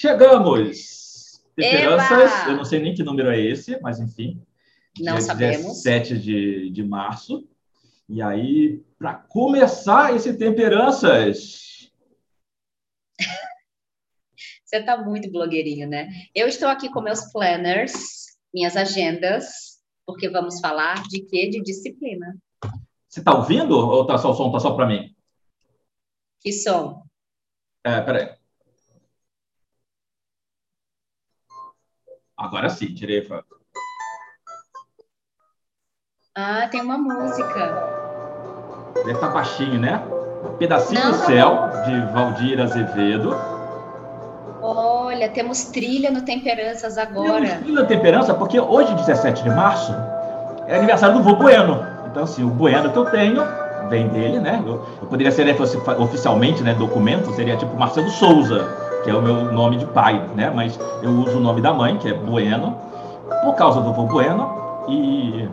[0.00, 1.42] Chegamos!
[1.56, 4.40] Temperanças, eu não sei nem que número é esse, mas enfim.
[4.96, 5.82] Não dia sabemos.
[5.82, 7.48] 17 de, de março.
[8.08, 11.90] E aí, para começar esse Temperanças.
[14.64, 16.08] Você está muito blogueirinho, né?
[16.32, 21.48] Eu estou aqui com meus planners, minhas agendas, porque vamos falar de quê?
[21.48, 22.36] De disciplina.
[23.08, 25.12] Você está ouvindo ou tá só, o som está só para mim?
[26.40, 27.02] Que som?
[27.82, 28.37] É, peraí.
[32.38, 33.42] Agora sim, tirei a
[36.36, 37.88] Ah, tem uma música.
[38.94, 40.00] Deve estar tá baixinho, né?
[40.56, 43.36] Pedacinho Não, do Céu, de Valdir Azevedo.
[44.62, 47.44] Olha, temos trilha no Temperanças agora.
[47.44, 49.92] Temos trilha no Temperança, porque hoje, 17 de março,
[50.68, 51.84] é aniversário do vô Bueno.
[52.06, 53.42] Então, assim, o Bueno que eu tenho
[53.88, 54.62] vem dele, né?
[54.64, 59.14] Eu, eu poderia ser, né, fosse oficialmente, né, documento, seria tipo Marcelo Souza que é
[59.14, 60.50] o meu nome de pai, né?
[60.50, 62.76] Mas eu uso o nome da mãe, que é Bueno,
[63.42, 65.48] por causa do vô Bueno e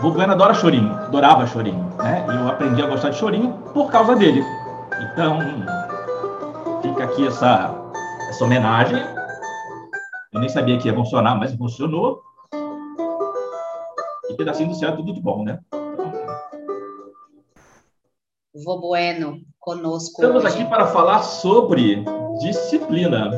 [0.00, 2.24] vô Bueno adora chorinho, adorava chorinho, né?
[2.28, 4.44] E eu aprendi a gostar de chorinho por causa dele.
[5.12, 5.38] Então,
[6.82, 7.74] fica aqui essa,
[8.28, 9.02] essa homenagem.
[10.32, 12.22] Eu nem sabia que ia funcionar, mas funcionou.
[14.28, 15.58] E pedacinho do céu, tudo de bom, né?
[18.64, 20.22] Vô Bueno, conosco.
[20.22, 20.54] Estamos hoje.
[20.54, 22.04] aqui para falar sobre
[22.38, 23.32] disciplina.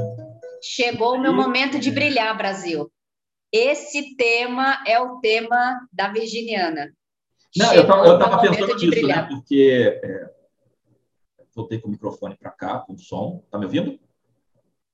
[0.63, 2.93] Chegou o meu momento de brilhar, Brasil.
[3.51, 6.93] Esse tema é o tema da Virginiana.
[7.57, 9.23] Não, Chegou eu estava pensando nisso, né?
[9.23, 10.31] Porque é,
[11.57, 13.43] voltei com o microfone para cá, com o som.
[13.51, 13.99] Tá me ouvindo?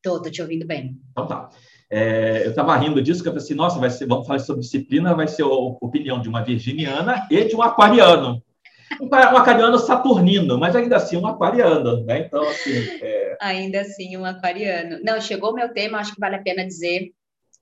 [0.01, 1.01] Tô, tô te ouvindo bem.
[1.11, 1.51] Então tá.
[1.91, 4.63] É, eu estava rindo disso, que eu falei assim, nossa, vai ser, vamos falar sobre
[4.63, 8.41] disciplina, vai ser a opinião de uma virginiana e de um aquariano
[9.01, 12.21] um, aquariano saturnino, mas ainda assim um aquariano, né?
[12.21, 12.73] Então, assim.
[13.03, 13.37] É...
[13.41, 15.01] Ainda assim, um aquariano.
[15.03, 17.13] Não, chegou o meu tema, acho que vale a pena dizer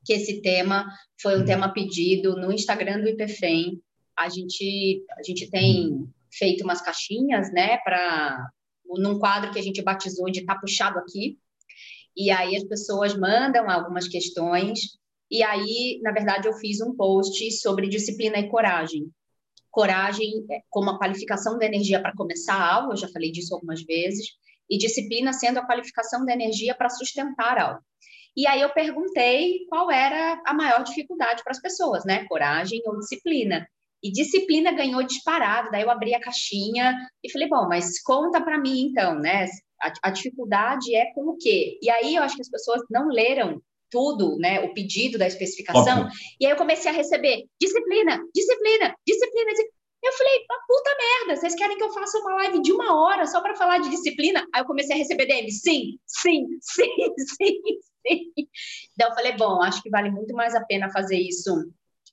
[0.05, 0.87] que esse tema
[1.21, 1.45] foi um hum.
[1.45, 3.81] tema pedido no Instagram do IPFEM.
[4.17, 6.09] A gente, a gente tem hum.
[6.31, 8.47] feito umas caixinhas, né, para
[8.99, 11.39] num quadro que a gente batizou de Tá Puxado Aqui.
[12.15, 14.99] E aí as pessoas mandam algumas questões.
[15.31, 19.11] E aí, na verdade, eu fiz um post sobre disciplina e coragem
[19.73, 23.83] coragem é, como a qualificação da energia para começar algo, eu já falei disso algumas
[23.83, 24.27] vezes,
[24.71, 27.81] e disciplina sendo a qualificação da energia para sustentar algo.
[28.37, 32.25] E aí eu perguntei qual era a maior dificuldade para as pessoas, né?
[32.27, 33.67] Coragem ou disciplina.
[34.03, 35.71] E disciplina ganhou disparado.
[35.71, 39.47] Daí eu abri a caixinha e falei, bom, mas conta para mim então, né?
[39.81, 41.79] A, a, dificuldade é com o quê?
[41.83, 43.61] E aí eu acho que as pessoas não leram
[43.93, 46.19] tudo, né, o pedido da especificação, Óbvio.
[46.41, 49.51] e aí eu comecei a receber disciplina, disciplina, disciplina,
[50.03, 53.41] Eu falei, puta merda, vocês querem que eu faça uma live de uma hora só
[53.41, 54.45] para falar de disciplina?
[54.53, 57.61] Aí eu comecei a receber DM, sim, sim, sim, sim,
[58.07, 58.33] sim.
[58.95, 61.53] Então eu falei, bom, acho que vale muito mais a pena fazer isso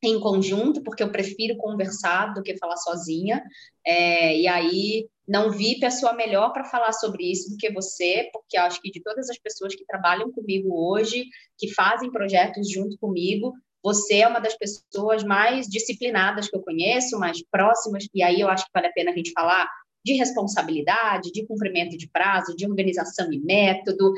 [0.03, 3.43] em conjunto, porque eu prefiro conversar do que falar sozinha.
[3.85, 8.57] É, e aí não vi pessoa melhor para falar sobre isso do que você, porque
[8.57, 11.25] acho que de todas as pessoas que trabalham comigo hoje,
[11.55, 13.53] que fazem projetos junto comigo,
[13.83, 18.49] você é uma das pessoas mais disciplinadas que eu conheço, mais próximas, e aí eu
[18.49, 19.69] acho que vale a pena a gente falar
[20.03, 24.11] de responsabilidade, de cumprimento de prazo, de organização e método.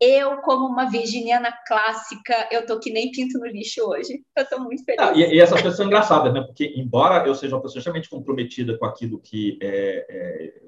[0.00, 4.24] Eu, como uma virginiana clássica, eu tô que nem pinto no lixo hoje.
[4.34, 4.98] Eu tô muito feliz.
[4.98, 6.40] Ah, e, e, essas pessoas são engraçadas, né?
[6.40, 10.60] Porque, embora eu seja uma pessoa extremamente comprometida com aquilo que é, é,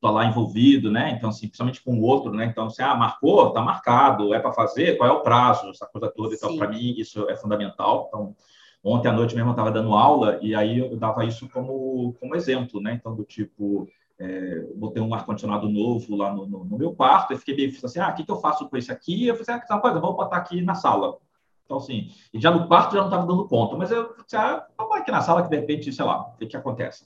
[0.00, 1.12] tô lá envolvido, né?
[1.16, 2.44] Então, assim, principalmente com o outro, né?
[2.44, 6.12] Então, assim, ah, marcou, tá marcado, é para fazer, qual é o prazo, essa coisa
[6.14, 6.34] toda.
[6.34, 8.06] Então, para mim, isso é fundamental.
[8.08, 8.36] Então,
[8.84, 12.36] ontem à noite mesmo eu estava dando aula e aí eu dava isso como, como
[12.36, 12.92] exemplo, né?
[12.92, 13.88] Então, do tipo
[14.18, 17.98] é, botei um ar-condicionado novo lá no, no, no, meu quarto, e fiquei meio assim,
[17.98, 19.26] ah, o que, que eu faço com esse aqui?
[19.26, 21.18] Eu falei, ah, coisa, vamos botar aqui na sala.
[21.64, 24.66] Então, assim, e já no quarto já não estava dando conta, mas eu falei, ah,
[24.78, 27.04] vamos aqui na sala que de repente, sei lá, o que, que acontece?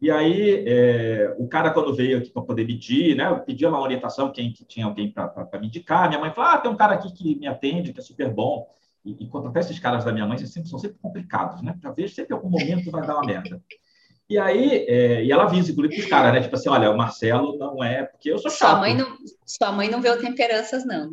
[0.00, 3.80] E aí, é, o cara, quando veio aqui para poder medir, né, eu pedi uma
[3.80, 6.94] orientação, quem que tinha alguém para me indicar, minha mãe falou, ah, tem um cara
[6.94, 8.68] aqui que me atende, que é super bom,
[9.04, 12.08] e, e quanto esses caras da minha mãe, sempre, são sempre complicados, né, para ver,
[12.08, 13.62] sempre em algum momento vai dar uma merda.
[14.28, 16.40] E aí, é, e ela avisa, inclusive, para os caras, né?
[16.40, 18.70] Tipo assim, olha, o Marcelo não é, porque eu sou chato.
[18.70, 21.10] Sua mãe não, sua mãe não vê o temperanças, não.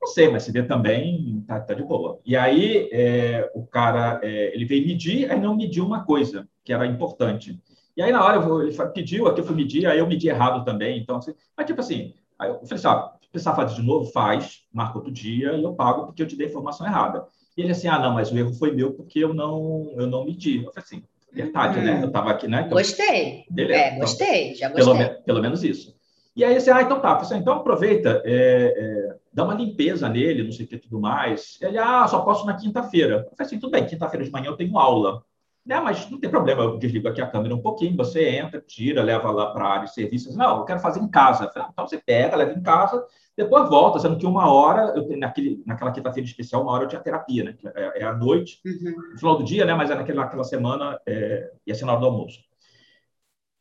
[0.00, 2.20] Não sei, mas se vê também, tá, tá de boa.
[2.24, 6.72] E aí, é, o cara, é, ele veio medir, aí não mediu uma coisa, que
[6.72, 7.60] era importante.
[7.96, 10.64] E aí, na hora, vou, ele pediu, aqui eu fui medir, aí eu medi errado
[10.64, 10.98] também.
[10.98, 14.10] Então, assim, mas tipo assim, aí eu falei assim, ah, se precisar fazer de novo,
[14.10, 17.26] faz, marca outro dia e eu pago porque eu te dei a informação errada.
[17.56, 20.24] E ele assim, ah, não, mas o erro foi meu porque eu não, eu não
[20.24, 20.64] medi.
[20.64, 21.82] Eu falei assim, verdade, hum.
[21.82, 22.00] né?
[22.02, 22.62] Eu estava aqui, né?
[22.66, 23.44] Então, gostei.
[23.50, 23.80] Beleza.
[23.80, 24.94] É, então, gostei, já gostei.
[24.94, 25.98] Pelo, pelo menos isso.
[26.36, 30.44] E aí você, ah, então tá, assim, então aproveita, é, é, dá uma limpeza nele,
[30.44, 31.58] não sei o que tudo mais.
[31.60, 33.26] Ele, ah, só posso na quinta-feira.
[33.28, 35.22] Eu falei assim, tudo bem, quinta-feira de manhã eu tenho aula.
[35.64, 39.02] Né, mas não tem problema, eu desligo aqui a câmera um pouquinho, você entra, tira,
[39.02, 40.34] leva lá para a área de serviços.
[40.34, 41.50] Não, eu quero fazer em casa.
[41.54, 43.04] Ah, então você pega, leva em casa,
[43.36, 47.00] depois volta, sendo que uma hora, eu, naquele, naquela quinta-feira especial, uma hora eu tinha
[47.00, 47.56] terapia, né?
[47.74, 49.12] É, é à noite, uhum.
[49.12, 49.74] no final do dia, né?
[49.74, 52.40] Mas é naquela, naquela semana, é, ia ser na hora do almoço.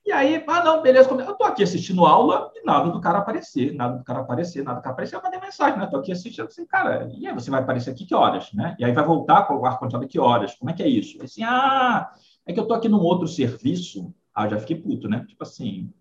[0.10, 3.76] E aí, ah, não, beleza, eu tô aqui assistindo aula e nada do cara aparecer,
[3.76, 5.16] nada do cara aparecer, nada do cara aparecer.
[5.16, 5.86] Eu mandei mensagem, né?
[5.86, 8.76] Tô aqui assistindo, assim, cara, e aí você vai aparecer aqui que horas, né?
[8.80, 10.56] E aí vai voltar com o ar-condicionado que horas?
[10.56, 11.22] Como é que é isso?
[11.22, 12.10] Assim, ah,
[12.44, 14.12] é que eu tô aqui num outro serviço.
[14.34, 15.24] Ah, eu já fiquei puto, né?
[15.28, 15.94] Tipo assim,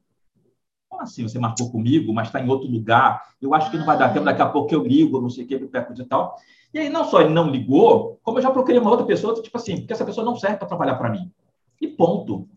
[0.88, 1.24] como assim?
[1.24, 3.22] Você marcou comigo, mas está em outro lugar?
[3.42, 5.46] Eu acho que não vai dar tempo, daqui a pouco eu ligo, não sei o
[5.46, 6.34] que, perto e tal.
[6.72, 9.58] E aí, não só ele não ligou, como eu já procurei uma outra pessoa, tipo
[9.58, 11.30] assim, porque essa pessoa não serve para trabalhar para mim.
[11.78, 12.48] E ponto.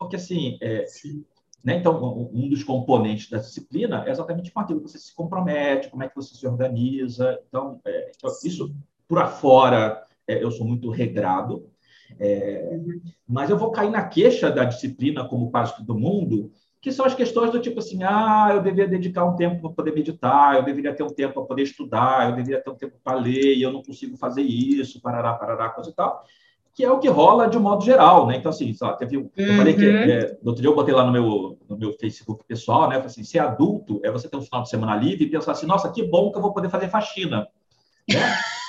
[0.00, 0.86] Porque, assim, é,
[1.62, 5.90] né, então, um dos componentes da disciplina é exatamente com aquilo que você se compromete,
[5.90, 7.38] como é que você se organiza.
[7.46, 8.74] Então, é, então isso
[9.06, 11.68] por afora, é, eu sou muito regrado,
[12.18, 12.80] é,
[13.28, 16.50] mas eu vou cair na queixa da disciplina, como quase todo mundo,
[16.80, 19.92] que são as questões do tipo assim, ah, eu deveria dedicar um tempo para poder
[19.92, 23.18] meditar, eu deveria ter um tempo para poder estudar, eu deveria ter um tempo para
[23.18, 26.24] ler, e eu não consigo fazer isso, parará, parará, coisa e tal
[26.80, 28.36] que é o que rola de um modo geral, né?
[28.36, 29.56] Então, assim, só, teve, eu uhum.
[29.58, 32.88] falei que, é, no outro dia eu botei lá no meu, no meu Facebook pessoal,
[32.88, 32.94] né?
[32.94, 35.66] Falei assim, ser adulto é você ter um final de semana livre e pensar assim,
[35.66, 37.48] nossa, que bom que eu vou poder fazer faxina,
[38.08, 38.16] né?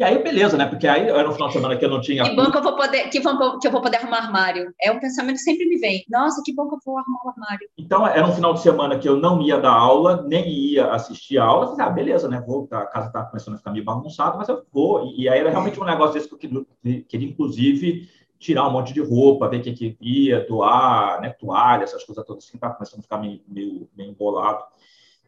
[0.00, 0.64] E aí, beleza, né?
[0.64, 2.24] Porque aí era um final de semana que eu não tinha.
[2.24, 4.72] Que bom que eu vou poder, que, vou, que eu vou poder arrumar armário.
[4.80, 6.06] É um pensamento que sempre me vem.
[6.08, 7.68] Nossa, que bom que eu vou arrumar o armário.
[7.76, 11.36] Então, era um final de semana que eu não ia dar aula, nem ia assistir
[11.36, 11.66] a aula.
[11.66, 12.42] Eu falei, ah, beleza, né?
[12.46, 15.04] Vou, a casa tá começando a ficar meio bagunçada, mas eu vou.
[15.14, 18.08] E, aí era realmente um negócio desse que eu queria, queria inclusive,
[18.38, 21.28] tirar um monte de roupa, ver o que, que ia, doar, né?
[21.28, 24.64] Toalha, essas coisas todas assim, tá começando a ficar meio, meio, meio embolado.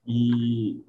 [0.06, 0.82] E,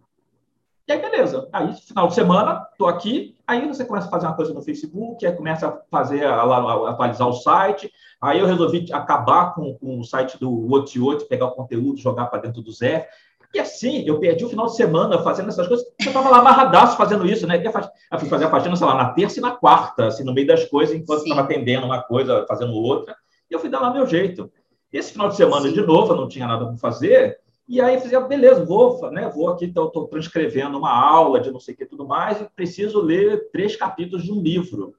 [0.88, 1.48] e aí, beleza.
[1.54, 3.38] Aí, final de semana, estou aqui.
[3.48, 6.44] Aí você começa a fazer uma coisa no Facebook, aí começa a fazer, a,
[6.90, 7.92] atualizar o site.
[8.22, 12.42] Aí eu resolvi acabar com, com o site do Otiot, pegar o conteúdo, jogar para
[12.42, 13.08] dentro do Zé.
[13.54, 15.86] E assim, eu perdi o final de semana fazendo essas coisas.
[16.02, 17.64] Eu estava lá amarradaço fazendo isso, né?
[18.12, 20.48] Eu fui fazer a faxina, sei lá, na terça e na quarta, assim, no meio
[20.48, 23.16] das coisas, enquanto estava atendendo uma coisa, fazendo outra.
[23.50, 24.52] E eu fui dar lá meu jeito.
[24.92, 25.74] Esse final de semana, Sim.
[25.74, 27.40] de novo, eu não tinha nada para fazer.
[27.68, 31.60] E aí eu falei, beleza, vou, né, vou aqui, estou transcrevendo uma aula de não
[31.60, 34.94] sei o que tudo mais, e preciso ler três capítulos de um livro.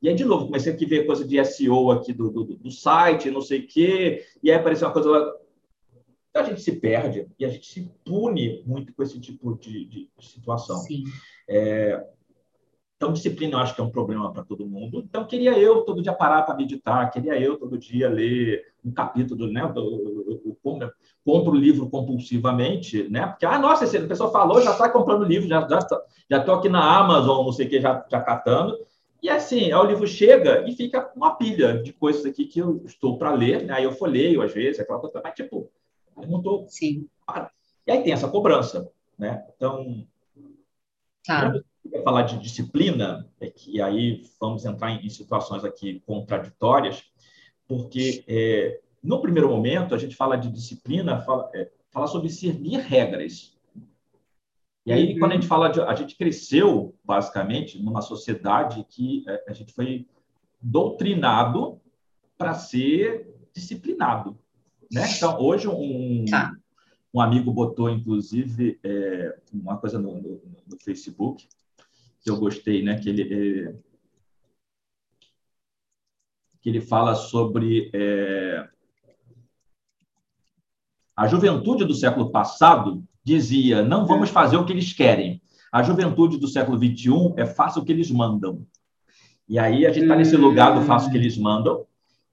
[0.00, 3.30] E aí, de novo, comecei a ver coisa de SEO aqui do, do, do site,
[3.30, 5.34] não sei o quê, e aí apareceu uma coisa lá.
[6.30, 9.84] Então, a gente se perde e a gente se pune muito com esse tipo de,
[9.86, 10.84] de, situação.
[11.48, 12.04] É,
[12.96, 15.02] então, disciplina eu acho que é um problema para todo mundo.
[15.04, 19.50] Então, queria eu todo dia parar para meditar, queria eu todo dia ler um capítulo,
[19.50, 19.62] né?
[21.24, 23.26] compro o livro compulsivamente, né?
[23.26, 26.52] Porque, ah, nossa, a pessoa falou, já está comprando livro, já estou já, já tô
[26.52, 28.78] aqui na Amazon, não sei o que, já, já catando.
[29.22, 33.18] E assim, o livro chega e fica uma pilha de coisas aqui que eu estou
[33.18, 33.74] para ler, né?
[33.74, 35.70] Aí eu folheio, às vezes, aquela coisa, mas tipo,
[36.16, 36.66] eu não estou.
[36.68, 37.08] Sim.
[37.86, 39.44] E aí tem essa cobrança, né?
[39.54, 40.06] Então.
[41.26, 41.52] Tá
[42.04, 47.04] falar de disciplina, é que aí vamos entrar em, situações aqui contraditórias,
[47.68, 52.78] porque é, no primeiro momento a gente fala de disciplina, fala, é, fala sobre seguir
[52.78, 53.56] regras.
[54.86, 55.18] E aí, uhum.
[55.18, 55.82] quando a gente fala de.
[55.82, 60.08] A gente cresceu, basicamente, numa sociedade que é, a gente foi
[60.60, 61.78] doutrinado
[62.38, 64.38] para ser disciplinado.
[64.90, 65.06] Né?
[65.14, 66.56] Então, hoje, um, tá.
[67.12, 71.46] um amigo botou, inclusive, é, uma coisa no, no, no Facebook,
[72.22, 72.98] que eu gostei, né?
[72.98, 73.74] Que ele, é,
[76.60, 78.68] que ele fala sobre é,
[81.16, 85.42] a juventude do século passado dizia não vamos fazer o que eles querem.
[85.70, 88.66] A juventude do século 21 é faça o que eles mandam.
[89.48, 91.86] E aí a gente está nesse lugar do faça o que eles mandam,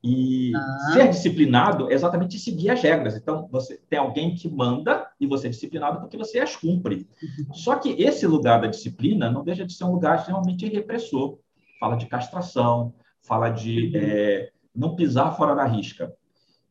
[0.08, 0.92] e ah.
[0.94, 3.16] ser disciplinado é exatamente seguir as regras.
[3.16, 7.08] Então, você tem alguém que manda e você é disciplinado porque você as cumpre.
[7.24, 7.54] Uhum.
[7.56, 11.40] Só que esse lugar da disciplina não deixa de ser um lugar extremamente repressor.
[11.80, 12.94] Fala de castração,
[13.26, 14.02] fala de uhum.
[14.02, 16.14] é, não pisar fora da risca.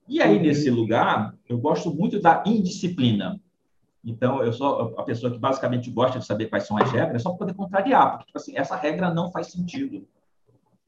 [0.09, 0.43] E aí, uhum.
[0.43, 3.41] nesse lugar, eu gosto muito da indisciplina.
[4.05, 7.31] Então, eu sou a pessoa que basicamente gosta de saber quais são as regras, só
[7.31, 10.07] para poder contrariar, porque, tipo assim, essa regra não faz sentido.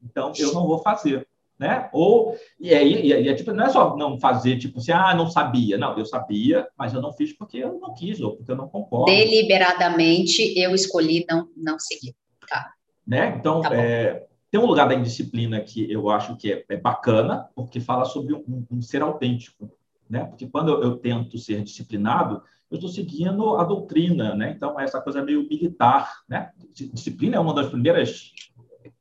[0.03, 1.27] Então, eu não vou fazer
[1.59, 1.89] né?
[1.91, 5.29] Ou e aí e, e, tipo, não é só não fazer tipo assim, ah, não
[5.29, 8.55] sabia, não, eu sabia, mas eu não fiz porque eu não quis ou porque eu
[8.55, 9.11] não concordo.
[9.11, 12.15] Deliberadamente eu escolhi não não seguir,
[12.47, 12.71] tá?
[13.05, 13.35] Né?
[13.39, 17.47] Então tá é, tem um lugar da indisciplina que eu acho que é, é bacana
[17.55, 19.71] porque fala sobre um, um, ser autêntico,
[20.09, 20.23] né?
[20.25, 24.53] Porque quando eu, eu tento ser disciplinado, eu estou seguindo a doutrina, né?
[24.55, 26.51] Então, essa coisa meio militar, né?
[26.93, 28.31] Disciplina é uma das primeiras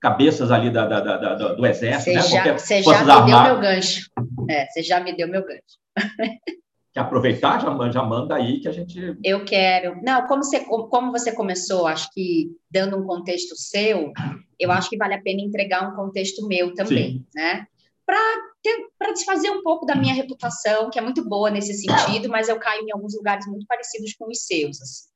[0.01, 2.45] cabeças ali da, da, da, do exército, você né?
[2.45, 3.45] Já, você já me armar...
[3.45, 4.11] deu meu gancho.
[4.49, 5.79] É, você já me deu meu gancho.
[6.97, 7.61] Quer aproveitar?
[7.61, 9.19] Já, já manda aí que a gente...
[9.23, 10.01] Eu quero.
[10.03, 14.15] Não, como você, como você começou, acho que dando um contexto seu,
[14.59, 17.27] eu acho que vale a pena entregar um contexto meu também, Sim.
[17.35, 17.67] né?
[18.07, 22.59] Para desfazer um pouco da minha reputação, que é muito boa nesse sentido, mas eu
[22.59, 24.81] caio em alguns lugares muito parecidos com os seus.
[24.81, 25.11] Assim.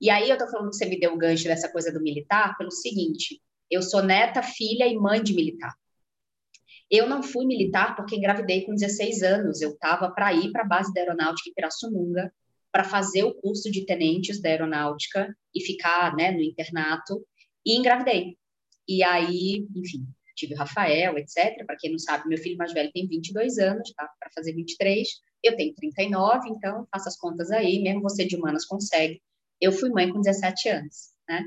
[0.00, 2.58] E aí eu tô falando que você me deu o gancho dessa coisa do militar
[2.58, 5.72] pelo seguinte: eu sou neta, filha e mãe de militar.
[6.92, 9.62] Eu não fui militar porque engravidei com 16 anos.
[9.62, 12.30] Eu estava para ir para a base da aeronáutica em Pirassununga
[12.70, 17.26] para fazer o curso de tenentes da aeronáutica e ficar né, no internato
[17.64, 18.36] e engravidei.
[18.86, 20.06] E aí, enfim,
[20.36, 21.64] tive o Rafael, etc.
[21.64, 24.06] Para quem não sabe, meu filho mais velho tem 22 anos, tá?
[24.20, 25.08] Para fazer 23.
[25.42, 29.22] Eu tenho 39, então faça as contas aí, mesmo você de humanas consegue.
[29.58, 31.42] Eu fui mãe com 17 anos, né?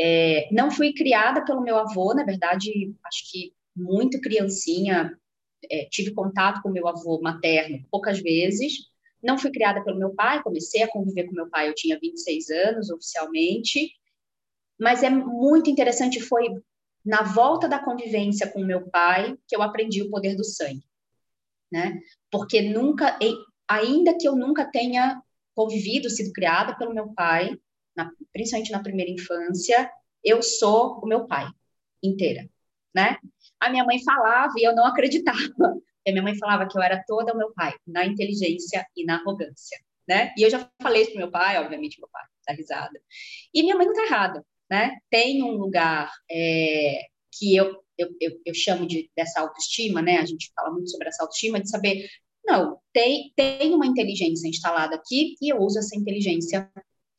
[0.00, 5.16] É, não fui criada pelo meu avô, na verdade, acho que muito criancinha,
[5.70, 8.90] é, tive contato com meu avô materno poucas vezes.
[9.22, 12.50] Não fui criada pelo meu pai, comecei a conviver com meu pai, eu tinha 26
[12.50, 13.92] anos oficialmente.
[14.78, 16.48] Mas é muito interessante, foi
[17.04, 20.84] na volta da convivência com meu pai que eu aprendi o poder do sangue,
[21.70, 22.00] né?
[22.30, 23.18] Porque nunca,
[23.68, 25.22] ainda que eu nunca tenha
[25.54, 27.54] convivido, sido criada pelo meu pai,
[27.94, 29.90] na, principalmente na primeira infância,
[30.24, 31.46] eu sou o meu pai
[32.02, 32.48] inteira,
[32.94, 33.18] né?
[33.60, 35.38] A minha mãe falava e eu não acreditava.
[36.08, 39.16] A minha mãe falava que eu era toda o meu pai, na inteligência e na
[39.16, 40.32] arrogância, né?
[40.36, 43.00] E eu já falei isso pro meu pai, obviamente meu pai tá risada.
[43.54, 44.96] E minha mãe não tá errada, né?
[45.10, 47.02] Tem um lugar é,
[47.32, 50.18] que eu, eu, eu, eu, chamo de dessa autoestima, né?
[50.18, 52.08] A gente fala muito sobre essa autoestima, de saber,
[52.44, 56.70] não, tem, tem uma inteligência instalada aqui e eu uso essa inteligência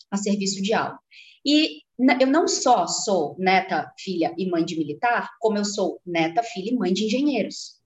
[0.10, 0.98] a serviço de algo.
[1.46, 1.82] E
[2.20, 6.72] eu não só sou neta, filha e mãe de militar, como eu sou neta, filha
[6.72, 7.80] e mãe de engenheiros.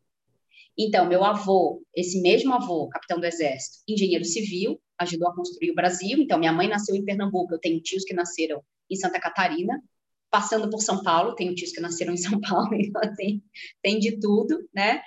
[0.77, 5.75] Então, meu avô, esse mesmo avô, capitão do Exército, engenheiro civil, ajudou a construir o
[5.75, 6.17] Brasil.
[6.19, 9.81] Então, minha mãe nasceu em Pernambuco, eu tenho tios que nasceram em Santa Catarina,
[10.29, 13.41] passando por São Paulo, tenho tios que nasceram em São Paulo, então, assim,
[13.81, 15.01] tem de tudo, né?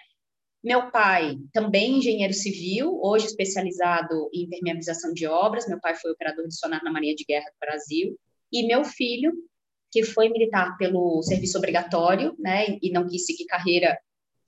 [0.63, 5.69] Meu pai, também engenheiro civil, hoje especializado em impermeabilização de obras.
[5.69, 8.19] Meu pai foi operador de sonar na Marinha de Guerra do Brasil.
[8.53, 9.33] E meu filho,
[9.91, 13.99] que foi militar pelo serviço obrigatório, né, e não quis seguir carreira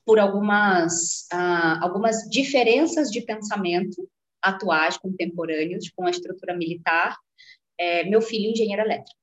[0.05, 4.09] por algumas, ah, algumas diferenças de pensamento
[4.43, 7.17] atuais, contemporâneos, com a estrutura militar.
[7.79, 9.20] É, meu filho, engenheiro elétrico.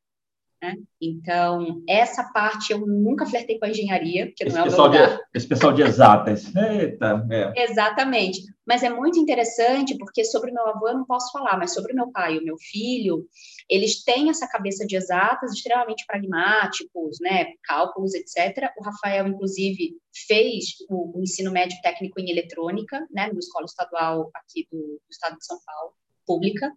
[0.61, 0.75] Né?
[0.99, 4.81] Então, essa parte eu nunca flertei com a engenharia, porque esse não é o meu
[4.81, 5.17] lugar.
[5.17, 6.55] De, esse pessoal de exatas.
[6.55, 7.63] Eita, é.
[7.63, 8.41] Exatamente.
[8.65, 12.11] Mas é muito interessante, porque sobre meu avô eu não posso falar, mas sobre meu
[12.11, 13.27] pai e o meu filho,
[13.69, 17.53] eles têm essa cabeça de exatas extremamente pragmáticos, né?
[17.63, 18.71] Cálculos, etc.
[18.77, 19.95] O Rafael, inclusive,
[20.27, 23.27] fez o, o ensino médio técnico em eletrônica, né?
[23.27, 25.93] Numa escola estadual aqui do, do estado de São Paulo,
[26.25, 26.71] pública.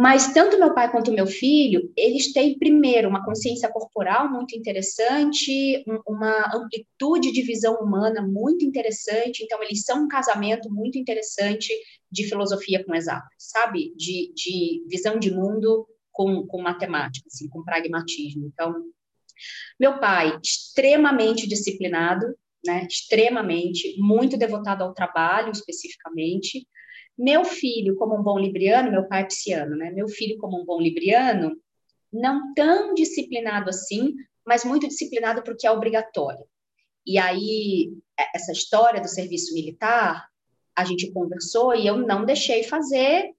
[0.00, 5.84] Mas tanto meu pai quanto meu filho, eles têm primeiro uma consciência corporal muito interessante,
[6.06, 9.44] uma amplitude de visão humana muito interessante.
[9.44, 11.70] Então eles são um casamento muito interessante
[12.10, 13.92] de filosofia com exatas, sabe?
[13.94, 18.46] De, de visão de mundo com, com matemática, assim, com pragmatismo.
[18.46, 18.74] Então,
[19.78, 22.34] meu pai extremamente disciplinado,
[22.64, 22.86] né?
[22.90, 26.66] Extremamente, muito devotado ao trabalho especificamente
[27.18, 29.90] meu filho, como um bom libriano, meu pai é pisciano, né?
[29.90, 31.56] Meu filho, como um bom libriano,
[32.12, 34.14] não tão disciplinado assim,
[34.46, 36.44] mas muito disciplinado porque é obrigatório.
[37.06, 40.28] E aí, é, essa história do serviço militar,
[40.74, 43.30] a gente conversou e eu não deixei fazer,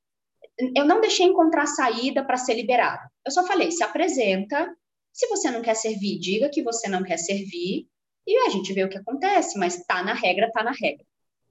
[0.76, 3.02] eu não deixei encontrar saída para ser liberado.
[3.26, 4.76] Eu só falei: se apresenta,
[5.12, 7.88] se você não quer servir, diga que você não quer servir,
[8.26, 11.06] e a gente vê o que acontece, mas tá na regra, tá na regra,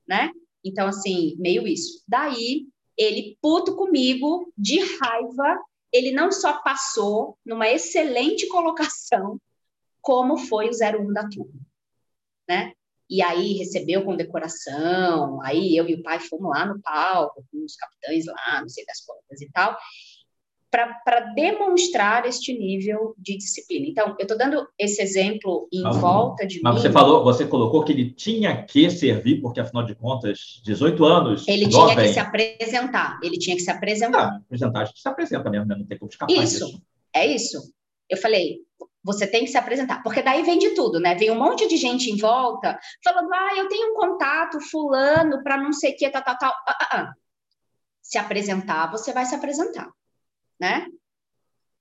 [0.06, 0.30] né?
[0.64, 2.02] Então, assim, meio isso.
[2.06, 2.66] Daí,
[2.96, 5.60] ele, puto comigo, de raiva,
[5.92, 9.40] ele não só passou numa excelente colocação,
[10.00, 11.60] como foi o 01 da turma,
[12.48, 12.72] né?
[13.08, 17.76] E aí recebeu condecoração, aí eu e o pai fomos lá no palco, com os
[17.76, 19.76] capitães lá, não sei das contas e tal
[20.72, 23.86] para demonstrar este nível de disciplina.
[23.86, 26.80] Então, eu estou dando esse exemplo em mas, volta de mas mim.
[26.80, 31.46] você falou, você colocou que ele tinha que servir, porque afinal de contas, 18 anos.
[31.46, 31.94] Ele jovem.
[31.94, 33.20] tinha que se apresentar.
[33.22, 34.28] Ele tinha que se apresentar.
[34.28, 35.76] Ah, apresentar, a gente se apresenta mesmo, né?
[35.76, 36.82] não tem como escapar isso, disso.
[37.14, 37.74] É isso.
[38.08, 38.56] Eu falei,
[39.04, 41.14] Você tem que se apresentar, porque daí vem de tudo, né?
[41.14, 45.58] Vem um monte de gente em volta falando: ah, eu tenho um contato fulano para
[45.58, 46.52] não sei o que, tal, tal, tal.
[46.66, 47.12] Ah, ah, ah.
[48.00, 49.88] Se apresentar, você vai se apresentar,
[50.62, 50.86] né?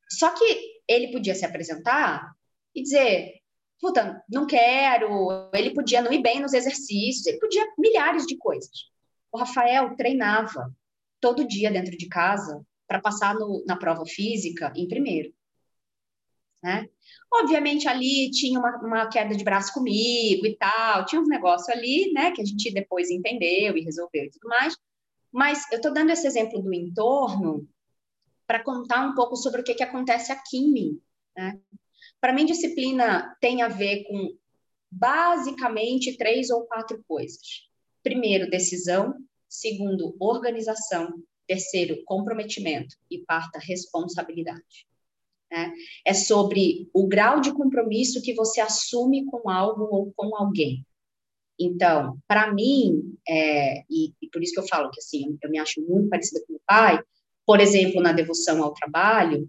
[0.10, 2.34] Só que ele podia se apresentar
[2.74, 3.36] e dizer:
[3.80, 5.52] puta, não quero.
[5.54, 8.90] Ele podia não ir bem nos exercícios, ele podia milhares de coisas.
[9.32, 10.74] O Rafael treinava
[11.20, 15.32] todo dia dentro de casa para passar no, na prova física em primeiro.
[16.64, 16.90] Né?
[17.32, 22.12] Obviamente ali tinha uma, uma, queda de braço comigo e tal, tinha um negócio ali,
[22.14, 24.78] né, que a gente depois entendeu e resolveu e tudo mais.
[25.32, 27.68] Mas eu estou dando esse exemplo do entorno
[28.52, 31.02] para contar um pouco sobre o que, que acontece aqui em mim.
[31.38, 31.58] Né?
[32.20, 34.36] Para mim, disciplina tem a ver com
[34.92, 37.70] basicamente três ou quatro coisas.
[38.04, 39.16] Primeiro, decisão.
[39.48, 41.24] Segundo, organização.
[41.48, 42.98] Terceiro, comprometimento.
[43.10, 44.86] E quarta, responsabilidade.
[45.50, 45.72] Né?
[46.06, 50.86] É sobre o grau de compromisso que você assume com algo ou com alguém.
[51.58, 55.58] Então, para mim, é, e, e, por isso que eu falo que assim, eu me
[55.58, 57.02] acho muito parecida com o pai,
[57.52, 59.46] por exemplo, na devoção ao trabalho,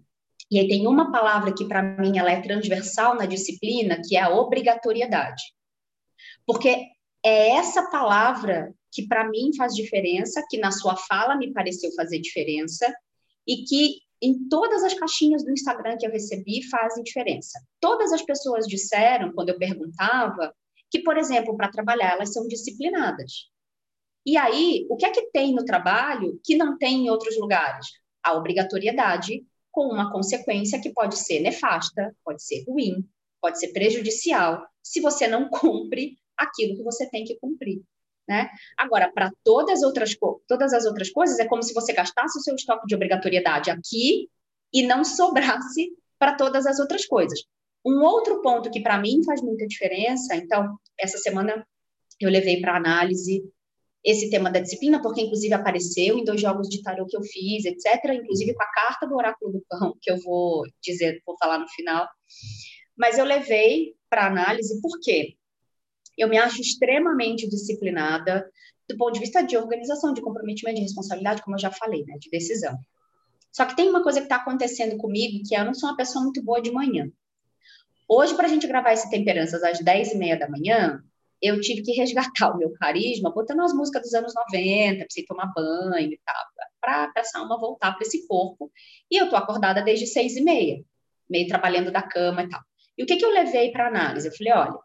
[0.51, 4.19] e aí tem uma palavra que para mim ela é transversal na disciplina, que é
[4.19, 5.41] a obrigatoriedade.
[6.45, 6.67] Porque
[7.23, 12.19] é essa palavra que para mim faz diferença, que na sua fala me pareceu fazer
[12.19, 12.93] diferença
[13.47, 17.57] e que em todas as caixinhas do Instagram que eu recebi fazem diferença.
[17.79, 20.53] Todas as pessoas disseram, quando eu perguntava,
[20.91, 23.52] que, por exemplo, para trabalhar, elas são disciplinadas.
[24.25, 27.87] E aí, o que é que tem no trabalho que não tem em outros lugares?
[28.23, 33.05] A obrigatoriedade, com uma consequência que pode ser nefasta, pode ser ruim,
[33.41, 37.81] pode ser prejudicial, se você não cumpre aquilo que você tem que cumprir.
[38.27, 38.49] Né?
[38.77, 40.15] Agora, para todas, outras,
[40.47, 44.29] todas as outras coisas, é como se você gastasse o seu estoque de obrigatoriedade aqui
[44.73, 47.43] e não sobrasse para todas as outras coisas.
[47.85, 51.67] Um outro ponto que para mim faz muita diferença, então, essa semana
[52.17, 53.43] eu levei para análise
[54.03, 57.63] esse tema da disciplina, porque inclusive apareceu em dois jogos de tarô que eu fiz,
[57.65, 61.57] etc., inclusive com a carta do oráculo do pão, que eu vou dizer, vou falar
[61.57, 62.07] no final.
[62.97, 65.35] Mas eu levei para análise por quê?
[66.17, 68.45] Eu me acho extremamente disciplinada
[68.87, 72.17] do ponto de vista de organização, de comprometimento, de responsabilidade, como eu já falei, né,
[72.19, 72.77] de decisão.
[73.51, 75.95] Só que tem uma coisa que está acontecendo comigo, que é, eu não sou uma
[75.95, 77.09] pessoa muito boa de manhã.
[78.07, 81.01] Hoje, para a gente gravar esse Temperanças às 10 e meia da manhã,
[81.43, 85.51] eu tive que resgatar o meu carisma botando as músicas dos anos 90, precisei tomar
[85.53, 86.45] banho e tal,
[86.79, 88.71] para essa alma voltar para esse corpo.
[89.11, 90.81] E eu tô acordada desde seis e meia,
[91.29, 92.61] meio trabalhando da cama e tal.
[92.97, 94.25] E o que, que eu levei para análise?
[94.25, 94.79] Eu falei, olha,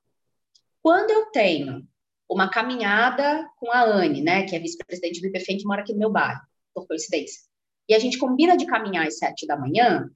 [0.83, 1.87] quando eu tenho
[2.29, 6.01] uma caminhada com a Anne, né, que é vice-presidente do IPFEM, que mora aqui no
[6.01, 6.40] meu bairro,
[6.75, 7.40] por coincidência,
[7.88, 10.11] e a gente combina de caminhar às sete da manhã,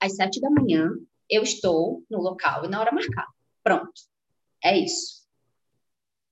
[0.00, 0.90] às sete da manhã
[1.28, 3.28] eu estou no local e na hora marcada.
[3.64, 3.92] Pronto.
[4.62, 5.21] É isso.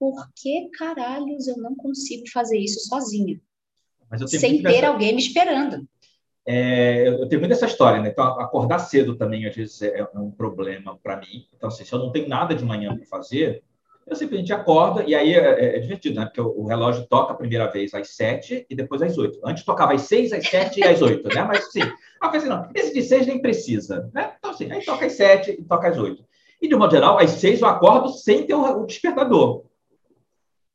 [0.00, 3.38] Por que caralhos eu não consigo fazer isso sozinha?
[4.26, 5.86] sem ter alguém me esperando.
[6.46, 8.08] É, eu tenho muito essa história, né?
[8.08, 11.46] Então, acordar cedo também, às vezes, é, é um problema para mim.
[11.54, 13.62] Então, assim, se eu não tenho nada de manhã para fazer,
[14.06, 16.24] eu simplesmente acordo, e aí é, é, é, divertido, né?
[16.24, 19.38] Porque o, relógio toca a primeira vez às sete e depois às oito.
[19.44, 21.44] Antes tocava às seis, às sete e às oito, né?
[21.44, 24.32] Mas, assim, eu assim, não, esse de seis nem precisa, né?
[24.38, 26.24] Então, assim, aí toca às sete e toca às oito.
[26.60, 29.69] E, de modo geral, às seis eu acordo sem ter o despertador.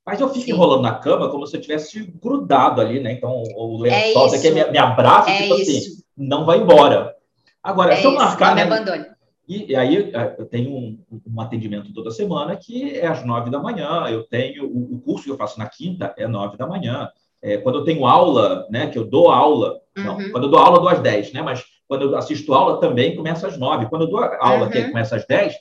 [0.05, 0.51] Mas eu fico Sim.
[0.51, 3.11] enrolando na cama como se eu tivesse grudado ali, né?
[3.11, 5.93] Então, o lençol é daqui me, me abraça, é tipo assim, isso.
[5.93, 7.15] assim, não vai embora.
[7.63, 8.55] Agora, é se eu marcar.
[8.55, 9.15] Isso, não né,
[9.47, 13.49] E, e, aí é, eu tenho um, um, atendimento toda semana que é às nove
[13.49, 14.05] da manhã.
[14.07, 17.09] Eu tenho o, o, curso que eu faço na quinta é nove da manhã.
[17.41, 18.85] É, quando eu tenho aula, né?
[18.87, 20.03] Que eu dou aula, uhum.
[20.03, 21.41] não, quando eu dou aula eu dou às dez, né?
[21.41, 23.87] Mas quando eu assisto aula também começa às nove.
[23.87, 24.71] Quando eu dou aula uhum.
[24.71, 25.55] que começa às dez,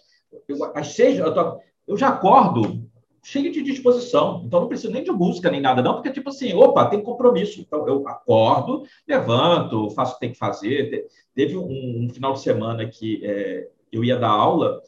[0.46, 2.83] eu, às seis eu, tô, eu já acordo
[3.24, 4.42] cheio de disposição.
[4.44, 7.60] Então, não preciso nem de música nem nada, não, porque, tipo assim, opa, tem compromisso.
[7.60, 11.06] Então, eu acordo, levanto, faço o que tem que fazer.
[11.34, 14.80] Teve um, um final de semana que é, eu ia dar aula,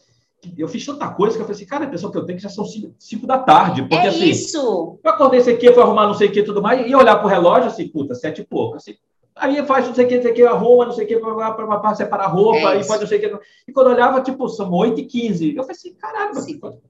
[0.57, 2.39] eu fiz tanta coisa que eu falei assim, cara, a impressão que eu tenho é
[2.39, 2.65] que já são
[2.99, 3.83] cinco, da tarde.
[3.83, 4.99] Porque, é assim, isso.
[5.03, 7.17] eu acordei isso aqui, fui arrumar não sei o que e tudo mais, e olhar
[7.17, 8.77] para o relógio, assim, puta, sete e pouco.
[8.77, 8.95] Assim,
[9.37, 11.19] Aí faz não sei o que, não sei o que, arruma, não sei o que,
[11.19, 13.47] para separar roupa, é aí pode não sei o que.
[13.69, 15.55] E quando eu olhava, tipo, são 8 e 15.
[15.55, 16.33] Eu falei assim, caralho,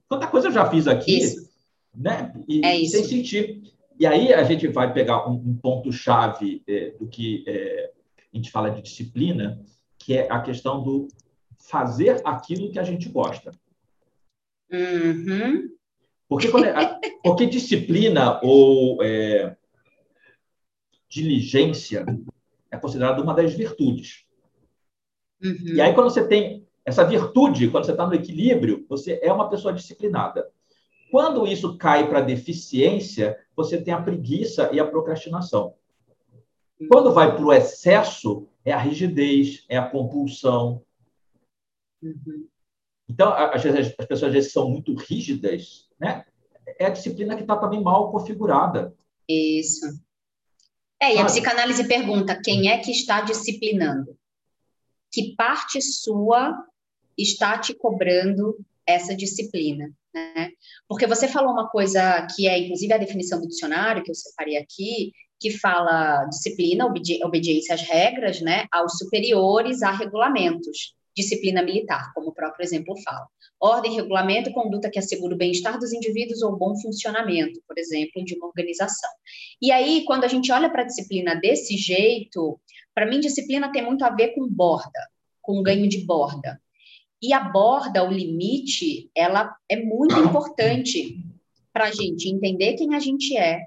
[0.07, 1.49] quanta coisa eu já fiz aqui, isso.
[1.93, 2.33] né?
[2.47, 3.61] E, é sem sentir.
[3.99, 7.91] E aí a gente vai pegar um, um ponto-chave é, do que é,
[8.33, 9.61] a gente fala de disciplina,
[9.97, 11.09] que é a questão do
[11.57, 13.51] fazer aquilo que a gente gosta.
[14.71, 15.69] Uhum.
[16.29, 19.57] Porque, é, porque disciplina ou é,
[21.09, 22.05] diligência
[22.71, 24.25] é considerada uma das virtudes.
[25.43, 25.75] Uhum.
[25.75, 29.49] E aí, quando você tem essa virtude, quando você está no equilíbrio, você é uma
[29.49, 30.49] pessoa disciplinada.
[31.11, 35.73] Quando isso cai para deficiência, você tem a preguiça e a procrastinação.
[36.89, 40.83] Quando vai para o excesso, é a rigidez, é a compulsão.
[42.01, 42.47] Uhum.
[43.09, 46.25] Então, às vezes, as pessoas às vezes são muito rígidas, né?
[46.77, 48.93] É a disciplina que está também mal configurada.
[49.27, 49.85] Isso.
[50.99, 54.17] É, e a psicanálise pergunta: quem é que está disciplinando?
[55.11, 56.55] Que parte sua
[57.17, 59.91] está te cobrando essa disciplina?
[60.13, 60.51] Né?
[60.87, 64.57] Porque você falou uma coisa que é, inclusive, a definição do dicionário, que eu separei
[64.57, 72.13] aqui, que fala disciplina, obedi obediência às regras, né, aos superiores a regulamentos, disciplina militar,
[72.13, 73.27] como o próprio exemplo fala.
[73.59, 78.35] Ordem, regulamento, conduta que assegura o bem-estar dos indivíduos ou bom funcionamento, por exemplo, de
[78.35, 79.09] uma organização.
[79.59, 82.59] E aí, quando a gente olha para a disciplina desse jeito,
[82.93, 85.09] para mim, disciplina tem muito a ver com borda,
[85.41, 86.61] com ganho de borda.
[87.19, 91.17] E a borda, o limite, ela é muito importante
[91.73, 93.65] para a gente entender quem a gente é,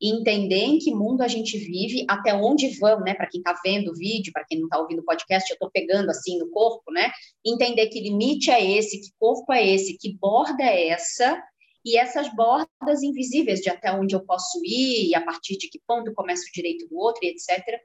[0.00, 3.14] entender em que mundo a gente vive, até onde vamos, né?
[3.14, 5.70] Para quem está vendo o vídeo, para quem não está ouvindo o podcast, eu estou
[5.70, 7.10] pegando assim no corpo, né?
[7.44, 11.42] Entender que limite é esse, que corpo é esse, que borda é essa,
[11.84, 15.80] e essas bordas invisíveis de até onde eu posso ir, e a partir de que
[15.86, 17.80] ponto começa o direito do outro, e etc.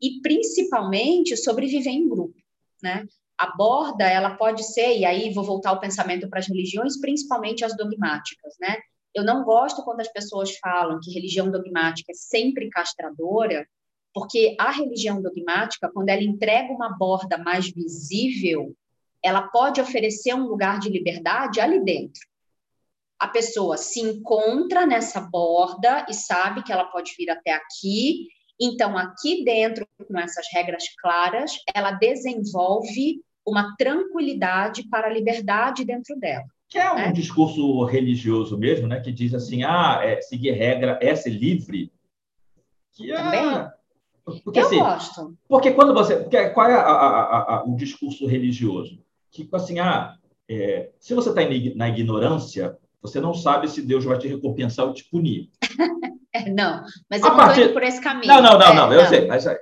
[0.00, 2.36] E principalmente sobreviver em grupo,
[2.82, 3.06] né?
[3.36, 7.64] A borda, ela pode ser, e aí vou voltar o pensamento para as religiões, principalmente
[7.64, 8.76] as dogmáticas, né?
[9.14, 13.66] Eu não gosto quando as pessoas falam que religião dogmática é sempre castradora,
[14.12, 18.74] porque a religião dogmática, quando ela entrega uma borda mais visível,
[19.22, 22.20] ela pode oferecer um lugar de liberdade ali dentro.
[23.18, 28.28] A pessoa se encontra nessa borda e sabe que ela pode vir até aqui.
[28.60, 36.16] Então, aqui dentro, com essas regras claras, ela desenvolve uma tranquilidade para a liberdade dentro
[36.16, 36.46] dela.
[36.68, 37.12] Que é um é.
[37.12, 39.00] discurso religioso mesmo, né?
[39.00, 41.90] Que diz assim, ah, é, seguir regra é ser livre.
[42.92, 43.16] Que é...
[43.16, 43.68] Também.
[44.44, 45.38] Porque, Eu assim, gosto.
[45.48, 46.18] Porque quando você...
[46.18, 49.02] Porque, qual é a, a, a, o discurso religioso?
[49.30, 51.40] Que, assim, ah, é, se você está
[51.74, 55.50] na ignorância, você não sabe se Deus vai te recompensar ou te punir.
[56.54, 57.72] não, mas eu a não partir...
[57.72, 58.26] por esse caminho.
[58.26, 59.08] Não, não, não, é, não eu não.
[59.08, 59.26] sei.
[59.26, 59.58] Mas, aí,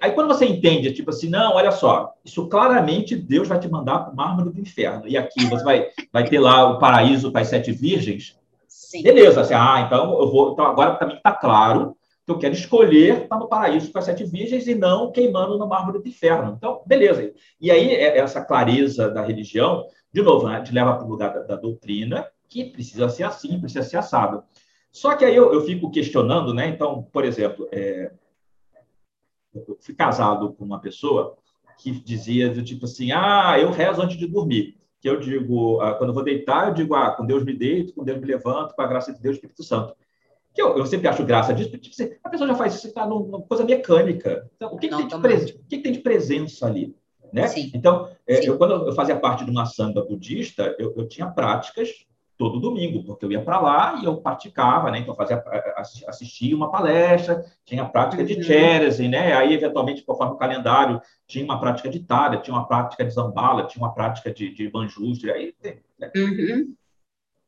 [0.00, 4.00] aí, quando você entende, tipo assim, não, olha só, isso claramente Deus vai te mandar
[4.00, 5.06] para o mármore do inferno.
[5.06, 8.36] E aqui você vai, vai ter lá o paraíso para as sete virgens.
[8.66, 9.02] Sim.
[9.02, 10.52] Beleza, assim, ah, então eu vou.
[10.52, 14.24] Então agora mim está claro que eu quero escolher estar no paraíso com as sete
[14.24, 16.54] virgens e não queimando no mármore do inferno.
[16.56, 17.32] Então, beleza.
[17.60, 21.32] E aí, é, essa clareza da religião, de novo, né, te leva para o lugar
[21.32, 24.42] da, da doutrina, que precisa ser assim, precisa ser assado.
[24.90, 26.68] Só que aí eu, eu fico questionando, né?
[26.68, 28.10] Então, por exemplo, é,
[29.54, 31.36] eu fui casado com uma pessoa
[31.78, 34.76] que dizia do tipo assim, ah, eu rezo antes de dormir.
[35.00, 37.94] Que eu digo, ah, quando eu vou deitar, eu digo, ah, com Deus me deito,
[37.94, 39.94] com Deus me levanto, com a graça de Deus, Espírito Santo.
[40.52, 43.06] Que eu, eu sempre acho graça disso, porque tipo, a pessoa já faz isso, está
[43.06, 44.50] numa coisa mecânica.
[44.56, 45.50] Então, o que, que, tem, de pres...
[45.50, 46.96] o que, que tem de presença ali?
[47.32, 47.46] Né?
[47.74, 52.06] Então, é, eu, quando eu fazia parte de uma samba budista, eu, eu tinha práticas
[52.38, 55.00] todo domingo, porque eu ia para lá e eu praticava, né?
[55.00, 55.42] Então, fazia,
[56.06, 59.10] assistia uma palestra, tinha prática de uhum.
[59.10, 59.34] né?
[59.34, 63.66] Aí, eventualmente, conforme o calendário, tinha uma prática de Tada, tinha uma prática de Zambala,
[63.66, 65.52] tinha uma prática de, de Banjustre, aí...
[65.98, 66.12] Né?
[66.16, 66.74] Uhum.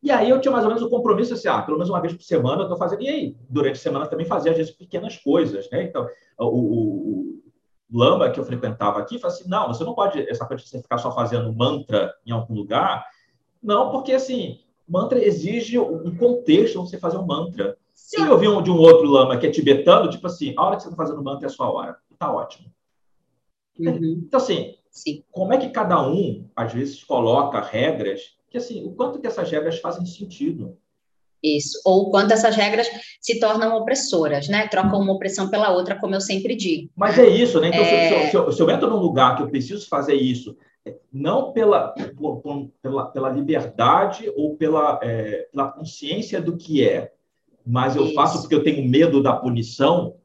[0.03, 2.15] E aí eu tinha mais ou menos o compromisso assim, ah, pelo menos uma vez
[2.15, 3.03] por semana eu estou fazendo.
[3.03, 5.85] E aí, durante a semana também fazia, às vezes, pequenas coisas, né?
[5.85, 7.43] Então, o, o,
[7.93, 10.69] o Lama que eu frequentava aqui falou assim, não, você não pode, essa coisa de
[10.69, 13.05] você ficar só fazendo mantra em algum lugar,
[13.63, 14.59] não, porque, assim,
[14.91, 17.77] mantra exige um contexto onde você fazer um mantra.
[17.95, 20.77] Se eu ouvi um, de um outro lama que é tibetano, tipo assim, a hora
[20.77, 21.97] que você está fazendo mantra é a sua hora.
[22.11, 22.69] Está ótimo.
[23.79, 24.25] Uhum.
[24.27, 25.23] Então, assim, Sim.
[25.31, 29.49] como é que cada um, às vezes, coloca regras que, assim, o quanto que essas
[29.49, 30.77] regras fazem sentido?
[31.43, 31.81] Isso.
[31.85, 32.89] Ou o quanto essas regras
[33.21, 34.67] se tornam opressoras, né?
[34.67, 36.91] Trocam uma opressão pela outra, como eu sempre digo.
[36.97, 37.69] Mas é isso, né?
[37.69, 38.09] Então, é...
[38.09, 40.57] Se, eu, se, eu, se, eu, entro num lugar que eu preciso fazer isso,
[41.13, 47.13] não pela, por, por, pela, pela liberdade ou pela, é, pela consciência do que é,
[47.67, 48.15] mas eu Isso.
[48.15, 50.17] faço porque eu tenho medo da punição.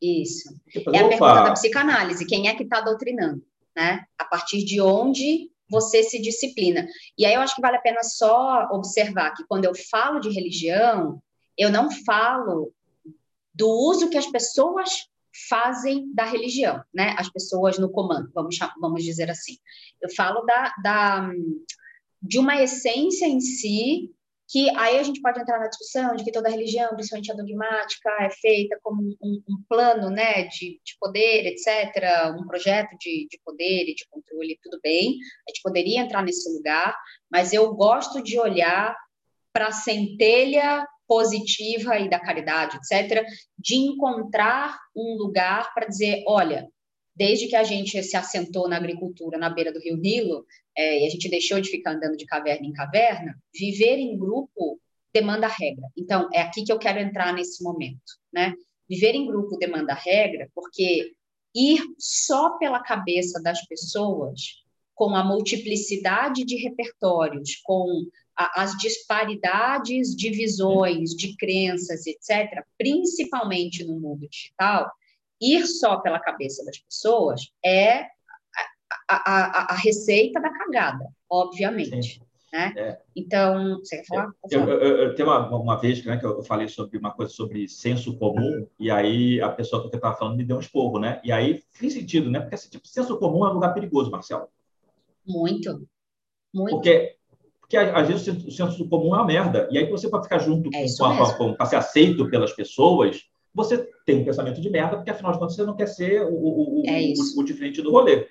[0.00, 0.48] Isso.
[0.74, 3.42] É a pergunta da psicanálise: quem é que está doutrinando?
[3.74, 4.04] Né?
[4.18, 6.86] A partir de onde você se disciplina.
[7.18, 10.30] E aí eu acho que vale a pena só observar que quando eu falo de
[10.30, 11.20] religião,
[11.58, 12.72] eu não falo
[13.52, 15.08] do uso que as pessoas
[15.48, 17.14] fazem da religião, né?
[17.18, 19.56] As pessoas no comando, vamos, vamos dizer assim.
[20.00, 21.30] Eu falo da, da,
[22.22, 24.12] de uma essência em si
[24.48, 28.10] que aí a gente pode entrar na discussão de que toda religião, principalmente a dogmática,
[28.20, 33.40] é feita como um, um plano né, de, de, poder, etc., um projeto de, de
[33.44, 35.18] poder e de controle, tudo bem,
[35.48, 36.96] a gente poderia entrar nesse lugar,
[37.28, 38.96] mas eu gosto de olhar
[39.52, 43.24] para a centelha positiva e da caridade, etc.,
[43.58, 46.68] de encontrar um lugar para dizer, olha,
[47.14, 50.44] desde que a gente se assentou na agricultura na beira do rio Nilo,
[50.76, 54.78] é, e a gente deixou de ficar andando de caverna em caverna, viver em grupo
[55.12, 55.86] demanda regra.
[55.96, 58.52] Então, é aqui que eu quero entrar nesse momento, né?
[58.88, 61.12] Viver em grupo demanda regra, porque
[61.54, 64.62] ir só pela cabeça das pessoas,
[64.94, 68.04] com a multiplicidade de repertórios, com
[68.36, 74.90] as disparidades de visões, de crenças, etc., principalmente no mundo digital,
[75.40, 78.02] ir só pela cabeça das pessoas é
[79.08, 79.16] a,
[79.70, 82.20] a, a receita da cagada, obviamente.
[82.52, 82.72] Né?
[82.76, 82.98] É.
[83.14, 84.30] Então, você quer falar?
[84.50, 87.32] Eu, eu, eu, eu tenho uma, uma vez né, que eu falei sobre uma coisa
[87.32, 90.98] sobre senso comum, e aí a pessoa que eu estava falando me deu um esporro,
[90.98, 91.20] né?
[91.24, 92.40] E aí fez sentido, né?
[92.40, 94.48] Porque esse tipo, senso comum é um lugar perigoso, Marcelo.
[95.26, 95.86] Muito.
[96.54, 96.70] Muito.
[96.70, 97.15] Porque,
[97.66, 99.68] porque às vezes o senso comum é uma merda.
[99.72, 100.86] E aí você para ficar junto é
[101.36, 105.38] com, para ser aceito pelas pessoas, você tem um pensamento de merda, porque afinal de
[105.38, 108.28] contas você não quer ser o, o, é o, o diferente do rolê.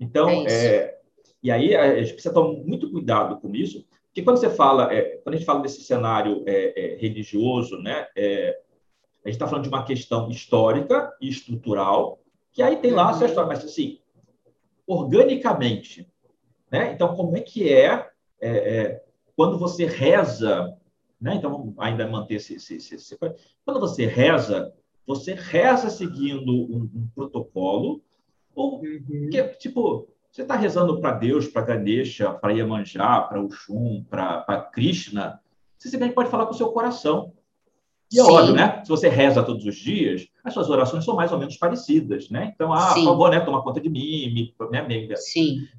[0.00, 0.98] Então, é, é
[1.42, 5.18] e aí a gente precisa tomar muito cuidado com isso, porque quando você fala, é,
[5.18, 9.84] quando a gente fala desse cenário é, religioso, né, a gente está falando de uma
[9.84, 12.18] questão histórica e estrutural,
[12.52, 13.28] que aí tem lá a sua uhum.
[13.28, 13.98] história, mas assim,
[14.86, 16.10] organicamente,
[16.72, 16.92] né?
[16.92, 18.08] Então, como é que é,
[19.34, 20.76] quando você reza
[21.20, 21.34] né?
[21.34, 23.18] Então, ainda manter esse, esse, esse,
[23.64, 24.72] Quando você reza,
[25.06, 28.02] você reza seguindo um, um protocolo,
[28.54, 29.28] ou uhum.
[29.30, 35.40] que, tipo, você está rezando para Deus, para Ganesha, para Iemanjá, para Oxum, para Krishna,
[35.76, 37.32] você simplesmente pode falar com o seu coração.
[38.10, 38.30] E é Sim.
[38.30, 38.80] óbvio, né?
[38.82, 42.52] Se você reza todos os dias, as suas orações são mais ou menos parecidas, né?
[42.54, 43.04] Então, ah, Sim.
[43.04, 45.08] por favor, né, toma conta de mim, me, né, me,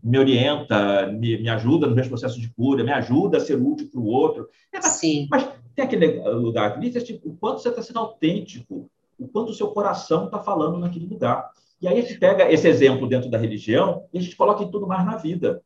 [0.03, 3.89] me orienta, me, me, ajuda nos meus processos de cura, me ajuda a ser útil
[3.91, 4.47] para o outro.
[4.71, 5.27] É, mas, Sim.
[5.29, 9.55] mas tem aquele lugar ali, tipo, o quanto você está sendo autêntico, o quanto o
[9.55, 11.49] seu coração está falando naquele lugar.
[11.81, 14.69] E aí a gente pega esse exemplo dentro da religião e a gente coloca em
[14.69, 15.61] tudo mais na vida.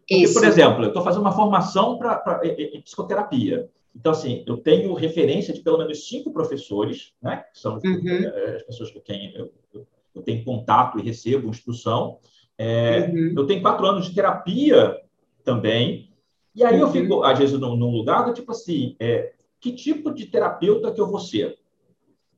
[0.00, 0.34] Porque, Isso.
[0.34, 2.40] por exemplo, eu estou fazendo uma formação para
[2.82, 3.68] psicoterapia.
[3.98, 8.08] Então, assim, eu tenho referência de pelo menos cinco professores, né, que são uhum.
[8.08, 12.18] Eh, as pessoas com quem eu, eu, eu, tenho contato e recebo instrução.
[12.56, 13.34] É, uhum.
[13.36, 14.96] Eu tenho quatro anos de terapia
[15.42, 16.12] também.
[16.54, 16.82] E aí uhum.
[16.82, 20.92] eu fico, às vezes, num, num lugar do tipo assim, é, que tipo de terapeuta
[20.92, 21.58] que eu vou ser?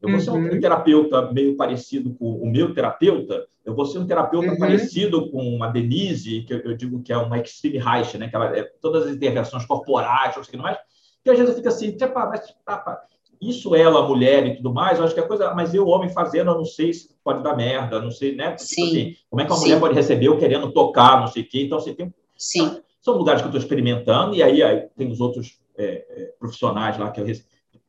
[0.01, 0.61] Eu vou ser um uhum.
[0.61, 4.59] terapeuta meio parecido com o meu terapeuta, eu vou ser um terapeuta uhum.
[4.59, 8.29] parecido com a Denise, que eu, eu, digo que é uma extreme Reich, né?
[8.29, 10.79] Que ela, é, todas as intervenções corporais, não sei o que mais,
[11.23, 13.03] que às vezes fica assim, mas, pá,
[13.41, 16.51] isso ela, mulher e tudo mais, eu acho que é coisa, mas eu, homem, fazendo,
[16.51, 18.53] eu não sei se pode dar merda, não sei, né?
[18.53, 18.89] Tipo Sim.
[18.89, 19.65] assim, como é que uma Sim.
[19.65, 21.63] mulher pode receber eu querendo tocar, não sei o quê.
[21.63, 22.13] Então, você tem.
[22.37, 22.81] Sim.
[23.01, 26.99] São lugares que eu estou experimentando, e aí, aí, tem os outros é, é, profissionais
[26.99, 27.49] lá que eu recebo.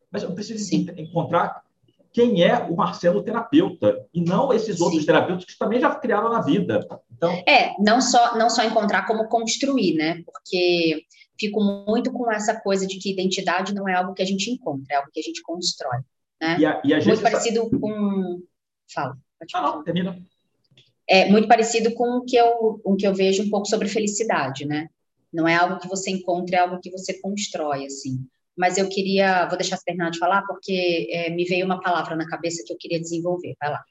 [0.09, 0.87] Mas eu preciso Sim.
[0.97, 1.61] encontrar
[2.13, 4.83] quem é o Marcelo terapeuta e não esses Sim.
[4.83, 6.87] outros terapeutas que também já criaram na vida.
[7.11, 10.21] Então, é, não só não só encontrar como construir, né?
[10.25, 11.03] Porque
[11.39, 14.95] fico muito com essa coisa de que identidade não é algo que a gente encontra,
[14.95, 15.99] é algo que a gente constrói.
[16.41, 16.57] Né?
[16.59, 18.41] E a, e a muito parecido com.
[18.93, 19.17] Fala.
[19.53, 20.19] Ah, não, termina.
[21.07, 24.65] É muito parecido com o que, eu, o que eu vejo um pouco sobre felicidade,
[24.65, 24.89] né?
[25.31, 28.25] Não é algo que você encontra, é algo que você constrói, assim.
[28.57, 32.27] Mas eu queria, vou deixar terminar de falar, porque é, me veio uma palavra na
[32.27, 33.55] cabeça que eu queria desenvolver.
[33.59, 33.83] Vai lá.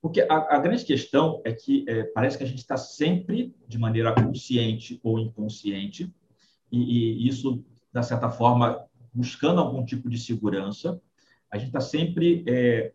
[0.00, 3.78] Porque a, a grande questão é que é, parece que a gente está sempre, de
[3.78, 6.12] maneira consciente ou inconsciente,
[6.70, 11.00] e, e isso, de certa forma, buscando algum tipo de segurança,
[11.50, 12.92] a gente está sempre é,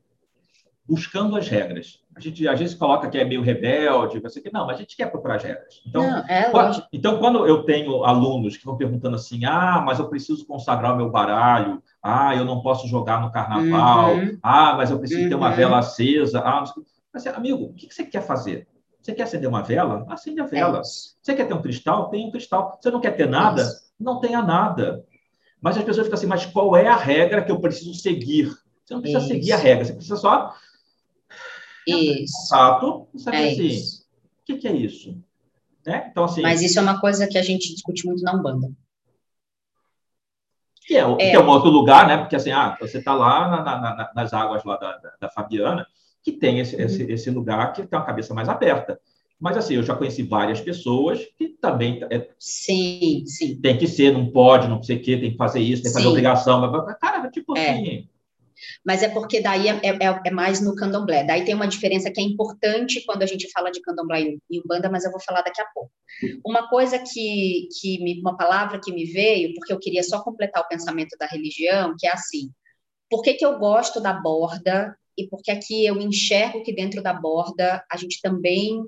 [0.87, 1.99] buscando as regras.
[2.15, 4.95] A gente às vezes coloca que é meio rebelde, você que não, mas a gente
[4.95, 5.81] quer procurar as regras.
[5.87, 9.97] Então, não, é quando, então, quando eu tenho alunos que vão perguntando assim, ah, mas
[9.97, 14.37] eu preciso consagrar o meu baralho, ah, eu não posso jogar no carnaval, uhum.
[14.43, 15.29] ah, mas eu preciso uhum.
[15.29, 15.55] ter uma uhum.
[15.55, 16.63] vela acesa, ah,
[17.13, 18.67] mas, amigo, o que você quer fazer?
[19.03, 20.05] Você quer acender uma vela?
[20.07, 20.79] Acende a vela.
[20.79, 22.09] É você quer ter um cristal?
[22.09, 22.79] Tem um cristal.
[22.81, 23.69] Você não quer ter nada?
[23.99, 25.05] Não tenha nada.
[25.59, 28.49] Mas as pessoas ficam assim, mas qual é a regra que eu preciso seguir?
[28.83, 29.27] Você não precisa isso.
[29.27, 30.55] seguir a regra, você precisa só.
[31.85, 32.47] Isso.
[32.47, 34.03] Saber é assim, isso.
[34.03, 35.21] o que, que, é isso?
[35.85, 36.07] Né?
[36.09, 38.71] Então, assim, mas isso é uma coisa que a gente discute muito na Umbanda.
[40.85, 41.15] Que é, é.
[41.15, 42.17] Que é um outro lugar, né?
[42.17, 45.85] Porque assim, ah, você está lá na, na, nas águas lá da, da, da Fabiana,
[46.23, 46.85] que tem esse, uhum.
[46.85, 48.99] esse, esse lugar que tem uma cabeça mais aberta.
[49.39, 53.59] Mas assim, eu já conheci várias pessoas que também é, sim, sim.
[53.59, 55.97] tem que ser, não pode, não sei o quê, tem que fazer isso, tem que
[55.97, 57.71] fazer obrigação, mas, cara, tipo é.
[57.71, 58.07] assim,
[58.85, 61.23] mas é porque daí é, é, é, mais no candomblé.
[61.23, 64.89] Daí tem uma diferença que é importante quando a gente fala de candomblé e umbanda,
[64.89, 65.91] mas eu vou falar daqui a pouco.
[66.45, 70.63] Uma coisa que, que me, uma palavra que me veio, porque eu queria só completar
[70.63, 72.51] o pensamento da religião, que é assim,
[73.09, 77.13] por que, que eu gosto da borda e porque aqui eu enxergo que dentro da
[77.13, 78.83] borda a gente também,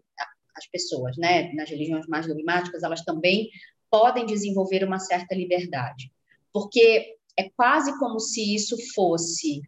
[0.56, 3.50] as pessoas, né, nas religiões mais dogmáticas, elas também
[3.90, 6.12] podem desenvolver uma certa liberdade.
[6.52, 9.62] Porque é quase como se isso fosse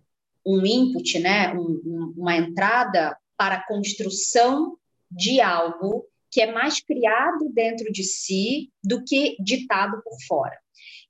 [0.46, 4.78] um input, né, um, um, uma entrada para a construção
[5.12, 10.58] de algo que é mais criado dentro de si do que ditado por fora.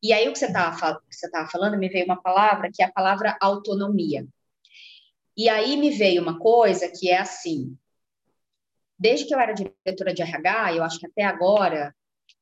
[0.01, 3.37] E aí o que você estava falando, me veio uma palavra que é a palavra
[3.41, 4.27] autonomia.
[5.37, 7.77] E aí me veio uma coisa que é assim,
[8.97, 11.95] desde que eu era diretora de RH, eu acho que até agora,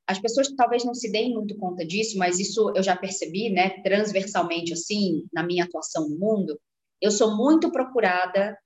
[0.08, 3.82] as pessoas talvez não se deem muito conta disso, mas isso eu já percebi, né,
[3.82, 6.60] transversalmente assim, na minha atuação no mundo,
[7.02, 8.58] eu sou muito procurada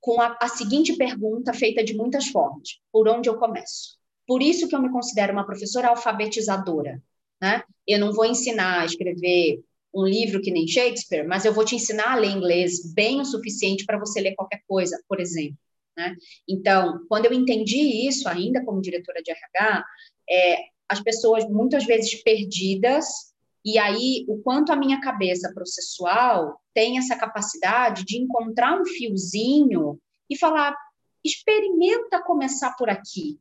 [0.00, 3.98] com a, a seguinte pergunta feita de muitas formas: por onde eu começo?
[4.26, 7.02] Por isso que eu me considero uma professora alfabetizadora,
[7.40, 7.62] né?
[7.86, 9.62] Eu não vou ensinar a escrever
[9.94, 13.24] um livro que nem Shakespeare, mas eu vou te ensinar a ler inglês bem o
[13.24, 15.58] suficiente para você ler qualquer coisa, por exemplo.
[15.96, 16.16] Né?
[16.48, 19.84] Então, quando eu entendi isso, ainda como diretora de RH,
[20.30, 20.56] é,
[20.88, 23.06] as pessoas muitas vezes perdidas,
[23.64, 30.00] e aí o quanto a minha cabeça processual tem essa capacidade de encontrar um fiozinho
[30.28, 30.74] e falar:
[31.24, 33.38] experimenta começar por aqui.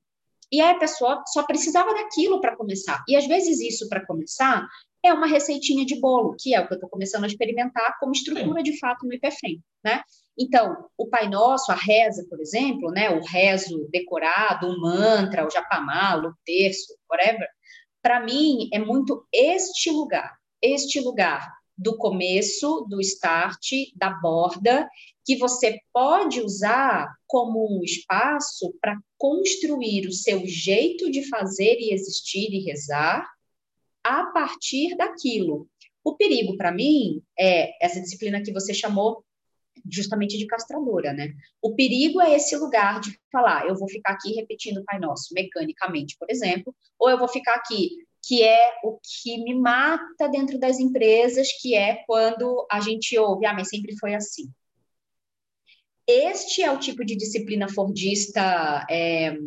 [0.52, 3.04] E aí a pessoa só precisava daquilo para começar.
[3.08, 4.68] E às vezes isso para começar
[5.04, 8.12] é uma receitinha de bolo, que é o que eu estou começando a experimentar como
[8.12, 10.02] estrutura de fato no IPFEM, né?
[10.38, 15.50] Então, o Pai Nosso, a reza, por exemplo, né, o rezo decorado, o mantra, o
[15.50, 17.48] japamalo, o terço, whatever,
[18.02, 24.90] para mim é muito este lugar, este lugar do começo, do start, da borda,
[25.26, 31.94] que você pode usar como um espaço para construir o seu jeito de fazer e
[31.94, 33.30] existir e rezar
[34.04, 35.68] a partir daquilo.
[36.04, 39.24] O perigo para mim é essa disciplina que você chamou
[39.90, 41.34] justamente de castradora, né?
[41.62, 45.34] O perigo é esse lugar de falar, eu vou ficar aqui repetindo o Pai Nosso
[45.34, 47.90] mecanicamente, por exemplo, ou eu vou ficar aqui,
[48.26, 53.46] que é o que me mata dentro das empresas, que é quando a gente ouve,
[53.46, 54.52] ah, mas sempre foi assim.
[56.08, 59.38] Este é o tipo de disciplina fordista é,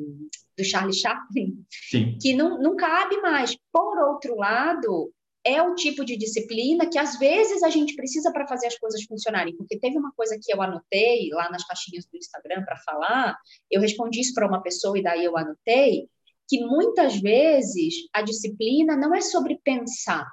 [0.63, 2.17] do Charlie Chaplin, Sim.
[2.21, 3.57] que não, não cabe mais.
[3.73, 5.13] Por outro lado,
[5.45, 9.03] é o tipo de disciplina que às vezes a gente precisa para fazer as coisas
[9.05, 9.57] funcionarem.
[9.57, 13.37] Porque teve uma coisa que eu anotei lá nas caixinhas do Instagram para falar,
[13.71, 16.09] eu respondi isso para uma pessoa e daí eu anotei,
[16.49, 20.27] que muitas vezes a disciplina não é sobre pensar,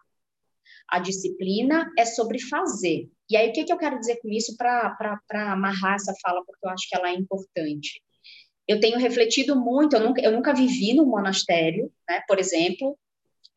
[0.90, 3.10] a disciplina é sobre fazer.
[3.30, 5.22] E aí, o que, que eu quero dizer com isso para
[5.54, 8.02] amarrar essa fala, porque eu acho que ela é importante?
[8.70, 12.96] Eu tenho refletido muito, eu nunca, eu nunca vivi num monastério, né, por exemplo,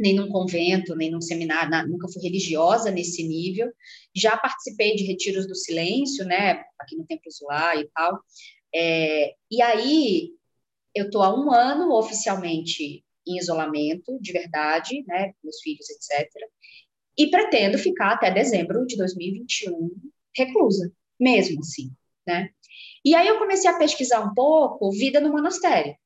[0.01, 3.71] nem num convento, nem num seminário, na, nunca fui religiosa nesse nível.
[4.17, 8.19] Já participei de retiros do silêncio, né, aqui no Templo Zulá e tal.
[8.75, 10.31] É, e aí,
[10.95, 16.27] eu estou há um ano oficialmente em isolamento, de verdade, né, meus filhos, etc.
[17.19, 19.91] E pretendo ficar até dezembro de 2021
[20.35, 21.93] reclusa, mesmo assim,
[22.27, 22.49] né?
[23.05, 25.97] E aí eu comecei a pesquisar um pouco vida no monastério.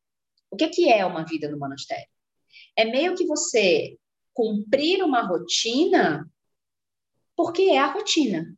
[0.50, 2.08] O que, que é uma vida no monastério?
[2.74, 3.98] É meio que você
[4.32, 6.30] cumprir uma rotina
[7.36, 8.56] porque é a rotina.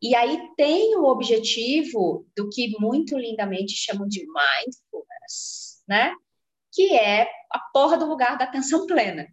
[0.00, 6.12] E aí tem o objetivo do que muito lindamente chamam de mindfulness, né?
[6.72, 9.26] Que é a porra do lugar da atenção plena.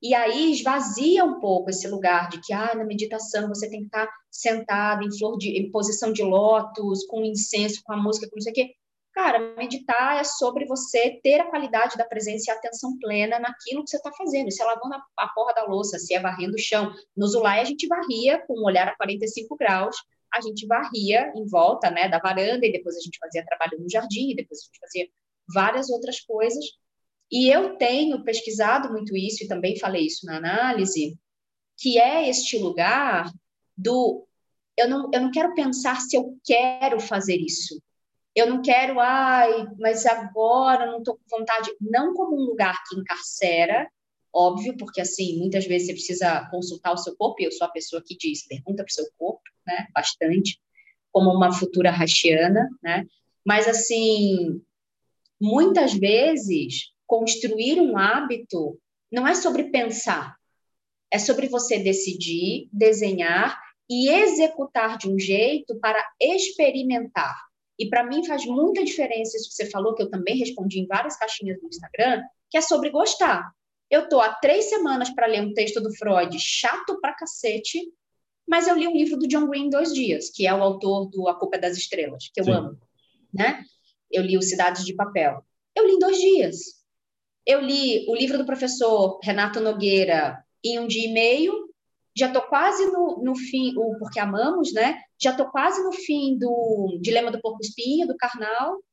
[0.00, 3.86] E aí esvazia um pouco esse lugar de que ah, na meditação você tem que
[3.86, 8.36] estar sentado em flor de em posição de lótus, com incenso, com a música, com
[8.36, 8.74] não sei o quê.
[9.12, 13.90] Cara, meditar é sobre você ter a qualidade da presença e atenção plena naquilo que
[13.90, 14.52] você está fazendo.
[14.52, 16.92] Se é lavando a, porra da louça, se é varrendo o chão.
[17.16, 19.96] No Zulai, a gente varria com um olhar a 45 graus,
[20.32, 23.90] a gente varria em volta né, da varanda, e depois a gente fazia trabalho no
[23.90, 25.08] jardim, e depois a gente fazia
[25.52, 26.64] várias outras coisas.
[27.30, 31.18] E eu tenho pesquisado muito isso, e também falei isso na análise,
[31.76, 33.30] que é este lugar
[33.76, 34.26] do.
[34.76, 37.80] Eu não, eu não quero pensar se eu quero fazer isso.
[38.34, 41.74] Eu não quero, ai, mas agora não estou com vontade.
[41.80, 43.90] Não como um lugar que encarcera,
[44.32, 47.70] óbvio, porque assim, muitas vezes você precisa consultar o seu corpo, e eu sou a
[47.70, 50.60] pessoa que diz, pergunta para o seu corpo, né, bastante,
[51.10, 53.04] como uma futura rachiana, né,
[53.44, 54.62] mas assim,
[55.40, 58.78] muitas vezes construir um hábito
[59.10, 60.36] não é sobre pensar,
[61.10, 63.58] é sobre você decidir, desenhar
[63.90, 67.34] e executar de um jeito para experimentar.
[67.78, 70.86] E para mim faz muita diferença isso que você falou, que eu também respondi em
[70.86, 73.50] várias caixinhas do Instagram, que é sobre gostar.
[73.90, 77.80] Eu tô há três semanas para ler um texto do Freud chato pra cacete,
[78.46, 81.08] mas eu li um livro do John Green em dois dias, que é o autor
[81.08, 82.52] do A Culpa é das Estrelas, que eu Sim.
[82.52, 82.78] amo,
[83.32, 83.62] né?
[84.10, 85.42] Eu li o Cidades de Papel.
[85.74, 86.78] Eu li em dois dias.
[87.48, 91.72] Eu li o livro do professor Renato Nogueira em um dia e meio,
[92.14, 95.00] já estou quase no, no fim, o Porque Amamos, né?
[95.18, 98.84] Já estou quase no fim do Dilema do Porco Espinho, do Karnal.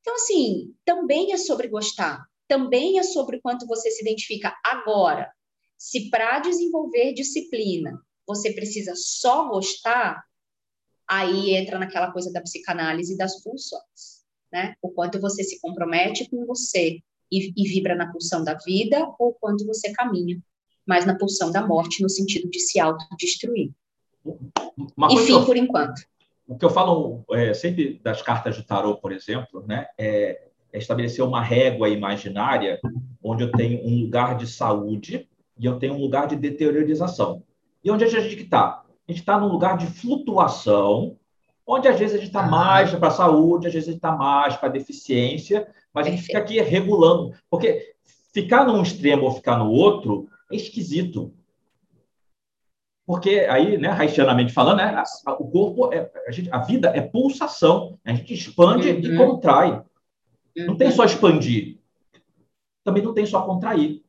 [0.00, 4.54] Então, assim, também é sobre gostar, também é sobre quanto você se identifica.
[4.64, 5.32] Agora,
[5.76, 10.22] se para desenvolver disciplina você precisa só gostar,
[11.08, 14.76] aí entra naquela coisa da psicanálise das pulsões, né?
[14.80, 17.02] O quanto você se compromete com você
[17.38, 20.40] e, e vibra na pulsão da vida ou quanto você caminha
[20.86, 23.70] mas na pulsão da morte, no sentido de se autodestruir.
[25.10, 26.02] Enfim, eu, por enquanto.
[26.46, 30.78] O que eu falo é, sempre das cartas de tarô, por exemplo, né, é, é
[30.78, 32.78] estabelecer uma régua imaginária
[33.22, 35.28] onde eu tenho um lugar de saúde
[35.58, 37.42] e eu tenho um lugar de deteriorização.
[37.82, 38.82] E onde a gente está?
[39.08, 41.16] A gente está num lugar de flutuação,
[41.66, 44.12] onde às vezes a gente está mais para a saúde, às vezes a gente está
[44.12, 47.34] mais para a deficiência, mas a gente fica aqui regulando.
[47.48, 47.94] Porque
[48.32, 51.32] ficar num extremo ou ficar no outro é esquisito.
[53.06, 57.02] Porque aí, né, haitianamente falando, né, a, o corpo, é, a, gente, a vida é
[57.02, 57.98] pulsação.
[58.04, 59.00] A gente expande uhum.
[59.00, 59.72] e contrai.
[60.56, 60.66] Uhum.
[60.66, 61.78] Não tem só expandir.
[62.82, 64.02] Também não tem só contrair.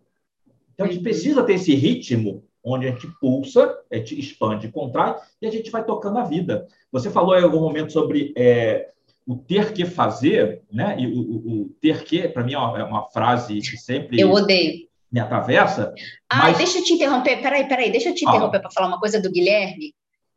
[0.73, 1.03] Então, a gente uhum.
[1.03, 5.69] precisa ter esse ritmo onde a gente pulsa, a gente expande, contrai, e a gente
[5.69, 6.67] vai tocando a vida.
[6.91, 8.89] Você falou em algum momento sobre é,
[9.27, 10.95] o ter que fazer, né?
[10.99, 14.19] E o, o, o ter que, para mim, é uma, é uma, frase que sempre.
[14.19, 14.85] Eu odeio
[15.15, 15.93] me atravessa.
[16.29, 16.57] Ai, mas...
[16.57, 18.59] deixa eu te interromper, peraí, peraí, deixa eu te interromper ah.
[18.59, 19.95] para falar uma coisa do Guilherme.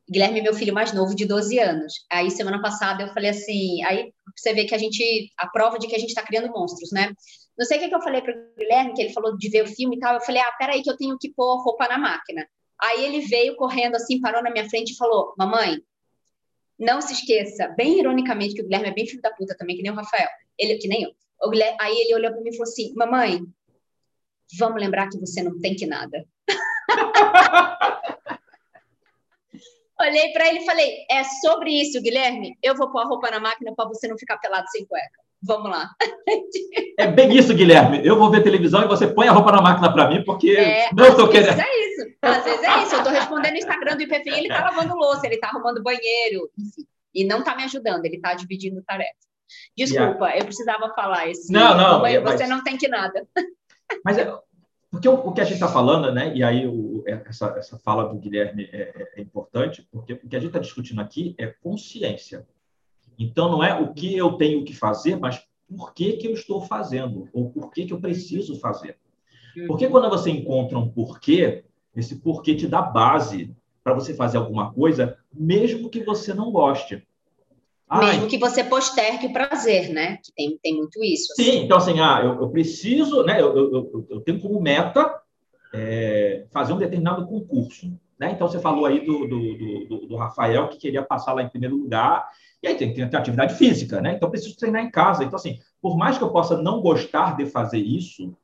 [0.09, 1.95] Guilherme é meu filho mais novo, de 12 anos.
[2.11, 5.89] Aí, semana passada, eu falei assim, aí você vê que a gente, a prova de
[5.89, 7.13] que a gente está criando monstros, né?
[7.59, 9.65] Não sei o que, que eu falei para o Guilherme, que ele falou de ver
[9.65, 10.15] o filme e tal.
[10.15, 12.49] Eu falei, ah, peraí, que eu tenho que pôr roupa na máquina.
[12.81, 15.79] Aí ele veio correndo assim, parou na minha frente e falou: Mamãe,
[16.79, 19.83] não se esqueça, bem ironicamente, que o Guilherme é bem filho da puta também, que
[19.83, 20.29] nem o Rafael.
[20.57, 21.11] Ele, que nem eu.
[21.51, 23.43] Guilherme, aí ele olhou para mim e falou assim: Mamãe,
[24.59, 26.25] vamos lembrar que você não tem que nada.
[30.01, 32.57] Olhei para ele e falei: é sobre isso, Guilherme.
[32.63, 35.28] Eu vou pôr a roupa na máquina para você não ficar pelado sem cueca.
[35.43, 35.91] Vamos lá.
[36.99, 38.05] É bem isso, Guilherme.
[38.05, 40.93] Eu vou ver televisão e você põe a roupa na máquina para mim, porque é,
[40.93, 41.61] não estou querendo.
[41.61, 42.17] É isso.
[42.21, 42.95] Às vezes é isso.
[42.95, 46.51] Eu estou respondendo no Instagram do IPFI, ele está lavando louça, ele está arrumando banheiro,
[46.59, 46.87] enfim.
[47.15, 49.13] E não está me ajudando, ele está dividindo tarefa.
[49.77, 50.39] Desculpa, yeah.
[50.39, 51.53] eu precisava falar isso.
[51.53, 52.03] Não, não.
[52.03, 52.23] Mas...
[52.23, 53.27] Você não tem que nada.
[54.05, 54.31] Mas é,
[54.91, 56.35] porque o, o, que a gente está falando, né?
[56.35, 60.29] E aí o, é, essa, essa fala do Guilherme é, é, é importante, porque o
[60.29, 62.47] que a gente está discutindo aqui é consciência.
[63.19, 66.63] Então não é o que eu tenho que fazer, mas por que, que eu estou
[66.63, 68.97] fazendo, ou por que, que eu preciso fazer.
[69.67, 69.91] Porque uhum.
[69.91, 71.65] quando você encontra um porquê,
[71.95, 77.07] esse porquê te dá base para você fazer alguma coisa, mesmo que você não goste.
[77.91, 78.27] Mesmo Ai.
[78.27, 80.19] que você postergue o prazer, né?
[80.19, 81.33] Que tem, tem muito isso.
[81.33, 81.45] Assim.
[81.45, 83.41] Sim, então assim, ah, eu, eu preciso, né?
[83.41, 85.23] Eu, eu, eu, tenho como meta
[85.73, 87.91] é, fazer um determinado concurso.
[88.19, 88.33] Né?
[88.33, 91.77] Então você falou aí do, do, do, do, Rafael que queria passar lá em primeiro
[91.77, 92.29] lugar,
[92.63, 94.15] e aí tem que ter atividade física, né?
[94.15, 95.23] Então preciso treinar em casa.
[95.23, 98.37] Então, assim, por mais que eu possa não gostar de fazer isso,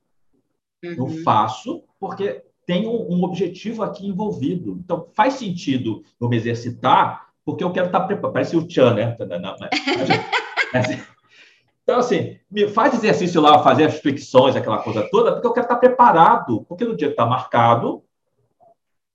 [0.84, 0.94] uhum.
[0.96, 4.78] eu faço, porque tem um, um objetivo aqui envolvido.
[4.84, 8.32] Então, faz sentido eu me exercitar porque eu quero estar preparado.
[8.32, 9.16] Parece o Tchan, né?
[11.82, 15.66] Então, assim, me faz exercício lá, fazer as flexões, aquela coisa toda, porque eu quero
[15.66, 16.64] estar preparado.
[16.66, 18.02] Porque no dia que está marcado,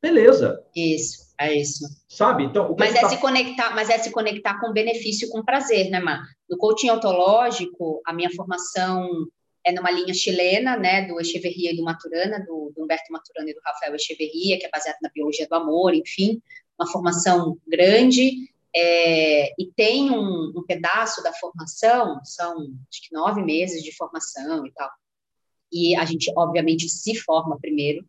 [0.02, 0.64] beleza.
[0.76, 1.86] Isso, é isso.
[2.08, 2.44] Sabe?
[2.44, 3.10] Então, mas é tá...
[3.10, 6.24] se conectar, mas é se conectar com benefício com prazer, né, Mar?
[6.50, 9.10] No coaching ontológico, a minha formação
[9.66, 13.54] é numa linha chilena, né, do Echeverria e do Maturana, do, do Humberto Maturana e
[13.54, 16.42] do Rafael Echeverria, que é baseado na biologia do amor, enfim,
[16.80, 22.56] uma formação grande, é, e tem um, um, pedaço da formação, são
[22.90, 24.90] acho que nove meses de formação e tal.
[25.72, 28.06] E a gente, obviamente, se forma primeiro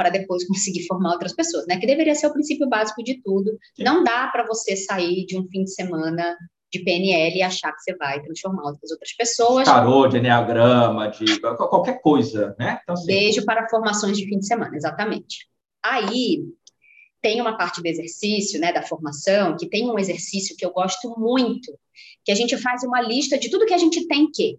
[0.00, 1.76] para depois conseguir formar outras pessoas, né?
[1.76, 3.50] Que deveria ser o princípio básico de tudo.
[3.76, 3.84] Sim.
[3.84, 6.38] Não dá para você sair de um fim de semana
[6.72, 9.66] de PNL e achar que você vai transformar outras outras pessoas.
[9.66, 12.80] Tarô, de enneagrama, de qualquer coisa, né?
[12.82, 13.06] Então, assim...
[13.06, 15.46] Beijo para formações de fim de semana, exatamente.
[15.84, 16.44] Aí,
[17.20, 21.14] tem uma parte do exercício, né, da formação, que tem um exercício que eu gosto
[21.18, 21.76] muito,
[22.24, 24.58] que a gente faz uma lista de tudo que a gente tem que.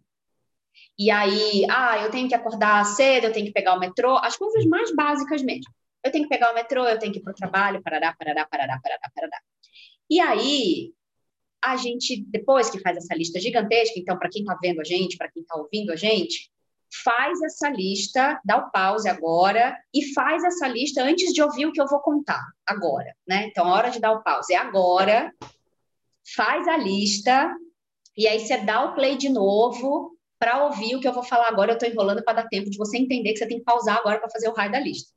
[0.98, 4.38] E aí, ah, eu tenho que acordar cedo, eu tenho que pegar o metrô, as
[4.38, 5.72] coisas mais básicas mesmo.
[6.04, 8.46] Eu tenho que pegar o metrô, eu tenho que ir para o trabalho, parará, parará,
[8.46, 9.40] parará, parará, parará.
[10.10, 10.94] E aí,
[11.64, 15.18] a gente, depois que faz essa lista gigantesca, então, para quem está vendo a gente,
[15.18, 16.52] para quem está ouvindo a gente,
[17.04, 21.72] faz essa lista, dá o pause agora e faz essa lista antes de ouvir o
[21.72, 23.48] que eu vou contar agora, né?
[23.48, 25.34] Então, a hora de dar o pause é agora,
[26.36, 27.56] faz a lista
[28.18, 31.50] e aí você dá o play de novo para ouvir o que eu vou falar
[31.50, 31.70] agora.
[31.70, 34.18] Eu estou enrolando para dar tempo de você entender que você tem que pausar agora
[34.18, 35.12] para fazer o raio da lista.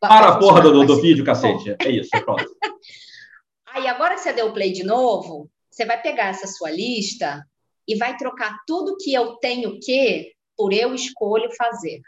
[0.00, 1.76] Para a porra do, do vídeo, cacete.
[1.80, 2.44] É isso, pronto.
[3.72, 7.46] aí, agora que você deu o play de novo, você vai pegar essa sua lista
[7.86, 12.00] e vai trocar tudo que eu tenho que por eu escolho fazer.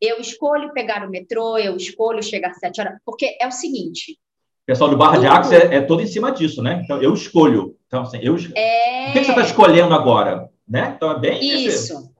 [0.00, 4.18] Eu escolho pegar o metrô, eu escolho chegar às sete horas, porque é o seguinte.
[4.66, 6.80] Pessoal do Barra de Axis é, é, todo em cima disso, né?
[6.82, 7.76] Então, eu escolho.
[7.86, 8.36] Então, assim, eu...
[8.56, 9.10] É...
[9.10, 10.50] O que você está escolhendo agora?
[10.68, 10.94] Né?
[10.96, 11.40] Então, é bem...
[11.66, 12.12] Isso,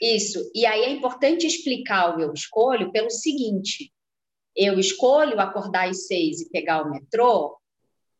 [0.00, 0.50] isso.
[0.54, 3.92] E aí é importante explicar o eu escolho pelo seguinte.
[4.54, 7.56] Eu escolho acordar às seis e pegar o metrô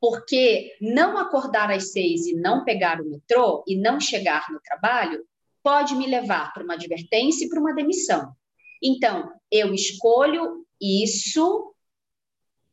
[0.00, 5.24] porque não acordar às seis e não pegar o metrô e não chegar no trabalho
[5.62, 8.32] pode me levar para uma advertência e para uma demissão.
[8.82, 11.72] Então, eu escolho isso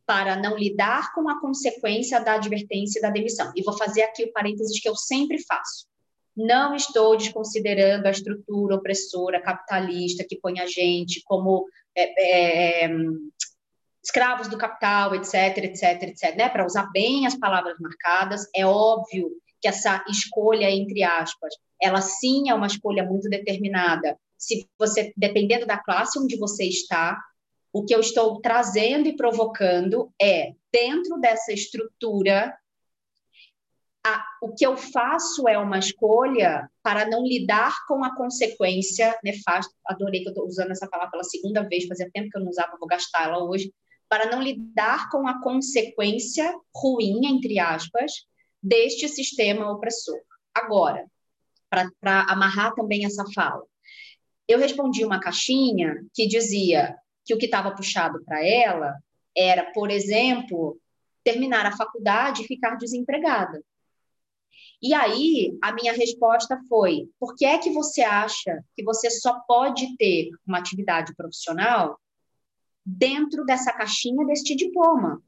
[0.07, 3.51] para não lidar com a consequência da advertência e da demissão.
[3.55, 5.88] E vou fazer aqui o parênteses que eu sempre faço.
[6.39, 12.89] Não estou desconsiderando a estrutura opressora capitalista que põe a gente como é, é,
[14.01, 16.47] escravos do capital, etc, etc, etc, né?
[16.47, 19.29] Para usar bem as palavras marcadas, é óbvio
[19.61, 24.17] que essa escolha entre aspas, ela sim é uma escolha muito determinada.
[24.37, 27.19] Se você, dependendo da classe onde você está,
[27.73, 32.57] o que eu estou trazendo e provocando é dentro dessa estrutura
[34.05, 39.73] a, o que eu faço é uma escolha para não lidar com a consequência nefasta.
[39.85, 42.49] Adorei que eu estou usando essa palavra pela segunda vez, fazia tempo que eu não
[42.49, 43.73] usava, vou gastá-la hoje
[44.07, 48.25] para não lidar com a consequência ruim, entre aspas,
[48.61, 50.19] deste sistema opressor.
[50.53, 51.05] Agora,
[51.69, 53.63] para amarrar também essa fala,
[54.47, 58.97] eu respondi uma caixinha que dizia que o que estava puxado para ela
[59.37, 60.79] era, por exemplo,
[61.23, 63.63] terminar a faculdade e ficar desempregada.
[64.81, 69.39] E aí, a minha resposta foi: por que é que você acha que você só
[69.47, 71.99] pode ter uma atividade profissional
[72.97, 75.21] dentro dessa caixinha deste diploma.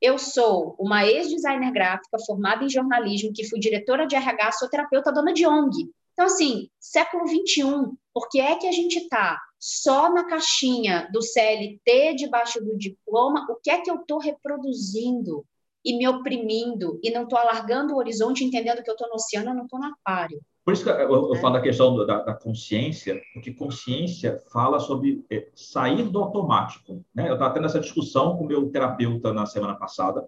[0.00, 5.12] Eu sou uma ex-designer gráfica formada em jornalismo, que fui diretora de RH, sou terapeuta
[5.12, 5.90] dona de ONG.
[6.12, 11.22] Então, assim, século XXI, por que é que a gente está só na caixinha do
[11.22, 13.46] CLT debaixo do diploma?
[13.50, 15.46] O que é que eu estou reproduzindo
[15.86, 19.50] e me oprimindo e não estou alargando o horizonte, entendendo que eu estou no oceano,
[19.50, 20.40] eu não estou no aquário?
[20.64, 21.38] Por isso que eu, eu é.
[21.38, 27.04] falo da questão da, da, consciência, porque consciência fala sobre é, sair do automático.
[27.14, 27.28] Né?
[27.28, 30.26] Eu estava tendo essa discussão com o meu terapeuta na semana passada.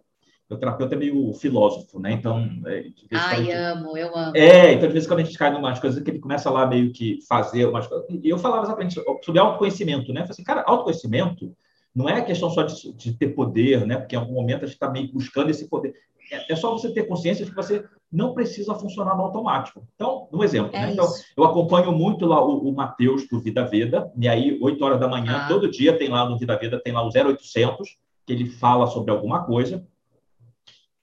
[0.49, 2.13] Meu terapeuta é meio filósofo, né?
[2.13, 2.49] Então.
[2.67, 3.53] É, Ai, gente...
[3.53, 4.37] amo, eu amo.
[4.37, 6.49] É, então de vez em quando a gente cai em umas coisas que ele começa
[6.49, 8.07] lá meio que fazer umas coisas.
[8.09, 10.21] E eu falava exatamente sobre autoconhecimento, né?
[10.21, 11.53] Eu falei assim, cara, autoconhecimento
[11.95, 13.97] não é questão só de, de ter poder, né?
[13.97, 15.95] Porque em algum momento a gente está meio buscando esse poder.
[16.31, 19.87] É, é só você ter consciência de que você não precisa funcionar no automático.
[19.95, 20.71] Então, um exemplo.
[20.75, 20.93] É né?
[20.93, 25.01] Então, eu acompanho muito lá o, o Matheus do Vida Veda, e aí, 8 horas
[25.01, 25.49] da manhã, ah.
[25.49, 29.11] todo dia tem lá no Vida Veda, tem lá o 0800, que ele fala sobre
[29.11, 29.87] alguma coisa.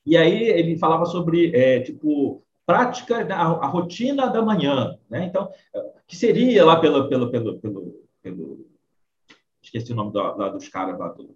[0.05, 5.25] E aí ele falava sobre, é, tipo, prática, a, a, rotina da manhã, né?
[5.25, 5.49] Então,
[6.07, 8.64] que seria lá pelo, pelo, pelo, pelo, pelo
[9.66, 11.36] esqueci o nome da, dos caras lá do,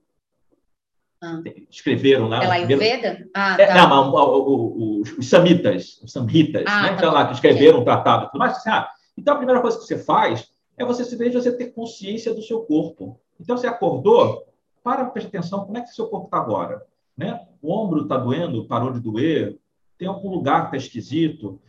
[1.22, 1.42] ah.
[1.70, 2.40] Escreveram lá.
[2.40, 3.28] Pela Ayurveda?
[3.34, 3.88] Ah, é, tá.
[3.88, 6.90] não, os, os samitas, os samhitas, ah, né?
[6.90, 8.58] Tá então, lá, que escreveram o tratado tudo mais.
[8.58, 11.74] Assim, ah, então, a primeira coisa que você faz é você se de você ter
[11.74, 13.20] consciência do seu corpo.
[13.38, 14.48] Então, você acordou,
[14.82, 16.86] para, preste atenção, como é que o seu corpo está agora?
[17.18, 17.46] Né?
[17.62, 19.60] O ombro está doendo, parou de doer,
[19.98, 21.60] tem algum lugar que está esquisito.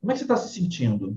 [0.00, 1.16] Como é que você está se sentindo?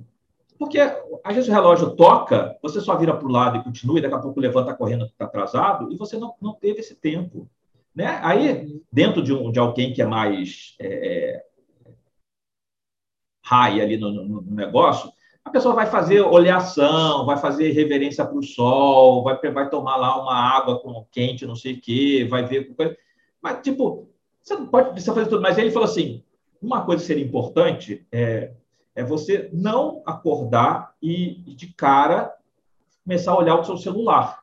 [0.58, 4.02] Porque às vezes o relógio toca, você só vira para o lado e continua, e
[4.02, 7.50] daqui a pouco levanta correndo está atrasado, e você não, não teve esse tempo.
[7.96, 8.20] Né?
[8.24, 11.44] Aí, dentro de, um, de alguém que é mais é,
[13.44, 15.12] high ali no, no, no, negócio,
[15.44, 20.22] a pessoa vai fazer oleação, vai fazer reverência para o sol, vai, vai tomar lá
[20.22, 22.74] uma água com quente, não sei o quê, vai ver.
[23.42, 24.10] Mas, tipo,
[24.42, 25.42] você não pode precisar fazer tudo.
[25.42, 26.24] Mas ele falou assim:
[26.62, 28.54] uma coisa que seria importante é,
[28.96, 32.34] é você não acordar e, de cara
[33.04, 34.42] começar a olhar o seu celular.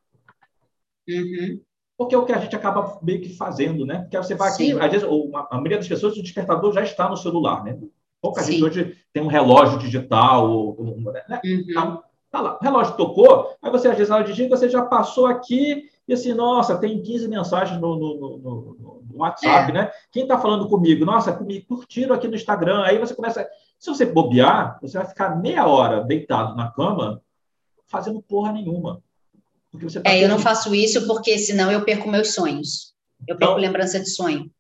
[1.09, 1.61] Uhum
[2.01, 3.99] porque é o que a gente acaba meio que fazendo, né?
[3.99, 5.07] Porque você vai aqui, às vezes,
[5.51, 7.79] a maioria das pessoas, o despertador já está no celular, né?
[8.23, 8.53] Pouca Sim.
[8.53, 10.79] gente hoje tem um relógio digital,
[11.29, 11.41] né?
[11.45, 11.65] Uhum.
[11.69, 15.27] Então, Tá lá, o relógio tocou, aí você, às vezes, na dia, você já passou
[15.27, 19.75] aqui e assim, nossa, tem 15 mensagens no, no, no, no WhatsApp, é.
[19.75, 19.93] né?
[20.13, 21.05] Quem está falando comigo?
[21.05, 22.83] Nossa, me curtiram aqui no Instagram.
[22.85, 23.47] Aí você começa.
[23.81, 27.23] Se você bobear, você vai ficar meia hora deitado na cama
[27.87, 29.03] fazendo porra nenhuma.
[29.71, 32.95] Porque você tá é, eu não faço isso porque senão eu perco meus sonhos.
[33.27, 34.51] Eu perco então, lembrança de sonho.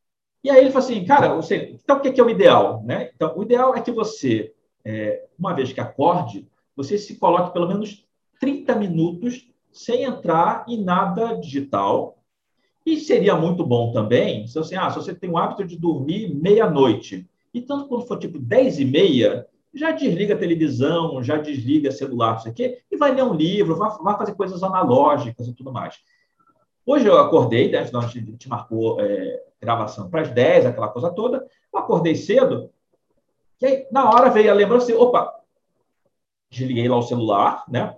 [0.43, 2.83] E aí ele falou assim, cara, você, então o que é o ideal?
[2.83, 3.11] Né?
[3.15, 7.69] Então, o ideal é que você, é, uma vez que acorde, você se coloque pelo
[7.69, 8.07] menos
[8.41, 12.17] 30 minutos sem entrar em nada digital.
[12.87, 16.35] E seria muito bom também, se você, ah, se você tem o hábito de dormir
[16.35, 21.93] meia-noite, e tanto quando for tipo 10 e meia, já desliga a televisão, já desliga
[21.93, 25.47] celular, não sei o quê, e vai ler um livro, vai, vai fazer coisas analógicas
[25.47, 25.99] e tudo mais.
[26.85, 31.47] Hoje eu acordei, né, a gente marcou é, gravação para as 10, aquela coisa toda,
[31.73, 32.71] eu acordei cedo,
[33.61, 35.35] e aí, na hora veio a lembrança assim, opa,
[36.49, 37.97] desliguei lá o celular, né?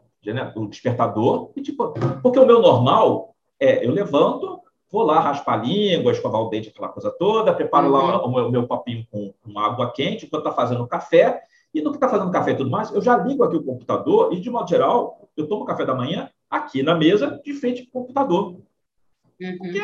[0.57, 4.61] O despertador, e tipo, porque o meu normal é eu levanto,
[4.93, 7.93] vou lá raspar a língua, escovar o dente, aquela coisa toda, preparo uhum.
[7.93, 11.81] lá o meu, o meu papinho com, com, água quente, enquanto está fazendo café, e
[11.81, 14.41] no que está fazendo café e tudo mais, eu já ligo aqui o computador, e
[14.41, 18.03] de modo geral, eu tomo café da manhã aqui na mesa, de frente para o
[18.03, 18.57] computador.
[19.41, 19.59] Uhum.
[19.59, 19.81] Porque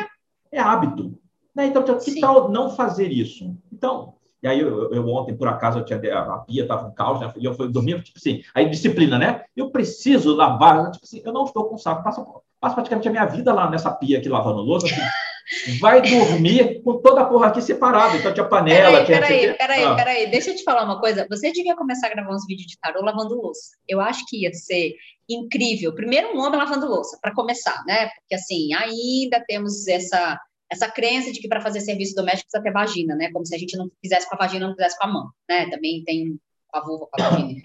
[0.51, 1.17] é hábito.
[1.55, 1.65] Né?
[1.65, 3.57] Então, que tal não fazer isso?
[3.73, 7.19] Então, e aí, eu, eu, ontem, por acaso, eu tinha, a pia estava um caos,
[7.19, 7.33] né?
[7.35, 9.43] E eu fui dormir, tipo assim, aí disciplina, né?
[9.55, 12.23] Eu preciso lavar, tipo assim, eu não estou com saco, passo,
[12.59, 17.01] passo praticamente a minha vida lá nessa pia aqui lavando louça, assim, vai dormir com
[17.01, 18.17] toda a porra aqui separada.
[18.17, 19.19] Então tinha panela, peraí, tinha.
[19.21, 19.95] Peraí, peraí, ah.
[19.95, 21.25] peraí, deixa eu te falar uma coisa.
[21.29, 23.71] Você devia começar a gravar uns vídeos de tarô lavando louça.
[23.87, 24.93] Eu acho que ia ser
[25.27, 25.93] incrível.
[25.93, 28.07] Primeiro, um homem lavando louça, para começar, né?
[28.07, 30.39] Porque assim, ainda temos essa
[30.71, 33.31] essa crença de que para fazer serviço doméstico precisa ter vagina, né?
[33.31, 35.67] Como se a gente não fizesse com a vagina, não fizesse com a mão, né?
[35.67, 36.39] Também tem
[36.71, 37.61] a vulva com a vagina.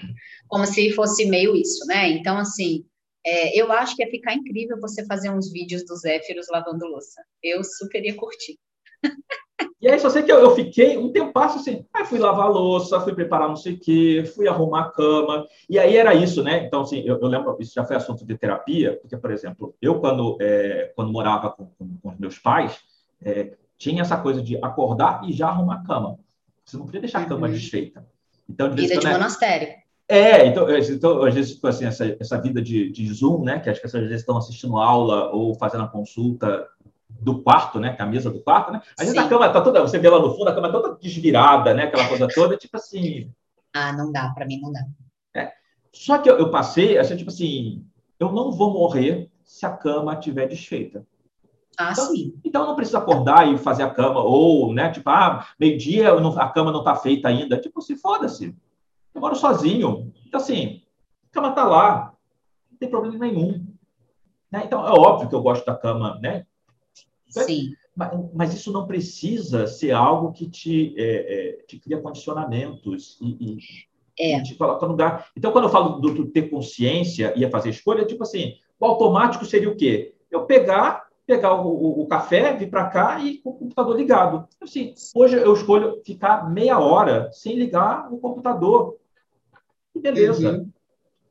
[0.49, 2.09] Como se fosse meio isso, né?
[2.09, 2.82] Então, assim,
[3.24, 7.22] é, eu acho que ia ficar incrível você fazer uns vídeos dos Zéfiros lavando louça.
[7.42, 8.58] Eu super ia curtir.
[9.80, 13.00] E aí, só sei que eu, eu fiquei um tempo assim, aí fui lavar louça,
[13.00, 16.64] fui preparar não sei o quê, fui arrumar a cama, e aí era isso, né?
[16.64, 20.00] Então, assim, eu, eu lembro, isso já foi assunto de terapia, porque, por exemplo, eu,
[20.00, 22.78] quando, é, quando morava com, com, com os meus pais,
[23.22, 26.18] é, tinha essa coisa de acordar e já arrumar a cama.
[26.64, 27.52] Você não podia deixar a cama uhum.
[27.52, 28.06] desfeita.
[28.48, 29.84] Então, de vida de monastério.
[30.09, 33.70] É, então, então às vezes, tipo assim, essa, essa vida de, de Zoom, né, que
[33.70, 36.68] as pessoas às vezes estão assistindo aula ou fazendo a consulta
[37.09, 39.62] do quarto, né, que é a mesa do quarto, né, às vezes a cama tá
[39.62, 42.57] toda, você vê lá no fundo, a cama tá toda desvirada, né, aquela coisa toda,
[42.57, 43.30] tipo assim...
[43.72, 44.84] Ah, não dá, para mim não dá.
[45.34, 45.52] É.
[45.90, 47.84] Só que eu, eu passei, assim, tipo assim,
[48.20, 51.07] eu não vou morrer se a cama estiver desfeita.
[51.78, 52.34] Ah, então, sim.
[52.44, 56.70] Então não precisa acordar e fazer a cama, ou, né, tipo, ah, meio-dia a cama
[56.70, 57.57] não está feita ainda.
[57.57, 58.55] Tipo, se foda-se.
[59.14, 60.12] Eu moro sozinho.
[60.26, 60.82] Então, assim,
[61.30, 62.14] a cama está lá.
[62.70, 63.66] Não tem problema nenhum.
[64.50, 64.62] Né?
[64.64, 66.46] Então, é óbvio que eu gosto da cama, né?
[67.28, 67.74] Sim.
[67.96, 73.36] Mas, mas isso não precisa ser algo que te, é, é, te cria condicionamentos e,
[73.40, 73.58] e,
[74.18, 74.38] é.
[74.38, 75.28] e, te coloca no lugar.
[75.36, 79.44] Então, quando eu falo do, do ter consciência e fazer escolha, tipo assim, o automático
[79.44, 80.14] seria o quê?
[80.30, 84.46] Eu pegar pegar o, o, o café, vir para cá e com o computador ligado.
[84.60, 88.96] Assim, hoje eu escolho ficar meia hora sem ligar o computador.
[89.95, 90.59] E beleza.
[90.59, 90.70] Uhum.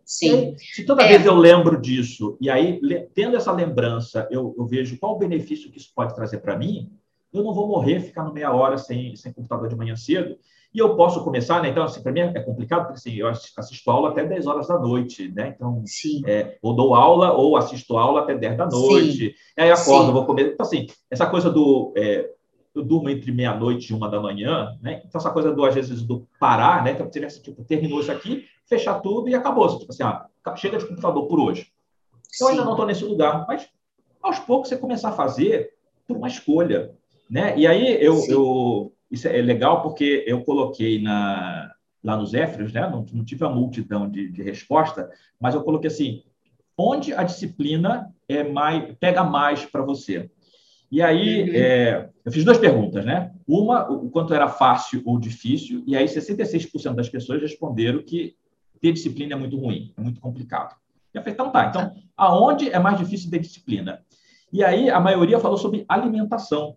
[0.06, 0.56] Sim.
[0.58, 1.08] Se toda é.
[1.08, 2.80] vez eu lembro disso, e aí,
[3.14, 6.92] tendo essa lembrança, eu, eu vejo qual o benefício que isso pode trazer para mim,
[7.34, 10.38] eu não vou morrer ficando meia hora sem, sem computador de manhã cedo.
[10.74, 11.70] E eu posso começar, né?
[11.70, 14.78] Então, assim, para mim é complicado, porque assim, eu assisto aula até 10 horas da
[14.80, 15.54] noite, né?
[15.56, 15.84] Então,
[16.26, 19.30] é, ou dou aula ou assisto aula até 10 da noite.
[19.30, 19.34] Sim.
[19.56, 20.14] Aí acordo, Sim.
[20.14, 20.54] vou comer.
[20.54, 21.94] Então, assim, essa coisa do.
[21.96, 22.28] É,
[22.74, 25.04] eu durmo entre meia-noite e uma da manhã, né?
[25.06, 26.94] Então, essa coisa do, às vezes, do parar, né?
[26.94, 29.80] Então, assim, tipo, terminou isso aqui, fechar tudo e acabou.
[29.80, 31.72] Tipo assim, ah, chega de computador por hoje.
[32.40, 33.68] Eu ainda não estou nesse lugar, mas
[34.22, 35.74] aos poucos você começar a fazer
[36.08, 36.92] por uma escolha,
[37.30, 37.58] né?
[37.58, 41.72] E aí eu, eu isso é legal porque eu coloquei na,
[42.04, 42.90] lá nos Éfrios, né?
[42.90, 45.10] não, não tive a multidão de, de resposta,
[45.40, 46.24] mas eu coloquei assim,
[46.78, 50.30] onde a disciplina é mais, pega mais para você?
[50.92, 51.56] E aí, uhum.
[51.56, 53.32] é, eu fiz duas perguntas, né?
[53.48, 58.36] Uma, o quanto era fácil ou difícil, e aí 66% das pessoas responderam que
[58.84, 60.76] ter disciplina é muito ruim, é muito complicado.
[61.14, 64.04] E eu falei, então tá, então, aonde é mais difícil ter disciplina?
[64.52, 66.76] E aí, a maioria falou sobre alimentação.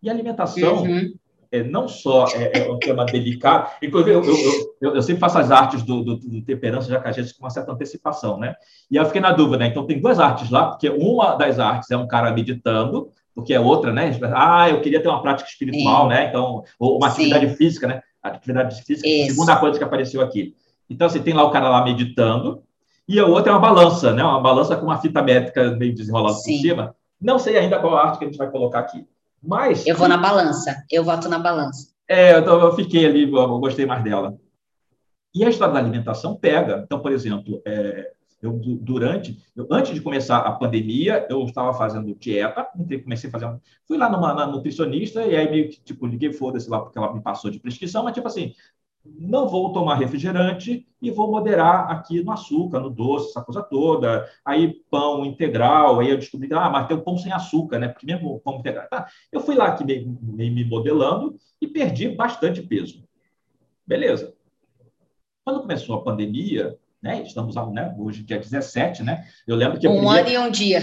[0.00, 1.12] E alimentação, uhum
[1.52, 5.38] é, não só é, é um tema delicado, inclusive eu, eu, eu, eu, sempre faço
[5.38, 8.54] as artes do, do, do Temperança já com uma certa antecipação, né?
[8.90, 9.66] E eu fiquei na dúvida, né?
[9.66, 13.58] Então tem duas artes lá, porque uma das artes é um cara meditando, porque é
[13.58, 14.16] outra, né?
[14.32, 16.28] Ah, eu queria ter uma prática espiritual, né?
[16.28, 17.56] Então, ou uma atividade Sim.
[17.56, 18.00] física, né?
[18.22, 19.30] Atividade física, Isso.
[19.30, 20.54] segunda coisa que apareceu aqui.
[20.90, 22.64] Então, você assim, tem lá o cara lá meditando,
[23.08, 24.22] e a outra é uma balança, né?
[24.22, 26.94] Uma balança com uma fita métrica meio desenrolada por cima.
[27.20, 29.06] Não sei ainda qual arte que a gente vai colocar aqui.
[29.42, 29.86] Mas.
[29.86, 31.88] Eu vou na balança, eu voto na balança.
[32.08, 34.36] É, eu, eu fiquei ali, eu gostei mais dela.
[35.34, 36.82] E a história da alimentação pega.
[36.84, 38.10] Então, por exemplo, é,
[38.42, 42.66] eu, durante, eu, antes de começar a pandemia, eu estava fazendo dieta,
[43.02, 46.68] comecei a fazer, fui lá numa na nutricionista e aí meio que, tipo, liguei foda-se
[46.70, 48.54] lá porque ela me passou de prescrição, mas tipo assim,
[49.18, 54.28] não vou tomar refrigerante e vou moderar aqui no açúcar, no doce, essa coisa toda.
[54.44, 57.88] Aí pão integral, aí eu descobri que, ah, mas tem o pão sem açúcar, né?
[57.88, 58.88] Porque mesmo o pão integral.
[58.88, 59.06] Tá.
[59.32, 63.02] Eu fui lá aqui me, me, me modelando e perdi bastante peso.
[63.86, 64.34] Beleza.
[65.44, 67.22] Quando começou a pandemia, né?
[67.22, 67.94] Estamos né?
[67.98, 69.24] hoje, dia 17, né?
[69.46, 69.88] Eu lembro que.
[69.88, 70.20] Um primeira...
[70.20, 70.82] ano e um dia.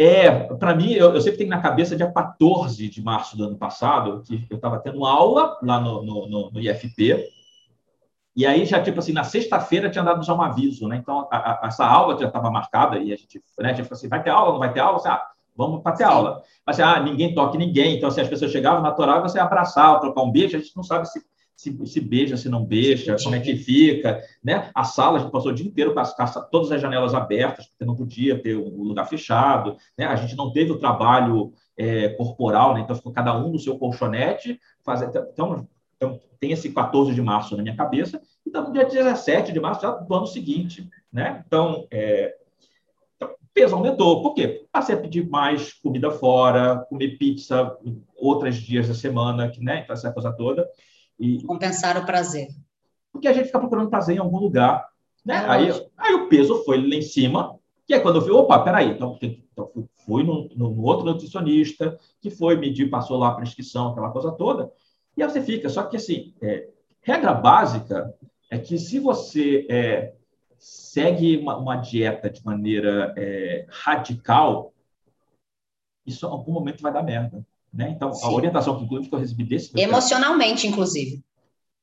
[0.00, 3.58] É, para mim, eu, eu, sempre tenho na cabeça dia 14 de março do ano
[3.58, 7.28] passado, que eu estava tendo aula lá no, no, no, no, IFP,
[8.36, 10.98] e aí já, tipo assim, na sexta-feira tinha dado já um aviso, né?
[10.98, 13.98] Então, a, a, essa aula já estava marcada, e a gente, né, a gente falou
[13.98, 15.00] assim, vai ter aula, não vai ter aula?
[15.00, 15.20] Você, ah,
[15.56, 16.42] vamos para ter aula.
[16.64, 20.22] Mas, ah, ninguém toque ninguém, então, se assim, as pessoas chegavam natural, você abraçar, trocar
[20.22, 21.20] um beijo, a gente não sabe se
[21.58, 24.70] se, se beija, se não beija, como é que fica, né?
[24.72, 26.14] A sala, a gente passou o dia inteiro com as,
[26.52, 30.06] todas as janelas abertas, porque não podia ter um lugar fechado, né?
[30.06, 32.80] A gente não teve o trabalho é, corporal, né?
[32.82, 37.56] Então ficou cada um no seu colchonete, faz, então, então, tem esse 14 de março
[37.56, 41.42] na minha cabeça, então no dia 17 de março já do ano seguinte, né?
[41.44, 42.36] Então, é,
[43.16, 44.22] então, peso aumentou.
[44.22, 44.64] Por quê?
[44.70, 47.76] Passei a pedir mais comida fora, comer pizza
[48.14, 49.80] outros dias da semana, que, né?
[49.82, 50.64] Então, essa coisa toda.
[51.18, 52.48] E, Compensar o prazer.
[53.12, 54.88] Porque a gente fica procurando prazer em algum lugar.
[55.24, 55.34] Né?
[55.34, 58.58] É aí, aí o peso foi lá em cima, que é quando eu vi, opa,
[58.60, 63.88] peraí, então, então fui no, no, outro nutricionista, que foi medir, passou lá a prescrição,
[63.88, 64.70] aquela coisa toda,
[65.16, 65.68] e aí você fica.
[65.68, 66.68] Só que, assim, é,
[67.00, 68.14] regra básica
[68.50, 70.14] é que se você é,
[70.58, 74.72] segue uma, uma, dieta de maneira é, radical,
[76.06, 77.44] isso em algum momento vai dar merda.
[77.72, 77.90] Né?
[77.90, 78.26] Então, Sim.
[78.26, 79.78] a orientação que, inclusive, que eu recebi desse...
[79.78, 81.22] Emocionalmente, inclusive.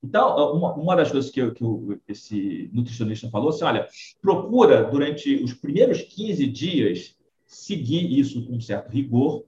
[0.03, 3.87] Então, uma, uma das coisas que, eu, que eu, esse nutricionista falou, assim, olha,
[4.21, 7.15] procura, durante os primeiros 15 dias,
[7.47, 9.45] seguir isso com um certo rigor,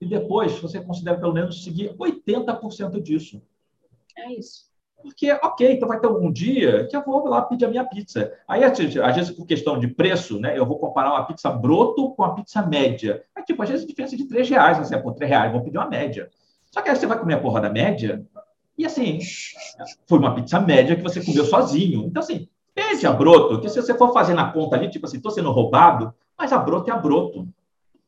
[0.00, 3.42] e depois você considera, pelo menos, seguir 80% disso.
[4.16, 4.67] É isso.
[5.02, 8.32] Porque, ok, então vai ter um dia que eu vou lá pedir a minha pizza.
[8.48, 12.24] Aí, às vezes, por questão de preço, né, eu vou comparar uma pizza broto com
[12.24, 13.22] a pizza média.
[13.36, 15.78] É tipo, às vezes, a diferença de 3 reais, assim, por 3 reais, vou pedir
[15.78, 16.28] uma média.
[16.70, 18.26] Só que aí você vai comer a porra da média,
[18.78, 19.18] e assim,
[20.06, 22.06] foi uma pizza média que você comeu sozinho.
[22.06, 25.16] Então, assim, pede a broto, que se você for fazer na conta ali, tipo assim,
[25.16, 27.48] estou sendo roubado, mas a broto é a broto.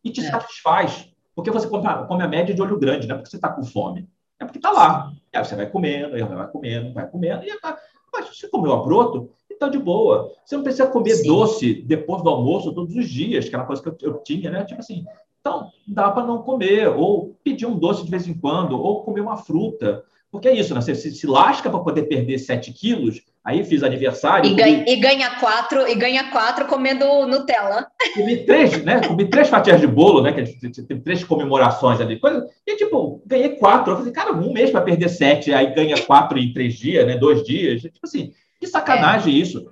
[0.05, 0.31] E te é.
[0.31, 1.11] satisfaz.
[1.35, 3.49] Porque você come a, come a média de olho grande, não é porque você está
[3.49, 4.09] com fome.
[4.39, 5.13] É porque está lá.
[5.33, 7.79] Aí você vai comendo, aí vai comendo, vai comendo, e tá.
[8.13, 10.33] Mas você comeu a broto, então de boa.
[10.45, 11.29] Você não precisa comer Sim.
[11.29, 14.65] doce depois do almoço todos os dias, que era coisa que eu, eu tinha, né?
[14.65, 15.05] Tipo assim,
[15.41, 19.21] então dá para não comer, ou pedir um doce de vez em quando, ou comer
[19.21, 20.03] uma fruta.
[20.31, 20.81] Porque é isso, né?
[20.81, 24.51] Você se, se lasca para poder perder 7 quilos, Aí fiz aniversário.
[24.51, 27.87] E, ganha, e, ganha, quatro, e ganha quatro comendo Nutella.
[28.15, 29.01] Comi três, né?
[29.01, 30.33] Comi três fatias de bolo, né?
[30.33, 32.21] Que tem três comemorações ali.
[32.21, 33.95] Coisa, e, tipo, ganhei quatro.
[33.95, 37.17] Eu falei, cara, um mês para perder sete, aí ganha quatro em três dias, né?
[37.17, 37.81] Dois dias.
[37.81, 39.39] Tipo assim, que sacanagem é.
[39.39, 39.67] isso.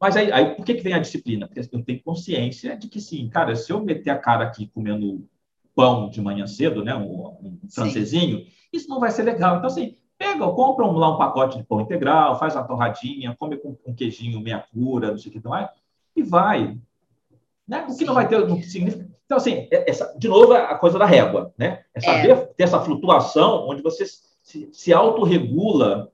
[0.00, 1.46] Mas aí, aí, por que, que vem a disciplina?
[1.46, 5.24] Porque eu tenho consciência de que, sim, cara, se eu meter a cara aqui comendo
[5.76, 6.94] pão de manhã cedo, né?
[6.96, 9.56] Um, um francesinho, isso não vai ser legal.
[9.58, 13.56] Então, assim, Pega, compra um, lá um pacote de pão integral, faz uma torradinha, come
[13.56, 15.68] com um queijinho meia cura, não sei o que mais,
[16.14, 16.78] e vai.
[17.68, 17.82] Né?
[17.82, 18.04] O que Sim.
[18.06, 19.06] não vai ter, não significa.
[19.26, 21.84] Então, assim, é, essa, de novo, a coisa da régua, né?
[21.92, 22.36] É saber é.
[22.36, 26.10] ter essa flutuação onde você se, se autorregula,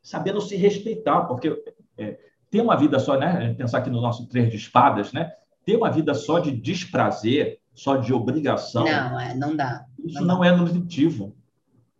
[0.00, 1.60] sabendo se respeitar, porque
[1.98, 2.18] é,
[2.50, 3.52] ter uma vida só, né?
[3.54, 5.32] Pensar aqui no nosso três de espadas, né?
[5.64, 8.84] Ter uma vida só de desprazer, só de obrigação.
[8.84, 9.84] Não, é, não dá.
[10.04, 11.34] Isso não, não é nutritivo.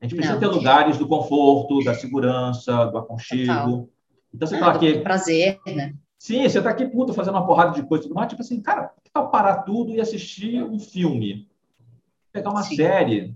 [0.03, 0.41] A gente precisa não.
[0.41, 3.47] ter lugares do conforto, da segurança, do aconchego.
[3.47, 3.89] Total.
[4.35, 4.99] Então você está aqui.
[4.99, 5.95] Prazer, né?
[6.19, 8.29] Sim, você está aqui, puto, fazendo uma porrada de coisa e tudo mais.
[8.29, 11.49] Tipo assim, cara, que tal parar tudo e assistir um filme?
[12.33, 12.75] Pegar uma Sim.
[12.75, 13.35] série.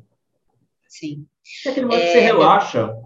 [0.89, 1.25] Sim.
[1.64, 2.97] É aquele momento é, que você relaxa.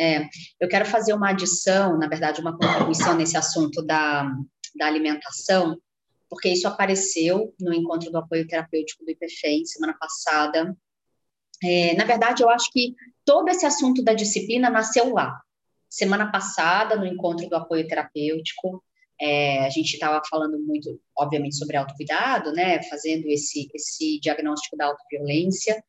[0.00, 0.28] É,
[0.60, 4.32] eu quero fazer uma adição, na verdade, uma contribuição nesse assunto da,
[4.76, 5.76] da alimentação,
[6.30, 10.76] porque isso apareceu no encontro do apoio terapêutico do IPFEM semana passada,
[11.62, 12.94] é, na verdade, eu acho que
[13.24, 15.40] todo esse assunto da disciplina nasceu lá.
[15.88, 18.82] Semana passada, no encontro do apoio terapêutico,
[19.20, 22.82] é, a gente estava falando muito, obviamente, sobre autocuidado, né?
[22.84, 25.82] Fazendo esse, esse diagnóstico da autoviolência.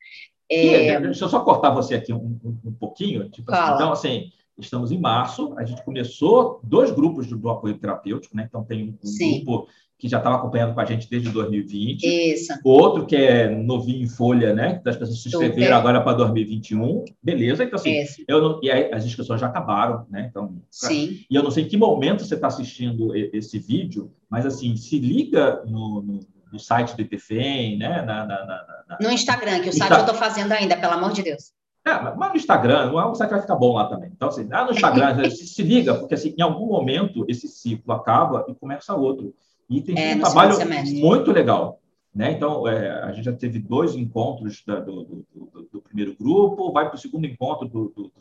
[0.49, 0.99] É...
[0.99, 3.29] Deixa eu só cortar você aqui um, um, um pouquinho.
[3.29, 7.77] Tipo assim, então, assim, estamos em março, a gente começou dois grupos do, do apoio
[7.77, 8.45] terapêutico, né?
[8.47, 9.67] Então, tem um, um grupo
[9.99, 12.03] que já estava acompanhando com a gente desde 2020.
[12.03, 12.53] Isso.
[12.63, 14.79] Outro que é novinho em folha, né?
[14.81, 17.03] Que as pessoas se inscreveram agora para 2021.
[17.21, 20.27] Beleza, então assim, eu não, e aí, as inscrições já acabaram, né?
[20.29, 21.19] Então, Sim.
[21.29, 24.97] E eu não sei em que momento você está assistindo esse vídeo, mas assim, se
[24.97, 26.19] liga no, no,
[26.53, 28.01] no site do IPFEM, né?
[28.01, 29.95] Na, na, na, no Instagram, que o site Insta...
[29.95, 31.51] eu estou fazendo ainda, pelo amor de Deus.
[31.85, 34.11] É, mas no Instagram, o site vai ficar bom lá também.
[34.15, 37.93] Então, assim, lá no Instagram, se, se liga, porque assim, em algum momento esse ciclo
[37.93, 39.33] acaba e começa outro.
[39.69, 40.57] E tem é, um trabalho
[40.99, 41.79] muito legal.
[42.13, 42.31] Né?
[42.31, 46.71] Então, é, a gente já teve dois encontros da, do, do, do, do, primeiro grupo,
[46.71, 48.11] vai para o segundo encontro do, do,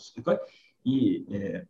[0.85, 1.65] e é,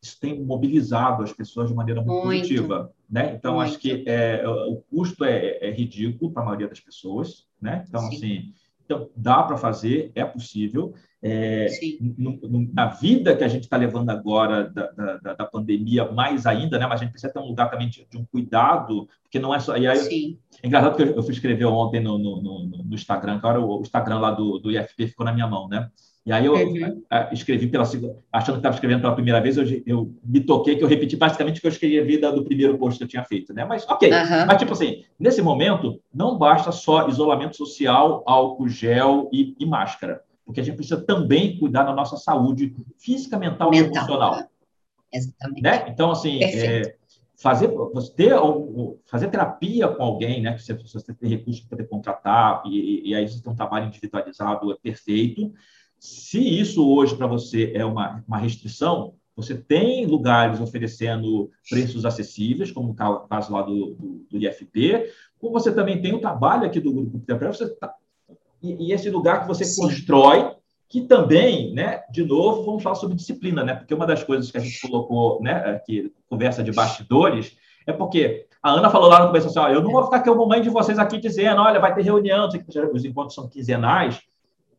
[0.00, 2.40] isso tem mobilizado as pessoas de maneira muito, muito.
[2.40, 2.92] positiva.
[3.10, 3.34] Né?
[3.34, 3.68] Então, muito.
[3.68, 7.46] acho que é, o custo é, é ridículo para a maioria das pessoas.
[7.60, 7.84] Né?
[7.88, 8.16] Então, Sim.
[8.16, 8.54] assim,
[8.84, 10.94] então, dá para fazer, é possível.
[11.20, 11.66] É,
[12.16, 16.46] no, no, na vida que a gente está levando agora da, da, da, pandemia, mais
[16.46, 16.86] ainda, né?
[16.86, 19.58] mas a gente precisa ter um lugar também de, de um cuidado, porque não é
[19.58, 19.76] só.
[19.76, 20.38] E aí, Sim.
[20.62, 23.82] É engraçado que eu, eu fui escrever ontem no, no, no Instagram, agora o, o
[23.82, 25.90] Instagram lá do, do IFP ficou na minha mão, né?
[26.28, 27.02] E aí eu uhum.
[27.32, 30.84] escrevi pela segunda, achando que estava escrevendo pela primeira vez, eu, eu, me toquei que
[30.84, 33.64] eu repeti basicamente o que eu escrevi do primeiro post que eu tinha feito, né?
[33.64, 34.46] Mas ok, uhum.
[34.46, 40.20] mas tipo assim, nesse momento não basta só isolamento social, álcool gel e, e, máscara,
[40.48, 43.92] porque a gente precisa também cuidar da nossa saúde física, mental, mental.
[43.92, 44.48] e emocional.
[45.12, 45.62] Exatamente.
[45.62, 45.84] Né?
[45.90, 46.96] Então assim, é,
[47.36, 47.70] fazer
[48.16, 48.32] ter
[49.04, 50.54] fazer terapia com alguém, né?
[50.54, 53.86] Que você, você tem recursos para poder contratar e, e aí você tem um trabalho
[53.88, 55.52] individualizado é perfeito
[55.98, 62.70] se isso hoje para você é uma, uma restrição, você tem lugares oferecendo preços acessíveis,
[62.70, 66.80] como o caso lá do, do, do IFP, como você também tem o trabalho aqui
[66.80, 67.22] do Grupo
[67.52, 67.94] você tá,
[68.62, 69.82] e, e, esse lugar que você Sim.
[69.82, 70.52] constrói,
[70.88, 74.56] que também, né, de novo, vamos falar sobre disciplina, né, porque uma das coisas que
[74.56, 77.56] a gente colocou, né, aqui, conversa de bastidores,
[77.86, 80.30] é porque a Ana falou lá no começo assim, ó, eu não vou ficar aqui
[80.30, 82.48] o mamãe de vocês aqui dizendo, olha, vai ter reunião,
[82.92, 84.20] os encontros são quinzenais,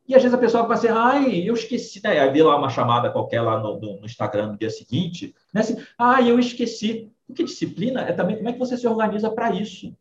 [0.10, 2.20] e às vezes a pessoa vai assim, ai, eu esqueci, né?
[2.20, 5.62] Aí vê lá uma chamada qualquer lá no, no, no Instagram no dia seguinte, né?
[5.62, 7.12] Assim, ai, eu esqueci.
[7.28, 9.96] Porque disciplina é também como é que você se organiza para isso.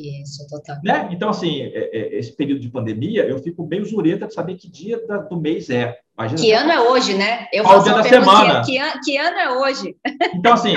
[0.00, 0.76] Isso, total.
[0.84, 1.08] Né?
[1.12, 4.68] Então, assim, é, é, esse período de pandemia, eu fico meio zureta de saber que
[4.68, 5.98] dia da, do mês é.
[6.16, 7.46] Imagina, que ano é hoje, né?
[7.52, 8.62] Eu faço dia da semana.
[8.64, 9.96] Que, an, que ano é hoje?
[10.34, 10.74] Então, assim,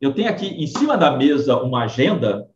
[0.00, 2.48] eu tenho aqui em cima da mesa uma agenda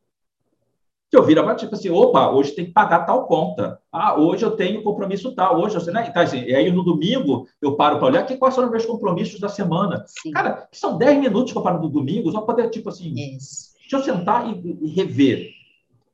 [1.10, 3.80] que eu vira tipo assim, opa, hoje tem que pagar tal conta.
[3.90, 6.06] Ah, hoje eu tenho compromisso tal, hoje eu né?
[6.08, 8.84] Então, assim, e aí no domingo eu paro para olhar que quais são os meus
[8.84, 10.04] compromissos da semana.
[10.06, 10.30] Sim.
[10.30, 13.74] Cara, que são 10 minutos que eu paro no domingo, só poder, tipo assim, Isso.
[13.80, 15.48] deixa eu sentar e, e, rever.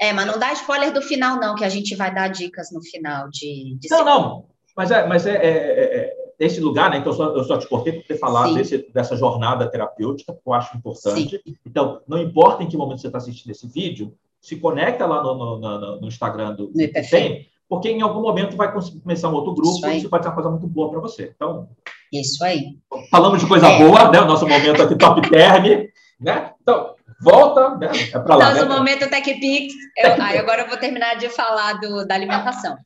[0.05, 2.82] É, mas não dá spoiler do final, não, que a gente vai dar dicas no
[2.82, 3.76] final de.
[3.80, 4.44] de não, não.
[4.76, 6.98] Mas é, mas é, é, é, é esse lugar, né?
[6.98, 10.40] Então, eu só, eu só te cortei por ter falado desse, dessa jornada terapêutica, que
[10.44, 11.40] eu acho importante.
[11.46, 11.57] Sim.
[11.64, 15.34] Então, não importa em que momento você está assistindo esse vídeo, se conecta lá no,
[15.34, 16.70] no, no, no Instagram do
[17.11, 20.34] tem, porque em algum momento vai começar um outro grupo e isso pode ser uma
[20.34, 21.32] coisa muito boa para você.
[21.34, 21.66] Então,
[22.12, 22.76] isso aí.
[23.11, 23.78] Falamos de coisa é.
[23.78, 24.20] boa, né?
[24.20, 25.88] O nosso momento aqui top term,
[26.20, 26.52] né?
[26.61, 27.88] Então, volta, né?
[28.12, 28.50] É para lá.
[28.50, 28.74] Nosso né?
[28.74, 29.74] momento TechPix.
[29.96, 32.76] Eu, aí agora eu vou terminar de falar do, da alimentação.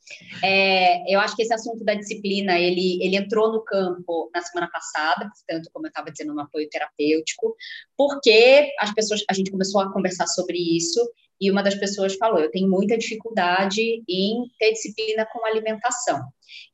[0.42, 4.70] É, eu acho que esse assunto da disciplina, ele, ele entrou no campo na semana
[4.70, 7.54] passada, portanto, como eu estava dizendo, no apoio terapêutico,
[7.96, 11.00] porque as pessoas, a gente começou a conversar sobre isso
[11.40, 16.22] e uma das pessoas falou: eu tenho muita dificuldade em ter disciplina com alimentação.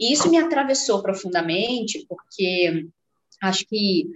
[0.01, 2.87] E isso me atravessou profundamente, porque
[3.43, 4.09] acho que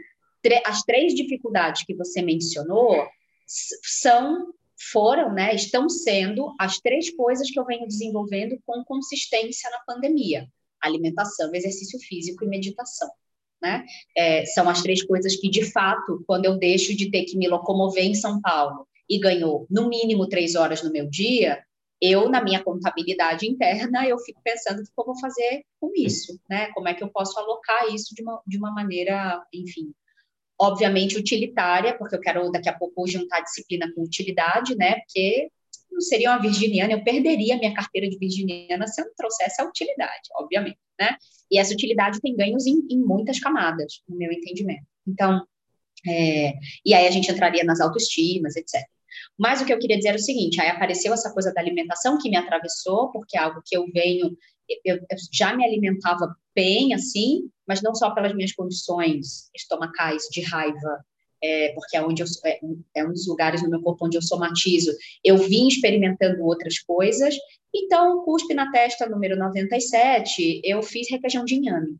[0.65, 3.07] as três dificuldades que você mencionou
[3.49, 4.53] são
[4.93, 10.47] foram, né, estão sendo as três coisas que eu venho desenvolvendo com consistência na pandemia:
[10.81, 13.11] alimentação, exercício físico e meditação.
[13.61, 13.85] Né?
[14.17, 17.49] É, são as três coisas que, de fato, quando eu deixo de ter que me
[17.49, 21.61] locomover em São Paulo e ganhou no mínimo três horas no meu dia,
[22.01, 26.39] eu, na minha contabilidade interna, eu fico pensando o que eu vou fazer com isso,
[26.49, 26.71] né?
[26.73, 29.93] Como é que eu posso alocar isso de uma, de uma maneira, enfim,
[30.61, 34.97] obviamente utilitária, porque eu quero daqui a pouco juntar disciplina com utilidade, né?
[35.01, 35.51] Porque
[35.91, 39.65] não seria uma virginiana, eu perderia minha carteira de virginiana se eu não trouxesse a
[39.65, 41.17] utilidade, obviamente, né?
[41.51, 44.85] E essa utilidade tem ganhos em, em muitas camadas, no meu entendimento.
[45.07, 45.43] Então,
[46.07, 46.53] é,
[46.85, 48.83] e aí a gente entraria nas autoestimas, etc.
[49.37, 52.19] Mas o que eu queria dizer é o seguinte: aí apareceu essa coisa da alimentação
[52.19, 54.37] que me atravessou, porque é algo que eu venho,
[54.85, 60.43] eu, eu já me alimentava bem assim, mas não só pelas minhas condições estomacais de
[60.43, 61.05] raiva,
[61.43, 62.61] é, porque é onde eu, é,
[62.97, 64.93] é, um dos lugares no meu corpo onde eu somatizo.
[65.23, 67.37] Eu vim experimentando outras coisas,
[67.75, 71.97] então, cuspe na testa número 97, eu fiz requeijão de inhame,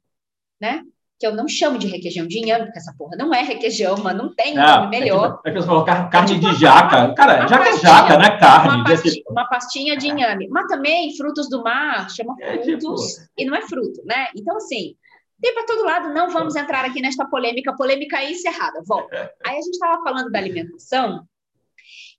[0.61, 0.83] né?
[1.19, 4.17] Que eu não chamo de requeijão de inhame, porque essa porra não é requeijão, mas
[4.17, 5.41] não tem um nome é melhor.
[5.41, 7.13] É que, é que você falou carne é tipo de jaca.
[7.15, 8.75] Cara, jaca é jaca, não é carne.
[8.77, 10.49] Uma, pastinha, uma pastinha de inhame.
[10.49, 13.27] Mas também frutos do mar chama é, frutos tipo...
[13.37, 14.29] e não é fruto, né?
[14.37, 14.95] Então, assim,
[15.43, 18.81] tem para todo lado, não vamos entrar aqui nesta polêmica, polêmica encerrada.
[18.87, 19.33] Volta.
[19.45, 21.27] Aí a gente estava falando da alimentação,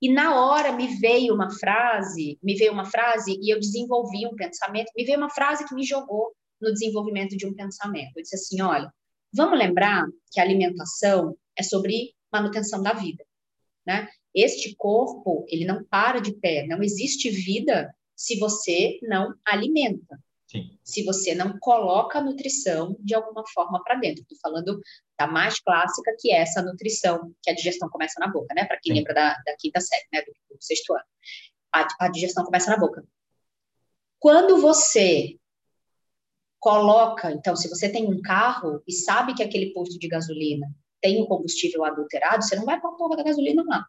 [0.01, 4.35] e na hora me veio uma frase, me veio uma frase e eu desenvolvi um
[4.35, 8.11] pensamento, me veio uma frase que me jogou no desenvolvimento de um pensamento.
[8.15, 8.91] Eu disse assim: olha,
[9.33, 13.23] vamos lembrar que a alimentação é sobre manutenção da vida,
[13.85, 14.09] né?
[14.33, 20.19] Este corpo, ele não para de pé, não existe vida se você não alimenta.
[20.45, 20.77] Sim.
[20.83, 24.23] Se você não coloca a nutrição de alguma forma para dentro.
[24.23, 24.81] Estou falando
[25.17, 28.65] da mais clássica, que é essa nutrição, que a digestão começa na boca, né?
[28.65, 28.99] Para quem Sim.
[28.99, 30.21] lembra da, da, quinta série, né?
[30.21, 31.03] Do, do sexto ano.
[31.71, 33.05] A, a digestão começa na boca.
[34.17, 35.38] Quando você
[36.59, 40.67] coloca, então, se você tem um carro e sabe que aquele posto de gasolina
[41.01, 43.85] tem um combustível adulterado, você não vai pôr a porra da gasolina lá,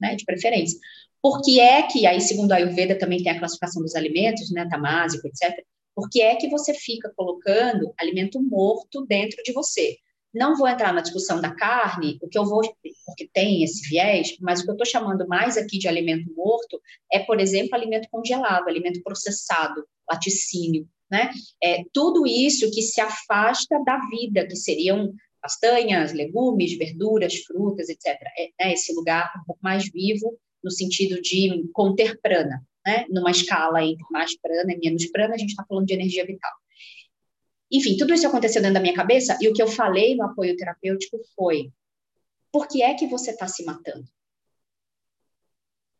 [0.00, 0.78] né, de preferência.
[1.22, 5.26] Porque é que, aí segundo a Ayurveda também tem a classificação dos alimentos, né, tamásico,
[5.26, 5.64] etc.
[5.94, 9.96] Porque é que você fica colocando alimento morto dentro de você.
[10.32, 12.62] Não vou entrar na discussão da carne, o que eu vou,
[13.04, 16.80] porque tem esse viés, mas o que eu estou chamando mais aqui de alimento morto
[17.12, 21.30] é, por exemplo, alimento congelado, alimento processado, laticínio, né?
[21.62, 28.06] É, tudo isso que se afasta da vida, que seriam castanhas, legumes, verduras, frutas, etc.
[28.38, 33.06] É, é esse lugar um pouco mais vivo, no sentido de conter prana, né?
[33.08, 36.52] Numa escala entre mais prana e menos prana, a gente está falando de energia vital.
[37.72, 40.56] Enfim, tudo isso aconteceu dentro da minha cabeça e o que eu falei no apoio
[40.56, 41.72] terapêutico foi:
[42.52, 44.04] por que é que você está se matando?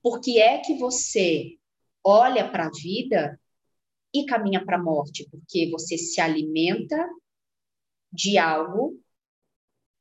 [0.03, 1.57] Por que é que você
[2.05, 3.40] olha para a vida
[4.13, 7.09] e caminha para a morte, porque você se alimenta
[8.13, 9.01] de algo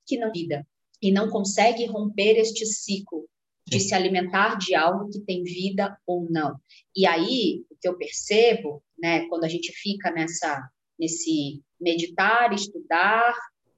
[0.06, 0.66] que não vida
[1.02, 3.28] e não consegue romper este ciclo
[3.66, 6.60] de se alimentar de algo que tem vida ou não.
[6.96, 13.34] E aí, o que eu percebo, né, quando a gente fica nessa nesse meditar, estudar,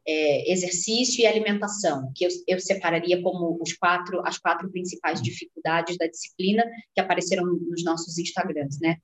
[0.08, 5.98] é, exercício e alimentação, que eu, eu, separaria como os quatro, as quatro principais dificuldades
[5.98, 6.66] da disciplina
[6.96, 8.98] que apareceram nos nossos Instagrams, né?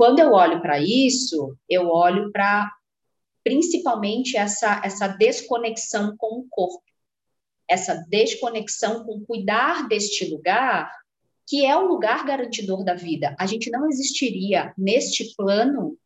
[0.00, 2.72] Quando eu olho para isso, eu olho para
[3.44, 6.82] principalmente essa, essa desconexão com o corpo,
[7.68, 10.90] essa desconexão com cuidar deste lugar,
[11.46, 13.36] que é o lugar garantidor da vida.
[13.38, 15.98] A gente não existiria neste plano,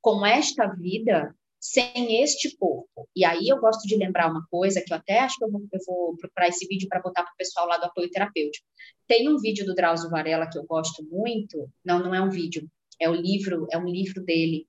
[0.00, 3.08] com esta vida, sem este corpo.
[3.16, 5.62] E aí eu gosto de lembrar uma coisa que eu até acho que eu vou,
[5.72, 8.64] eu vou procurar esse vídeo para botar para o pessoal lá do apoio terapêutico.
[9.08, 12.70] Tem um vídeo do Drauzio Varela que eu gosto muito, não, não é um vídeo,
[13.00, 14.66] é o livro, é um livro dele,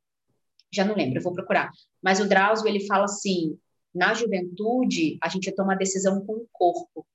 [0.71, 1.71] já não lembro, eu vou procurar.
[2.01, 3.57] Mas o Drauzio, ele fala assim,
[3.93, 7.05] na juventude, a gente toma decisão com o corpo.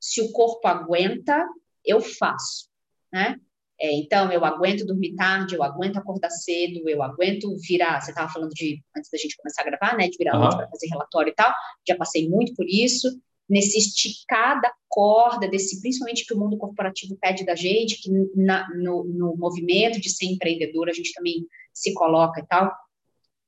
[0.00, 1.46] Se o corpo aguenta,
[1.84, 2.68] eu faço,
[3.12, 3.38] né?
[3.78, 8.00] É, então, eu aguento dormir tarde, eu aguento acordar cedo, eu aguento virar.
[8.00, 10.48] Você estava falando de, antes da gente começar a gravar, né, de virar uhum.
[10.48, 11.52] para fazer relatório e tal.
[11.86, 17.16] Já passei muito por isso nesse esticar da corda, desse, principalmente que o mundo corporativo
[17.20, 21.92] pede da gente, que na, no, no movimento de ser empreendedor a gente também se
[21.94, 22.72] coloca e tal.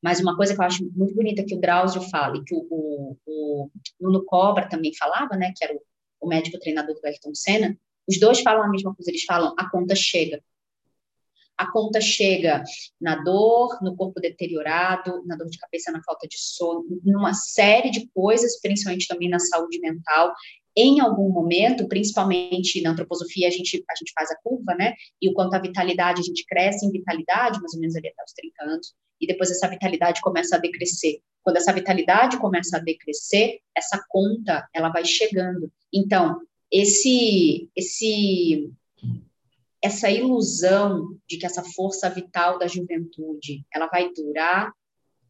[0.02, 2.66] Mas uma coisa que eu acho muito bonita que o Drauzio fala, e que o,
[2.70, 3.70] o, o
[4.00, 5.80] Nuno Cobra também falava, né, que era o,
[6.20, 9.68] o médico treinador do Ayrton Senna, os dois falam a mesma coisa, eles falam, a
[9.70, 10.42] conta chega
[11.56, 12.62] a conta chega
[13.00, 17.90] na dor, no corpo deteriorado, na dor de cabeça, na falta de sono, numa série
[17.90, 20.34] de coisas, principalmente também na saúde mental.
[20.76, 24.92] Em algum momento, principalmente na antroposofia, a gente, a gente faz a curva, né?
[25.22, 28.22] E o quanto a vitalidade, a gente cresce em vitalidade, mais ou menos ali até
[28.22, 31.20] os 30 anos, e depois essa vitalidade começa a decrescer.
[31.42, 35.72] Quando essa vitalidade começa a decrescer, essa conta, ela vai chegando.
[35.90, 36.40] Então,
[36.70, 38.70] esse, esse
[39.82, 44.72] essa ilusão de que essa força vital da juventude ela vai durar,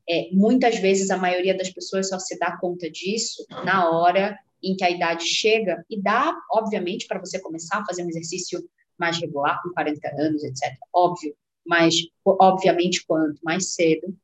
[0.09, 4.77] é, muitas vezes a maioria das pessoas só se dá conta disso na hora em
[4.77, 8.63] que a idade chega e dá, obviamente, para você começar a fazer um exercício
[8.99, 10.75] mais regular com 40 anos, etc.
[10.93, 11.35] Óbvio,
[11.67, 11.95] mas
[12.25, 14.17] obviamente quanto mais cedo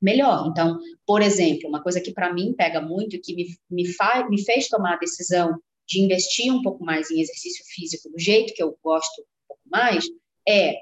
[0.00, 0.48] melhor.
[0.50, 4.28] Então, por exemplo, uma coisa que para mim pega muito e que me, me, faz,
[4.28, 8.54] me fez tomar a decisão de investir um pouco mais em exercício físico do jeito
[8.54, 9.24] que eu gosto
[9.74, 10.04] mais,
[10.46, 10.76] é,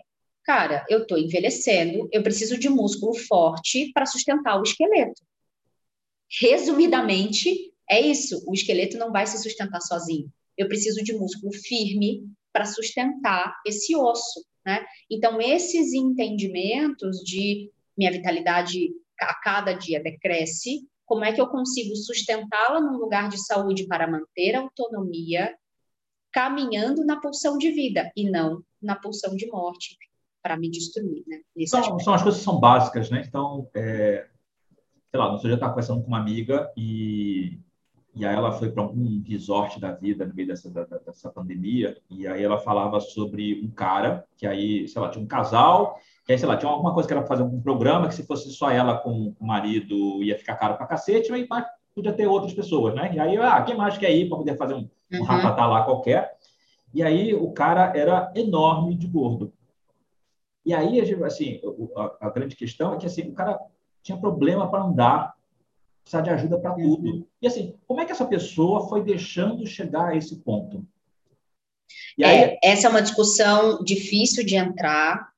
[0.45, 5.22] cara, eu estou envelhecendo, eu preciso de músculo forte para sustentar o esqueleto.
[6.40, 8.45] Resumidamente, é isso.
[8.47, 10.30] O esqueleto não vai se sustentar sozinho.
[10.59, 12.22] Eu preciso de músculo firme
[12.53, 14.84] para sustentar esse osso, né?
[15.11, 21.97] Então, esses entendimentos de minha vitalidade a cada dia decresce, como é que eu consigo
[21.97, 25.55] sustentá-la num lugar de saúde para manter a autonomia,
[26.32, 29.96] caminhando na pulsão de vida e não na pulsão de morte
[30.42, 31.40] para me destruir, né?
[31.66, 33.22] São, são, as coisas que são básicas, né?
[33.26, 34.26] Então, é,
[35.10, 37.60] sei lá, dia eu estava conversando com uma amiga e,
[38.14, 41.96] e aí ela foi para um resort da vida no meio dessa, da, dessa pandemia
[42.10, 46.32] e aí ela falava sobre um cara que aí, sei lá, tinha um casal que
[46.32, 48.70] aí, sei lá, tinha alguma coisa que era fazer um programa que se fosse só
[48.70, 51.64] ela com o marido ia ficar caro para cacete, mas
[51.95, 53.12] podia ter outras pessoas, né?
[53.14, 55.24] E aí, ah, quem mais quer ir para poder fazer um, um uhum.
[55.24, 56.36] rapatá lá qualquer?
[56.95, 59.53] E aí o cara era enorme de gordo.
[60.64, 61.61] E aí, assim,
[61.97, 63.59] a, a grande questão é que assim, o cara
[64.03, 65.34] tinha problema para andar,
[66.03, 66.97] precisava de ajuda para uhum.
[66.97, 67.28] tudo.
[67.40, 70.86] E assim, como é que essa pessoa foi deixando chegar a esse ponto?
[72.16, 72.36] E aí...
[72.36, 75.31] É, essa é uma discussão difícil de entrar,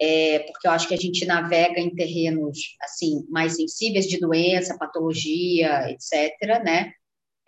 [0.00, 4.78] é, porque eu acho que a gente navega em terrenos assim mais sensíveis de doença,
[4.78, 6.92] patologia, etc., né?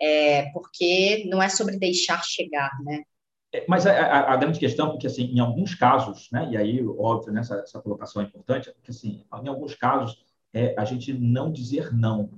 [0.01, 3.03] É, porque não é sobre deixar chegar, né?
[3.53, 6.85] É, mas a, a, a, grande questão, porque assim, em alguns casos, né, e aí
[6.85, 10.23] óbvio né, essa, essa colocação é importante, porque assim, em alguns casos
[10.53, 12.29] é a gente não dizer não.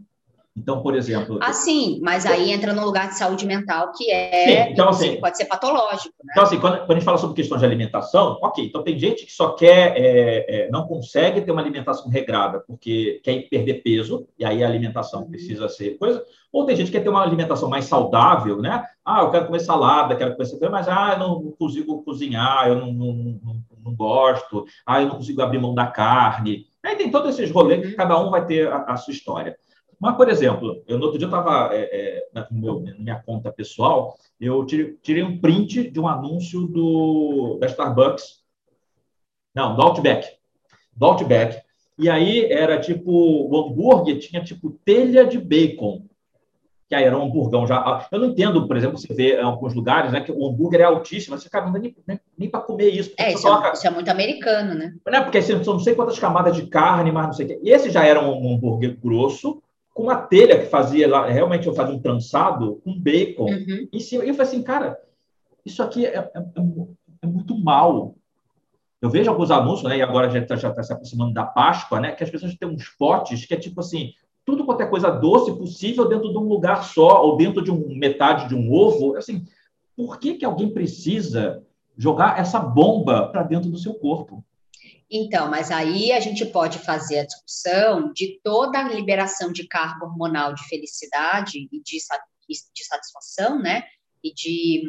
[0.56, 1.40] Então, por exemplo.
[1.42, 4.66] Ah, sim, mas aí entra no lugar de saúde mental, que é.
[4.66, 6.14] Sim, então, assim, pode ser patológico.
[6.24, 6.32] Né?
[6.32, 9.26] Então, assim, quando, quando, a gente fala sobre questões de alimentação, ok, então tem gente
[9.26, 14.28] que só quer, é, é, não consegue ter uma alimentação regrada, porque quer perder peso,
[14.38, 15.30] e aí a alimentação uhum.
[15.30, 16.22] precisa ser coisa.
[16.52, 18.84] Ou tem gente que quer ter uma alimentação mais saudável, né?
[19.06, 22.92] Ah, eu quero comer salada, quero comer mas ah, eu não consigo cozinhar, eu não,
[22.92, 26.66] não, não, não gosto, ah, eu não consigo abrir mão da carne.
[26.84, 27.96] Aí tem todos esses rolês que uhum.
[27.96, 29.56] cada um vai ter a, a sua história.
[30.02, 34.18] Mas, por exemplo, eu no outro dia estava é, é, na, na, minha conta pessoal,
[34.40, 38.42] eu tirei, tirei, um print de um anúncio do, da Starbucks,
[39.54, 40.28] não, do Outback,
[40.92, 41.62] do Outback.
[42.00, 46.04] E aí era tipo, o hambúrguer tinha tipo telha de bacon,
[46.90, 48.08] que aí era um hamburgão já.
[48.12, 50.86] Eu não entendo, por exemplo, você vê em alguns lugares, né, que o hambúrguer é
[50.86, 53.14] altíssimo, você cara, não dá nem, nem, nem para comer isso.
[53.20, 53.68] É, isso, coloca...
[53.68, 54.96] é, isso, é, muito americano, né?
[55.06, 57.60] Né, porque assim, são não sei quantas camadas de carne, mas não sei o quê.
[57.62, 59.62] E esse já era um hambúrguer grosso,
[59.94, 63.88] com uma telha que fazia lá, realmente eu fazia um trançado com bacon uhum.
[63.92, 64.24] em cima.
[64.24, 64.98] E eu falei assim, cara,
[65.66, 66.62] isso aqui é, é, é,
[67.24, 68.16] é muito mal.
[69.02, 69.98] Eu vejo alguns anúncios, né?
[69.98, 72.12] E agora a gente já está tá se aproximando da Páscoa, né?
[72.12, 74.14] Que as pessoas têm uns potes que é tipo assim,
[74.46, 77.96] tudo quanto é coisa doce possível dentro de um lugar só, ou dentro de um
[77.96, 79.18] metade de um ovo.
[79.18, 79.46] Assim,
[79.96, 81.64] por que, que alguém precisa
[81.98, 84.44] jogar essa bomba para dentro do seu corpo?
[85.12, 90.06] Então, mas aí a gente pode fazer a discussão de toda a liberação de cargo
[90.06, 91.98] hormonal de felicidade e de,
[92.48, 93.84] de satisfação, né?
[94.24, 94.84] E de.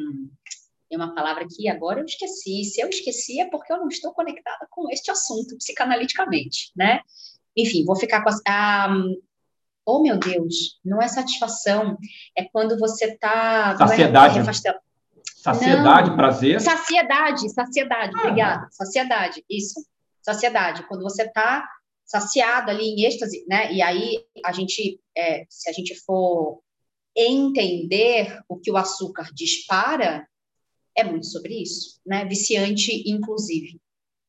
[0.88, 2.62] Tem uma palavra que agora eu esqueci.
[2.64, 7.00] Se eu esqueci é porque eu não estou conectada com este assunto psicanaliticamente, né?
[7.56, 8.36] Enfim, vou ficar com a.
[8.46, 8.94] Ah,
[9.84, 11.98] oh, meu Deus, não é satisfação.
[12.36, 13.76] É quando você está.
[13.76, 14.38] Saciedade.
[14.38, 14.92] É
[15.42, 16.16] Saciedade, não.
[16.16, 16.60] prazer.
[16.60, 18.20] Saciedade, saciedade, ah.
[18.20, 18.68] obrigada.
[18.70, 19.84] Saciedade, isso
[20.22, 21.66] saciedade, quando você está
[22.04, 23.72] saciado ali em êxtase, né?
[23.72, 26.60] E aí a gente, é, se a gente for
[27.16, 30.26] entender o que o açúcar dispara,
[30.96, 32.24] é muito sobre isso, né?
[32.24, 33.80] Viciante, inclusive.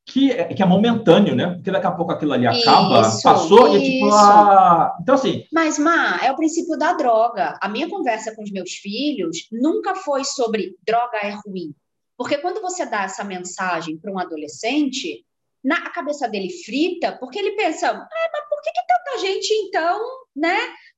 [0.06, 1.56] Que é, que é momentâneo, né?
[1.56, 3.78] Porque daqui a pouco aquilo ali acaba, isso, passou isso.
[3.78, 4.14] e tipo.
[4.14, 4.98] Ah...
[5.02, 5.46] Então, assim.
[5.52, 7.58] Mas, Má, é o princípio da droga.
[7.62, 11.74] A minha conversa com os meus filhos nunca foi sobre droga é ruim.
[12.18, 15.26] Porque quando você dá essa mensagem para um adolescente,
[15.64, 20.02] na cabeça dele frita, porque ele pensa, ah, mas por que, que tanta gente então,
[20.36, 20.58] né?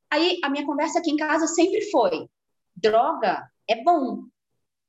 [0.10, 2.28] Aí a minha conversa aqui em casa sempre foi:
[2.76, 4.24] droga é bom,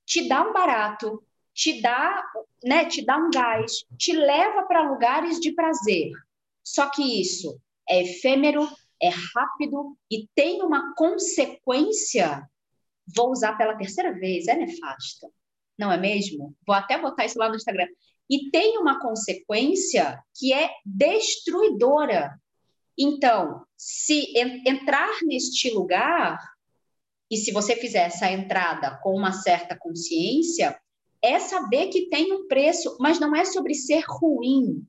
[0.05, 1.23] te dá um barato,
[1.53, 2.25] te dá,
[2.65, 6.11] né, te dá um gás, te leva para lugares de prazer.
[6.63, 8.69] Só que isso é efêmero,
[9.01, 12.49] é rápido e tem uma consequência.
[13.15, 15.29] Vou usar pela terceira vez, é nefasta.
[15.79, 16.57] Não é mesmo?
[16.67, 17.87] Vou até botar isso lá no Instagram
[18.29, 22.39] e tem uma consequência que é destruidora.
[22.99, 24.33] Então, se
[24.67, 26.39] entrar neste lugar,
[27.31, 30.79] e se você fizer essa entrada com uma certa consciência,
[31.23, 34.87] é saber que tem um preço, mas não é sobre ser ruim.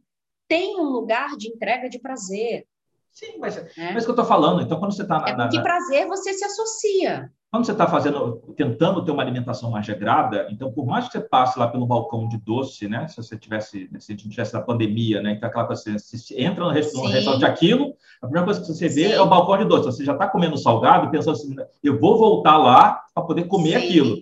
[0.48, 2.66] Tem um lugar de entrega de prazer.
[3.12, 4.62] Sim, mas é, é isso que eu estou falando.
[4.62, 5.48] Então, quando você está na.
[5.48, 7.32] É que prazer você se associa.
[7.50, 11.22] Quando você está fazendo, tentando ter uma alimentação mais regrada, então, por mais que você
[11.22, 13.08] passe lá pelo balcão de doce, né?
[13.08, 15.32] Se você tivesse, se a gente tivesse na pandemia, né?
[15.32, 19.10] Então, aquela coisa, você entra no restaurante de aquilo, a primeira coisa que você vê
[19.10, 19.14] Sim.
[19.14, 19.86] é o balcão de doce.
[19.86, 23.86] Você já está comendo salgado, pensando assim, eu vou voltar lá para poder comer Sim.
[23.86, 24.18] aquilo.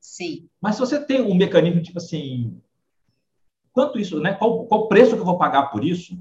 [0.00, 0.48] Sim.
[0.60, 2.56] Mas se você tem um mecanismo tipo assim,
[3.72, 4.32] quanto isso, né?
[4.32, 6.16] Qual, qual o preço que eu vou pagar por isso?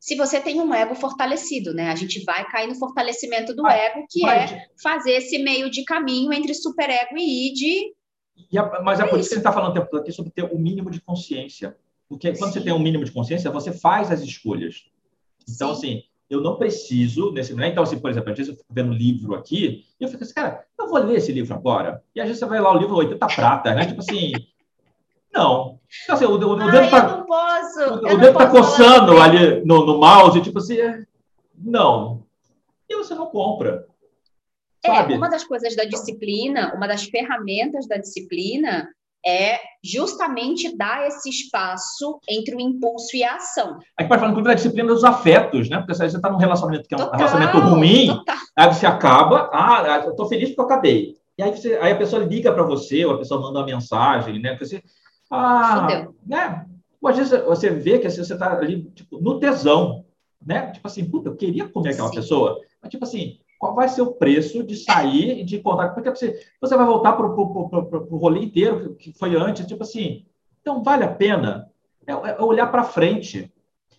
[0.00, 1.90] Se você tem um ego fortalecido, né?
[1.90, 6.32] A gente vai cair no fortalecimento do ego, que é fazer esse meio de caminho
[6.32, 7.92] entre superego e id.
[8.50, 10.00] E a, mas é, é por isso que a gente está falando o tempo todo
[10.00, 11.76] aqui sobre ter o um mínimo de consciência.
[12.08, 12.58] Porque quando Sim.
[12.58, 14.86] você tem um mínimo de consciência, você faz as escolhas.
[15.46, 15.98] Então, Sim.
[15.98, 17.68] assim, eu não preciso nesse né?
[17.68, 20.24] Então, assim, por exemplo, às vezes eu fico vendo um livro aqui e eu fico
[20.24, 22.02] assim, cara, eu vou ler esse livro agora.
[22.14, 23.84] E às vezes você vai lá, o livro 80 prata, né?
[23.84, 24.32] Tipo assim,
[25.32, 25.78] não.
[26.04, 29.20] Então, assim, o, o, o dedo Ai, tá, não posso, o, o dedo tá coçando
[29.20, 31.04] ali no, no mouse, tipo assim, é,
[31.56, 32.22] não.
[32.88, 33.86] E você não compra.
[34.82, 35.14] É, sabe?
[35.14, 38.88] uma das coisas da disciplina, uma das ferramentas da disciplina
[39.24, 43.78] é justamente dar esse espaço entre o impulso e a ação.
[43.98, 45.78] A gente pode falar, inclusive, da disciplina dos afetos, né?
[45.78, 48.36] Porque se você está num relacionamento que é um total, relacionamento ruim, total.
[48.56, 51.14] aí você acaba, ah, eu estou feliz porque eu acabei.
[51.36, 54.40] E aí, você, aí a pessoa liga para você, ou a pessoa manda uma mensagem,
[54.40, 54.56] né?
[54.58, 54.82] Você,
[55.30, 56.66] ah, né?
[57.00, 60.04] Ou às vezes você vê que assim, você está ali tipo, no tesão,
[60.44, 60.70] né?
[60.72, 62.16] Tipo assim, puta, eu queria comer aquela Sim.
[62.16, 62.60] pessoa.
[62.82, 65.90] Mas, tipo assim, qual vai ser o preço de sair e de contar?
[65.90, 70.24] Porque você, você vai voltar para o rolê inteiro que foi antes, tipo assim.
[70.60, 71.70] Então, vale a pena
[72.06, 73.52] é, é olhar para frente.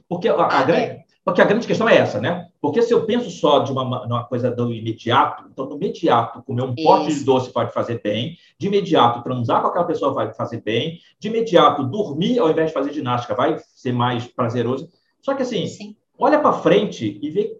[0.10, 1.06] Porque a, a, ah, grande.
[1.24, 2.50] Porque a grande questão é essa, né?
[2.60, 6.64] Porque se eu penso só de uma, uma coisa do imediato, então, no imediato, comer
[6.64, 6.84] um Isso.
[6.84, 11.00] pote de doce pode fazer bem, de imediato, transar com aquela pessoa vai fazer bem,
[11.20, 14.90] de imediato, dormir ao invés de fazer ginástica vai ser mais prazeroso.
[15.22, 15.96] Só que, assim, Sim.
[16.18, 17.58] olha para frente e vê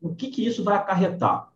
[0.00, 1.48] o que, que isso vai acarretar?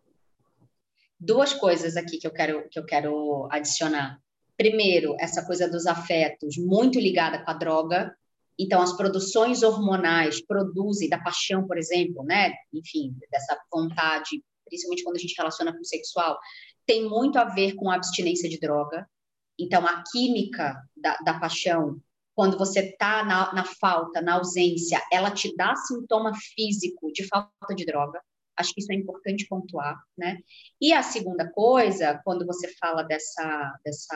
[1.19, 4.17] Duas coisas aqui que eu quero, que eu quero adicionar.
[4.55, 8.15] Primeiro, essa coisa dos afetos, muito ligada com a droga.
[8.59, 12.53] Então, as produções hormonais produzem, da paixão, por exemplo, né?
[12.73, 16.37] Enfim, dessa vontade, principalmente quando a gente relaciona com o sexual,
[16.85, 19.09] tem muito a ver com a abstinência de droga.
[19.57, 22.01] Então, a química da, da paixão,
[22.35, 27.73] quando você está na, na falta, na ausência, ela te dá sintoma físico de falta
[27.73, 28.21] de droga.
[28.57, 30.37] Acho que isso é importante pontuar, né?
[30.81, 34.15] E a segunda coisa, quando você fala dessa, dessa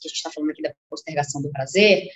[0.00, 2.08] que a gente está falando aqui da postergação do prazer,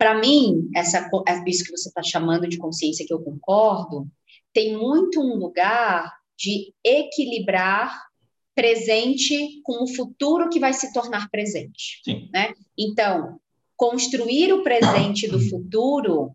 [0.00, 4.08] para mim, essa, é isso que você está chamando de consciência que eu concordo,
[4.50, 8.02] tem muito um lugar de equilibrar
[8.54, 12.30] presente com o futuro que vai se tornar presente, Sim.
[12.32, 12.54] né?
[12.78, 13.38] Então,
[13.76, 16.34] construir o presente do futuro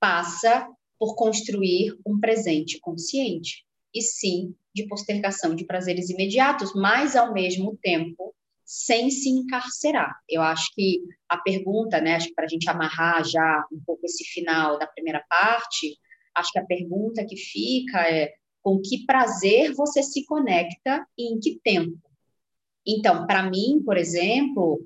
[0.00, 0.66] passa
[0.98, 7.78] por construir um presente consciente, e sim de postergação de prazeres imediatos, mas ao mesmo
[7.82, 8.34] tempo
[8.66, 10.12] sem se encarcerar.
[10.28, 14.04] Eu acho que a pergunta, né, acho que para a gente amarrar já um pouco
[14.04, 15.96] esse final da primeira parte,
[16.34, 21.38] acho que a pergunta que fica é com que prazer você se conecta e em
[21.38, 21.96] que tempo.
[22.84, 24.84] Então, para mim, por exemplo,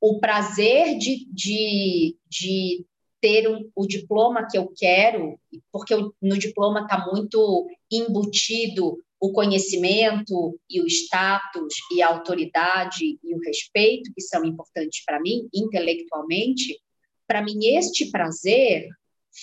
[0.00, 2.84] o prazer de, de, de
[3.20, 5.38] ter um, o diploma que eu quero,
[5.70, 13.34] porque no diploma está muito embutido o conhecimento e o status e a autoridade e
[13.34, 16.78] o respeito que são importantes para mim intelectualmente,
[17.26, 18.88] para mim este prazer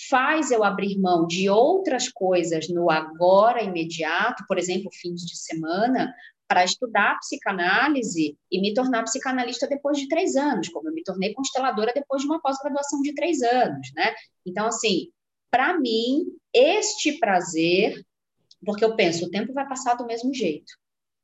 [0.08, 6.14] faz eu abrir mão de outras coisas no agora imediato, por exemplo, fins de semana,
[6.48, 11.32] para estudar psicanálise e me tornar psicanalista depois de três anos, como eu me tornei
[11.32, 14.14] consteladora depois de uma pós-graduação de três anos, né?
[14.44, 15.08] Então, assim,
[15.50, 18.04] para mim, este prazer,
[18.64, 20.72] porque eu penso, o tempo vai passar do mesmo jeito.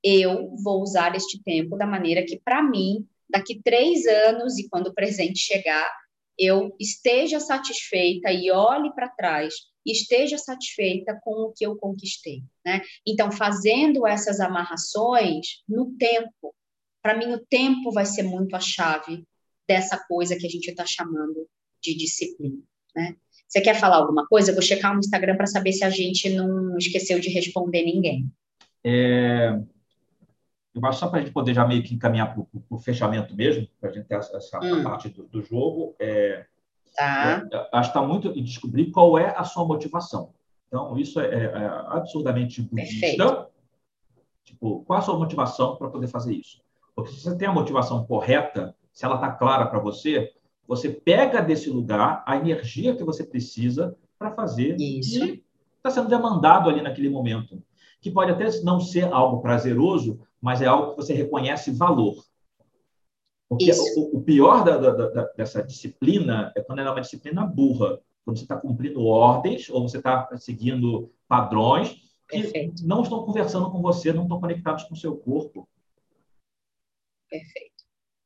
[0.03, 4.89] Eu vou usar este tempo da maneira que, para mim, daqui três anos e quando
[4.89, 5.91] o presente chegar,
[6.39, 9.55] eu esteja satisfeita e olhe para trás
[9.91, 12.83] esteja satisfeita com o que eu conquistei, né?
[13.07, 16.55] Então, fazendo essas amarrações no tempo,
[17.03, 19.25] para mim o tempo vai ser muito a chave
[19.67, 21.49] dessa coisa que a gente está chamando
[21.83, 22.63] de disciplina,
[22.95, 23.17] né?
[23.49, 24.51] Você quer falar alguma coisa?
[24.51, 28.31] Eu vou checar no Instagram para saber se a gente não esqueceu de responder ninguém.
[28.85, 29.59] É...
[30.75, 33.67] Eu acho só para a gente poder já meio que encaminhar para o fechamento mesmo,
[33.81, 34.85] para a gente ter essa, essa hum.
[34.85, 35.97] parte do, do jogo.
[35.99, 36.45] É...
[36.95, 37.47] Tá.
[37.51, 40.35] É, acho que está muito em descobrir qual é a sua motivação.
[40.67, 43.01] Então, isso é, é, é absurdamente budista.
[43.01, 43.47] Perfeito.
[44.45, 46.61] Tipo, qual a sua motivação para poder fazer isso?
[46.95, 50.33] Porque se você tem a motivação correta, se ela está clara para você,
[50.69, 55.25] você pega desse lugar a energia que você precisa para fazer isso.
[55.25, 55.45] e
[55.79, 57.63] está sendo demandado ali naquele momento.
[58.03, 62.23] Que pode até não ser algo prazeroso, mas é algo que você reconhece valor.
[63.49, 67.47] Porque o, o, pior da, da, da, dessa disciplina é quando ela é uma disciplina
[67.47, 71.95] burra, quando você está cumprindo ordens ou você está seguindo padrões
[72.29, 72.87] que Perfeito.
[72.87, 75.67] não estão conversando com você, não estão conectados com o seu corpo.
[77.31, 77.85] Perfeito.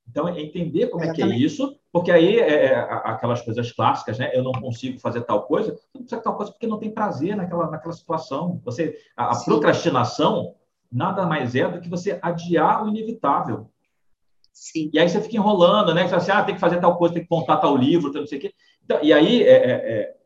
[0.08, 1.22] Então, é entender como Exatamente.
[1.22, 4.30] é que é isso Porque aí é, é aquelas coisas clássicas, né?
[4.32, 7.70] Eu não consigo fazer tal coisa, não precisa tal coisa porque não tem prazer naquela,
[7.70, 8.60] naquela situação.
[8.64, 10.54] Você, a, a procrastinação
[10.90, 13.68] nada mais é do que você adiar o inevitável.
[14.52, 14.90] Sim.
[14.92, 16.06] E aí você fica enrolando, né?
[16.06, 18.38] Você assim, ah, tem que fazer tal coisa, tem que contar tal livro, não sei
[18.38, 18.54] o quê.
[18.84, 20.16] Então, e aí, é, é, é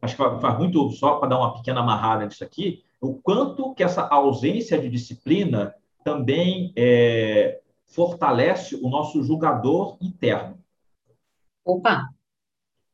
[0.00, 3.82] acho que faz muito, só para dar uma pequena amarrada nisso aqui, o quanto que
[3.82, 5.74] essa ausência de disciplina
[6.04, 10.58] também é, fortalece o nosso julgador interno.
[11.68, 12.08] Opa!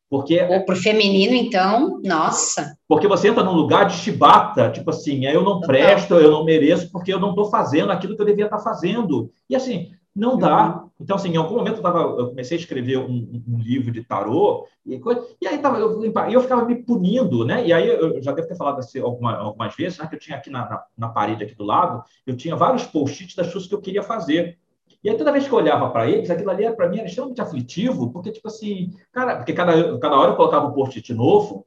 [0.09, 2.77] Porque, Ou para o feminino, então, nossa.
[2.87, 6.91] Porque você entra num lugar de chibata, tipo assim, eu não presto, eu não mereço,
[6.91, 9.31] porque eu não estou fazendo aquilo que eu devia estar fazendo.
[9.49, 10.75] E assim, não dá.
[10.75, 10.89] Uhum.
[10.99, 14.03] Então, assim, em algum momento eu, tava, eu comecei a escrever um, um, livro de
[14.03, 15.01] tarô, e,
[15.41, 17.65] e aí tava, eu, eu ficava me punindo, né?
[17.65, 20.37] E aí eu já devo ter falado assim, alguma, algumas vezes, né, que eu tinha
[20.37, 23.75] aqui na, na, na, parede aqui do lado, eu tinha vários post-its das coisas que
[23.75, 24.57] eu queria fazer.
[25.05, 27.39] E aí, toda vez que eu olhava para eles, aquilo ali, para mim, era extremamente
[27.39, 31.63] aflitivo, porque, tipo assim, cara, porque cada, cada hora eu colocava um post-it novo,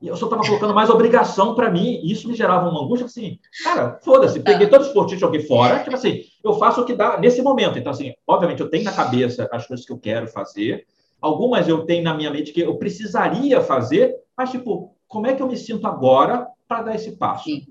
[0.00, 3.06] e eu só estava colocando mais obrigação para mim, e isso me gerava uma angústia,
[3.06, 6.92] assim, cara, foda-se, peguei todos os post-its, joguei fora, tipo assim, eu faço o que
[6.92, 7.78] dá nesse momento.
[7.78, 10.84] Então, assim, obviamente, eu tenho na cabeça as coisas que eu quero fazer,
[11.20, 15.40] algumas eu tenho na minha mente que eu precisaria fazer, mas, tipo, como é que
[15.40, 17.44] eu me sinto agora para dar esse passo?
[17.44, 17.64] Sim.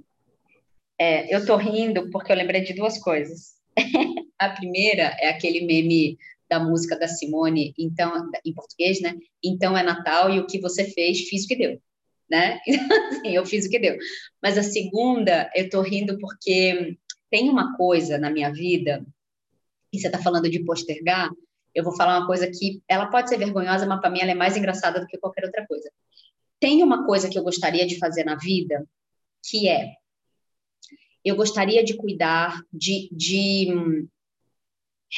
[0.97, 3.59] É, eu tô rindo porque eu lembrei de duas coisas.
[4.39, 6.18] A primeira é aquele meme
[6.49, 9.18] da música da Simone, então em português, né?
[9.43, 11.81] Então é Natal e o que você fez, fiz o que deu,
[12.30, 12.60] né?
[13.26, 13.98] eu fiz o que deu.
[14.41, 16.98] Mas a segunda, eu tô rindo porque
[17.30, 19.06] tem uma coisa na minha vida,
[19.93, 21.30] e você está falando de postergar,
[21.73, 24.35] eu vou falar uma coisa que ela pode ser vergonhosa, mas para mim ela é
[24.35, 25.89] mais engraçada do que qualquer outra coisa.
[26.60, 28.85] Tem uma coisa que eu gostaria de fazer na vida,
[29.43, 29.93] que é
[31.23, 34.07] eu gostaria de cuidar de, de hum,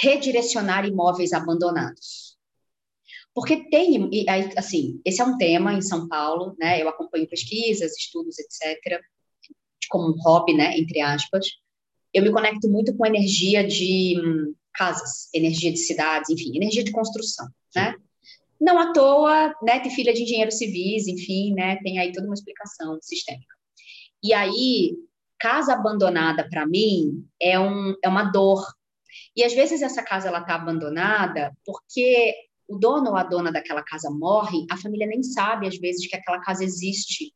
[0.02, 2.38] redirecionar imóveis abandonados.
[3.34, 4.10] Porque tem,
[4.56, 6.82] assim, esse é um tema em São Paulo, né?
[6.82, 9.02] Eu acompanho pesquisas, estudos, etc.,
[9.90, 10.78] como um hobby, né?
[10.78, 11.48] Entre aspas.
[12.14, 16.92] Eu me conecto muito com energia de hum, casas, energia de cidades, enfim, energia de
[16.92, 17.96] construção, né?
[18.62, 19.80] Não à toa, né?
[19.80, 21.78] Tem filha de engenheiros civis, enfim, né?
[21.78, 23.54] Tem aí toda uma explicação sistêmica.
[24.24, 24.96] E aí,
[25.44, 28.66] casa abandonada para mim é, um, é uma dor.
[29.36, 32.34] E às vezes essa casa ela está abandonada porque
[32.66, 36.16] o dono ou a dona daquela casa morre, a família nem sabe às vezes que
[36.16, 37.34] aquela casa existe,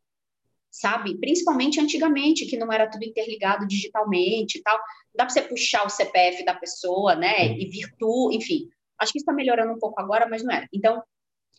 [0.71, 1.19] sabe?
[1.19, 4.79] Principalmente antigamente, que não era tudo interligado digitalmente e tal.
[5.13, 7.57] Dá para você puxar o CPF da pessoa, né?
[7.57, 8.69] E virtu, enfim.
[8.97, 10.65] Acho que está melhorando um pouco agora, mas não era.
[10.73, 11.03] Então,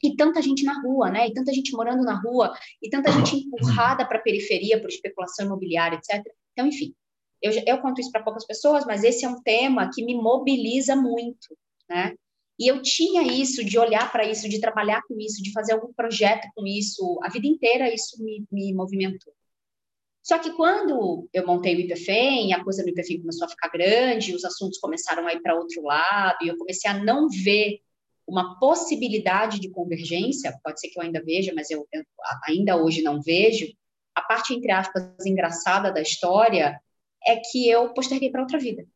[0.02, 1.26] e tanta gente na rua, né?
[1.28, 2.52] E tanta gente morando na rua,
[2.82, 6.24] e tanta gente empurrada para a periferia por especulação imobiliária, etc.
[6.52, 6.94] Então, enfim,
[7.40, 10.96] eu, eu conto isso para poucas pessoas, mas esse é um tema que me mobiliza
[10.96, 11.56] muito,
[11.88, 12.14] né?
[12.58, 15.92] E eu tinha isso, de olhar para isso, de trabalhar com isso, de fazer algum
[15.92, 19.32] projeto com isso, a vida inteira isso me, me movimentou.
[20.28, 24.34] Só que quando eu montei o IPFEM, a coisa do IPFEM começou a ficar grande,
[24.34, 27.80] os assuntos começaram a ir para outro lado, e eu comecei a não ver
[28.28, 32.04] uma possibilidade de convergência, pode ser que eu ainda veja, mas eu, eu
[32.46, 33.66] ainda hoje não vejo,
[34.14, 36.78] a parte, entre aspas, engraçada da história
[37.26, 38.86] é que eu posterguei para outra vida.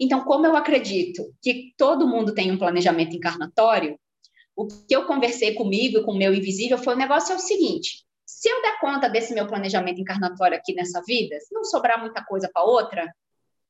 [0.00, 3.98] Então, como eu acredito que todo mundo tem um planejamento encarnatório,
[4.56, 8.04] o que eu conversei comigo com o meu invisível foi o negócio é o seguinte:
[8.24, 12.24] se eu der conta desse meu planejamento encarnatório aqui nessa vida, se não sobrar muita
[12.24, 13.12] coisa para outra,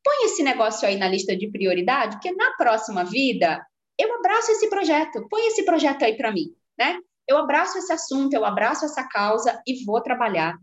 [0.04, 3.66] põe esse negócio aí na lista de prioridade, porque na próxima vida
[3.98, 6.98] eu abraço esse projeto, põe esse projeto aí para mim, né?
[7.26, 10.56] Eu abraço esse assunto, eu abraço essa causa e vou trabalhar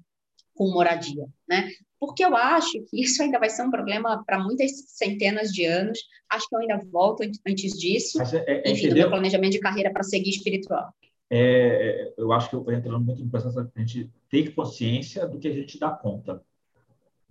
[0.56, 1.70] com moradia, né?
[1.99, 5.99] Porque eu acho que isso ainda vai ser um problema para muitas centenas de anos.
[6.30, 8.22] Acho que eu ainda volto antes disso.
[8.22, 8.90] É, é, Enfim, entendeu?
[8.90, 10.94] do meu planejamento de carreira para seguir espiritual.
[11.30, 15.48] É, eu acho que eu entrando muito no processo da gente ter consciência do que
[15.48, 16.41] a gente dá conta.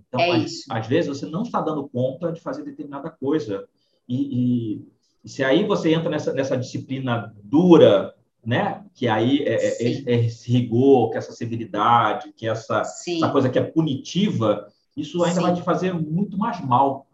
[0.08, 3.68] Então, é às, às, vezes você não está dando conta de fazer determinada coisa.
[4.08, 4.88] E, e,
[5.24, 8.14] e se aí você entra nessa, nessa disciplina dura
[8.44, 8.84] né?
[8.94, 13.48] Que aí é, é, é, é, esse rigor, que essa severidade, que essa, essa coisa
[13.48, 15.42] que é punitiva, isso ainda Sim.
[15.42, 17.06] vai te fazer muito mais mal.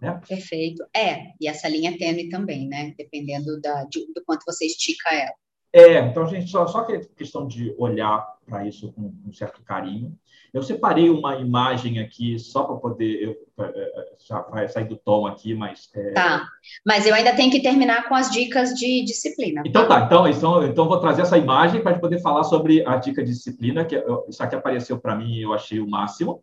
[0.00, 0.20] Né?
[0.28, 0.84] Perfeito.
[0.94, 2.94] É, e essa linha tênue também, né?
[2.96, 5.34] Dependendo da, de, do quanto você estica ela.
[5.72, 10.16] É, então, gente, só, só que questão de olhar para isso com um certo carinho.
[10.56, 13.22] Eu separei uma imagem aqui só para poder.
[13.22, 15.90] Eu, é, é, já vai sair do tom aqui, mas.
[15.94, 16.12] É...
[16.12, 16.48] Tá,
[16.82, 19.62] mas eu ainda tenho que terminar com as dicas de disciplina.
[19.66, 23.22] Então tá, então, então, então vou trazer essa imagem para poder falar sobre a dica
[23.22, 26.42] de disciplina, que isso aqui apareceu para mim e eu achei o máximo.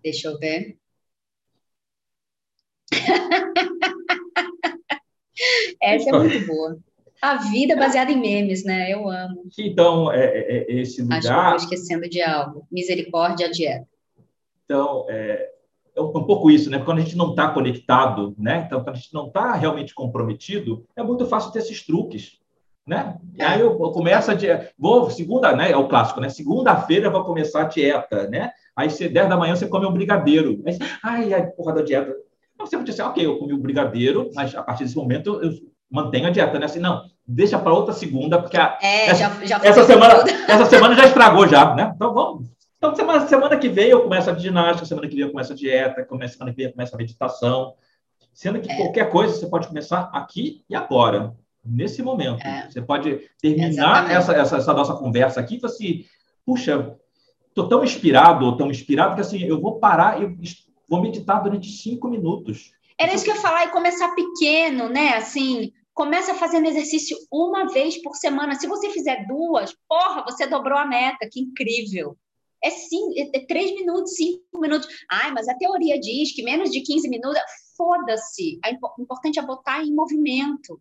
[0.00, 0.78] Deixa eu ver.
[5.82, 6.78] Essa é muito boa.
[7.22, 8.90] A vida baseada em memes, né?
[8.90, 9.42] Eu amo.
[9.58, 11.18] Então, é, é, é esse lugar...
[11.18, 12.66] Acho que eu estou esquecendo de algo.
[12.70, 13.86] Misericórdia, a dieta.
[14.64, 15.50] Então, é,
[15.96, 16.78] é um pouco isso, né?
[16.78, 18.64] Quando a gente não está conectado, né?
[18.66, 22.38] Então, quando a gente não está realmente comprometido, é muito fácil ter esses truques,
[22.86, 23.18] né?
[23.34, 25.70] E aí eu, eu começo a dieta, vou, segunda, né?
[25.70, 26.28] É o clássico, né?
[26.28, 28.52] Segunda-feira eu vou começar a dieta, né?
[28.74, 30.62] Aí, se 10 da manhã, você come um brigadeiro.
[30.64, 32.14] Aí, ai, ai, porra da dieta.
[32.54, 35.52] Então, você pode dizer, ok, eu comi um brigadeiro, mas a partir desse momento eu
[35.90, 36.66] mantenho a dieta, né?
[36.66, 40.14] Assim, não, deixa para outra segunda, porque a, é, essa, já, já essa semana,
[40.48, 41.92] essa semana já estragou já, né?
[41.94, 42.50] Então, vamos,
[42.80, 45.54] então, semana, semana que vem eu começo a ginástica, semana que vem eu começo a
[45.54, 47.74] dieta, semana que vem eu começo a meditação.
[48.32, 48.76] Sendo que é.
[48.76, 52.42] qualquer coisa você pode começar aqui e agora, nesse momento.
[52.42, 52.70] É.
[52.70, 56.06] Você pode terminar essa, essa, essa, nossa conversa aqui e falar assim,
[56.46, 56.96] puxa,
[57.48, 60.34] estou tão inspirado, ou tão inspirado, que assim, eu vou parar e
[60.88, 62.72] vou meditar durante cinco minutos.
[62.98, 65.16] Era isso que eu ia falar, e começar pequeno, né?
[65.16, 65.70] Assim,
[66.00, 68.54] começa fazendo exercício uma vez por semana.
[68.54, 72.16] Se você fizer duas, porra, você dobrou a meta, que incrível.
[72.64, 74.88] É, sim, é, é três minutos, cinco minutos.
[75.10, 77.38] Ai, mas a teoria diz que menos de 15 minutos.
[77.76, 78.58] Foda-se.
[78.96, 80.80] O importante é botar em movimento.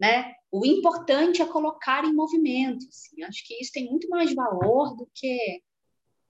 [0.00, 0.32] Né?
[0.50, 2.86] O importante é colocar em movimento.
[2.88, 3.22] Assim.
[3.22, 5.60] Acho que isso tem muito mais valor do que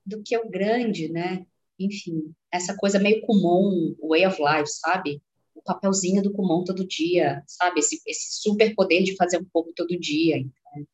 [0.04, 1.46] do que o grande, né?
[1.78, 5.22] Enfim, essa coisa meio comum, way of life, sabe?
[5.64, 7.80] Papelzinho do comum todo dia, sabe?
[7.80, 10.36] Esse, esse super poder de fazer um pouco todo dia.
[10.38, 10.86] Então,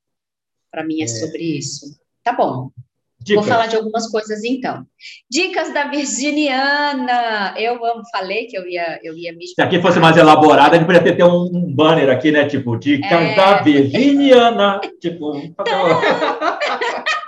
[0.70, 1.98] para mim é, é sobre isso.
[2.22, 2.70] Tá bom.
[3.22, 3.44] Dicas.
[3.44, 4.86] Vou falar de algumas coisas então.
[5.30, 7.54] Dicas da Virginiana.
[7.58, 9.46] Eu amo, falei que eu ia, eu ia me.
[9.46, 12.46] Se aqui fosse mais elaborada, a gente poderia ter um, um banner aqui, né?
[12.48, 13.34] Tipo, dicas é...
[13.36, 14.80] da Virginiana.
[14.98, 15.34] tipo,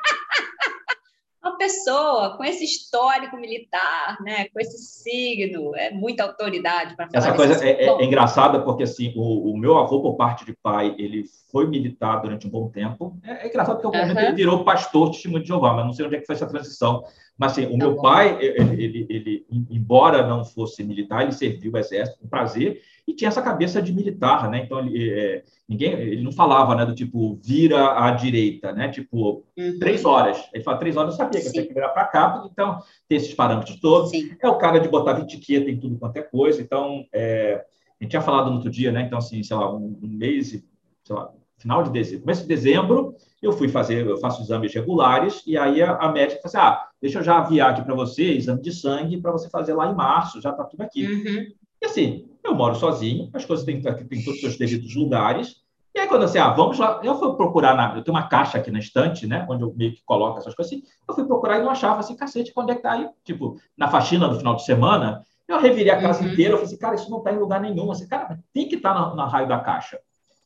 [1.63, 7.25] pessoa com esse histórico militar, né, com esse signo, é muita autoridade para falar.
[7.25, 10.95] Essa coisa é, é, engraçada porque assim o, o, meu avô por parte de pai
[10.99, 13.17] ele foi militar durante um bom tempo.
[13.23, 14.19] É, é engraçado porque uhum.
[14.19, 17.05] ele virou pastor testemunho de Jeová, mas não sei onde é que foi essa transição.
[17.39, 18.03] Mas assim, o tá meu bom.
[18.03, 23.15] pai, ele, ele, ele, embora não fosse militar, ele serviu o exército com prazer e
[23.15, 24.63] tinha essa cabeça de militar, né?
[24.65, 28.89] Então ele, é, ninguém, ele não falava, né, do tipo vira à direita, né?
[28.89, 29.79] Tipo uhum.
[29.79, 30.39] três horas.
[30.53, 33.19] Ele fala três horas, eu sabia que eu tinha que virar para cá, então tem
[33.19, 34.11] esses parâmetros todos.
[34.11, 34.37] Sim.
[34.41, 36.63] É o cara de botar etiqueta em tudo quanto é coisa.
[36.63, 37.65] Então é,
[38.01, 39.03] a gente tinha falado no outro dia, né?
[39.03, 41.33] Então assim, sei lá, um, um mês, sei lá,
[41.63, 45.83] final de dezembro, começo de dezembro, eu fui fazer, eu faço exames regulares e aí
[45.83, 48.73] a, a médica falou assim, ah, deixa eu já aviar aqui para você exame de
[48.73, 51.07] sangue para você fazer lá em março, já está tudo aqui.
[51.07, 51.47] Uhum.
[51.81, 55.63] E assim, eu moro sozinho, as coisas têm, têm todos os seus devidos lugares.
[55.95, 58.59] E aí, quando assim, ah, vamos lá, eu fui procurar, na, eu tenho uma caixa
[58.59, 61.59] aqui na estante, né, onde eu meio que coloco essas coisas assim, eu fui procurar
[61.59, 63.09] e não achava, assim, cacete, quando é que tá aí?
[63.25, 66.33] Tipo, na faxina do final de semana, eu revirei a casa uhum.
[66.33, 68.77] inteira, eu falei assim, cara, isso não está em lugar nenhum, assim, cara, tem que
[68.77, 69.99] estar tá na, na, raio da caixa.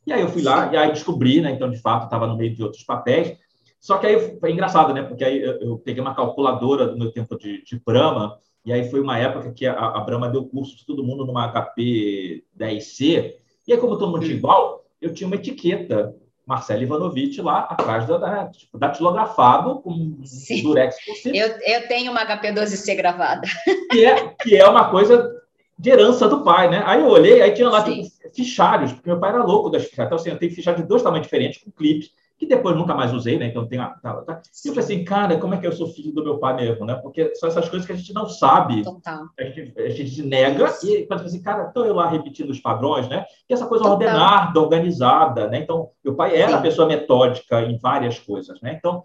[0.07, 0.73] E aí eu fui lá, Sim.
[0.73, 3.37] e aí descobri, né, então, de fato, estava no meio de outros papéis,
[3.77, 7.37] só que aí foi engraçado, né, porque aí eu, peguei uma calculadora do meu tempo
[7.37, 10.85] de, de Brahma, e aí foi uma época que a, a Brahma deu curso de
[10.85, 13.35] todo mundo numa HP 10C.
[13.67, 16.13] E aí, como todo mundo tinha igual, eu tinha uma etiqueta
[16.45, 20.63] Marcelo Ivanovich lá atrás da, da tipo, datilografado com Sim.
[20.63, 21.35] durex por cima.
[21.35, 23.47] Eu, eu tenho uma HP 12C gravada.
[23.91, 25.33] Que é, que é uma coisa
[25.77, 26.83] de herança do pai, né?
[26.85, 28.01] Aí eu olhei, aí tinha lá tipo,
[28.33, 30.07] fichários, porque meu pai era louco das fichários.
[30.07, 33.11] Então, assim, eu tenho fichário de dois tamanhos diferentes, com clipes que depois nunca mais
[33.13, 33.47] usei, né?
[33.47, 34.41] Então tem a, tá, tá.
[34.63, 36.85] E eu falei assim, cara, como é que eu sou filho do meu pai mesmo,
[36.85, 36.93] né?
[36.95, 39.25] Porque são essas coisas que a gente não sabe, Total.
[39.39, 43.07] A, gente, a gente nega e quando assim, cara, estou eu lá repetindo os padrões,
[43.09, 43.25] né?
[43.49, 43.97] E essa coisa Total.
[43.97, 45.59] ordenada, organizada, né?
[45.59, 46.53] Então meu pai era Sim.
[46.53, 48.75] uma pessoa metódica em várias coisas, né?
[48.77, 49.03] Então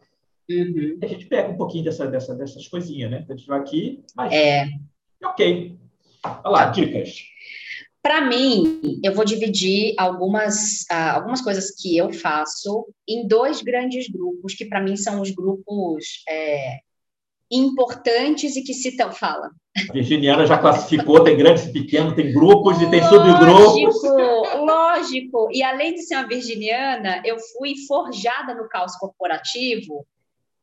[0.51, 0.99] uhum.
[1.03, 3.21] a gente pega um pouquinho dessa, dessa, dessas coisinhas, né?
[3.23, 4.69] Então, a gente vai aqui, mas é.
[5.25, 5.79] ok.
[6.25, 7.17] Olha lá, dicas.
[8.03, 14.09] Para mim, eu vou dividir algumas, uh, algumas coisas que eu faço em dois grandes
[14.09, 16.81] grupos, que para mim são os grupos é,
[17.49, 19.13] importantes e que citam.
[19.13, 19.51] Fala.
[19.89, 24.03] A Virginiana já classificou, tem grandes e pequenos, tem grupos e tem subgrupos.
[24.03, 25.49] Lógico, lógico.
[25.53, 30.05] E além de ser uma virginiana, eu fui forjada no caos corporativo,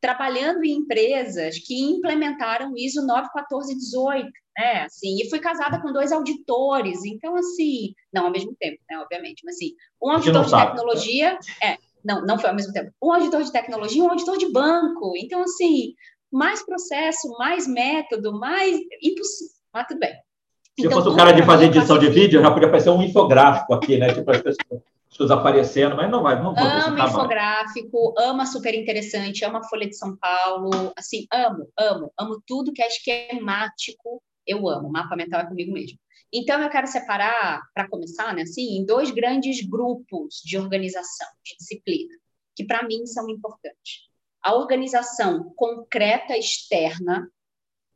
[0.02, 4.30] trabalhando em empresas que implementaram ISO 91418
[4.60, 4.82] né?
[4.82, 9.00] Assim, e fui casada com dois auditores, então assim, não ao mesmo tempo, né?
[9.00, 9.72] Obviamente, mas assim,
[10.04, 10.72] um auditor de sabe.
[10.72, 14.52] tecnologia, é, não, não foi ao mesmo tempo, um auditor de tecnologia, um auditor de
[14.52, 15.94] banco, então assim,
[16.30, 20.12] mais processo, mais método, mais impossível, mas tudo bem.
[20.12, 23.02] Se então, eu fosse o cara de fazer edição de vídeo, já podia aparecer um
[23.02, 24.14] infográfico aqui, né?
[24.14, 29.44] Tipo, as pessoas pessoas aparecendo, mas não vai, não vou Amo infográfico, amo super interessante,
[29.44, 34.68] amo a Folha de São Paulo, assim, amo, amo, amo tudo que é esquemático, eu
[34.68, 36.00] amo, mapa mental é comigo mesmo.
[36.34, 41.56] Então, eu quero separar, para começar, né, assim, em dois grandes grupos de organização, de
[41.58, 42.14] disciplina,
[42.56, 44.10] que para mim são importantes.
[44.42, 47.30] A organização concreta externa,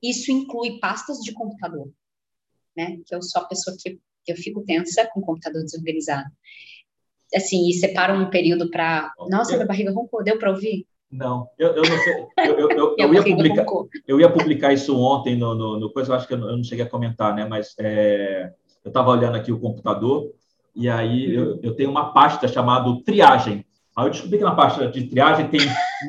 [0.02, 1.92] isso inclui pastas de computador,
[2.76, 3.00] né?
[3.06, 6.30] Que eu sou a pessoa que eu fico tensa com o computador desorganizado.
[7.34, 9.14] Assim, e separo um período para.
[9.30, 10.86] Nossa, minha barriga roncou, deu para ouvir?
[11.14, 12.26] Não, eu, eu não sei.
[12.40, 13.65] Eu, eu, eu, ia publicar,
[14.07, 16.84] eu ia publicar isso ontem no, no, no coisa, eu acho que eu não, cheguei
[16.84, 17.45] a comentar, né?
[17.45, 18.52] Mas é,
[18.84, 20.31] eu estava olhando aqui o computador
[20.76, 23.64] e aí eu, eu tenho uma pasta chamada triagem.
[23.95, 25.60] Aí eu descobri que na pasta de triagem tem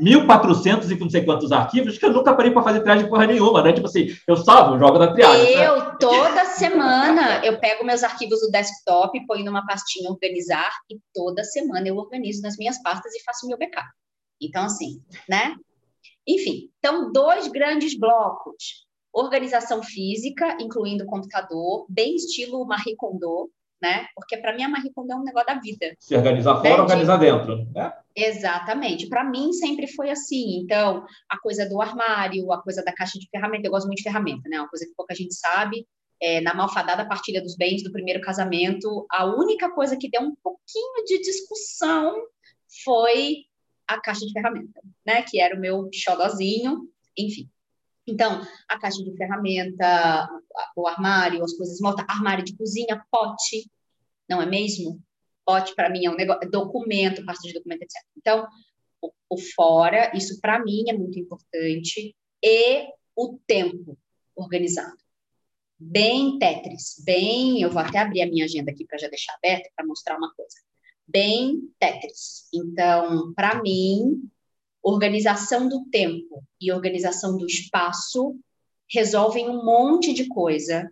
[0.03, 3.63] 1.400 e não sei quantos arquivos que eu nunca parei para fazer triagem porra nenhuma,
[3.63, 3.75] né?
[3.75, 5.53] Tipo assim, eu salvo, jogo na triagem.
[5.53, 5.97] Eu, né?
[6.01, 11.87] toda semana, eu pego meus arquivos do desktop, ponho numa pastinha organizar e toda semana
[11.87, 13.87] eu organizo nas minhas pastas e faço meu backup.
[14.41, 15.57] Então, assim, né?
[16.27, 18.85] Enfim, então, dois grandes blocos.
[19.13, 23.51] Organização física, incluindo computador, bem estilo Marie Kondo,
[23.81, 24.07] né?
[24.15, 25.95] Porque para mim a Marie Kondo é um negócio da vida.
[26.01, 26.81] Se organizar fora, né?
[26.81, 27.93] organizar dentro, né?
[28.17, 29.09] Exatamente.
[29.09, 30.59] Para mim sempre foi assim.
[30.59, 34.05] Então, a coisa do armário, a coisa da caixa de ferramenta, eu gosto muito de
[34.05, 34.59] ferramenta, né?
[34.59, 35.87] Uma coisa que pouca gente sabe.
[36.23, 40.35] É, na malfadada partilha dos bens do primeiro casamento, a única coisa que deu um
[40.43, 42.15] pouquinho de discussão
[42.85, 43.45] foi
[43.87, 45.23] a caixa de ferramenta, né?
[45.23, 47.49] Que era o meu xodozinho, enfim.
[48.07, 50.29] Então, a caixa de ferramenta,
[50.77, 53.71] o armário, as coisas mortas, armário de cozinha, pote,
[54.29, 55.03] não é mesmo?
[55.45, 58.03] Pote, para mim, é um negócio, documento, pasta de documento, etc.
[58.17, 58.47] Então,
[59.01, 63.99] o, o fora, isso para mim é muito importante, e o tempo
[64.37, 64.97] organizado.
[65.79, 67.61] Bem Tetris, bem.
[67.61, 70.33] Eu vou até abrir a minha agenda aqui para já deixar aberta para mostrar uma
[70.35, 70.57] coisa
[71.07, 72.49] bem Tetris.
[72.53, 74.29] Então, para mim,
[74.83, 78.37] organização do tempo e organização do espaço
[78.91, 80.91] resolvem um monte de coisa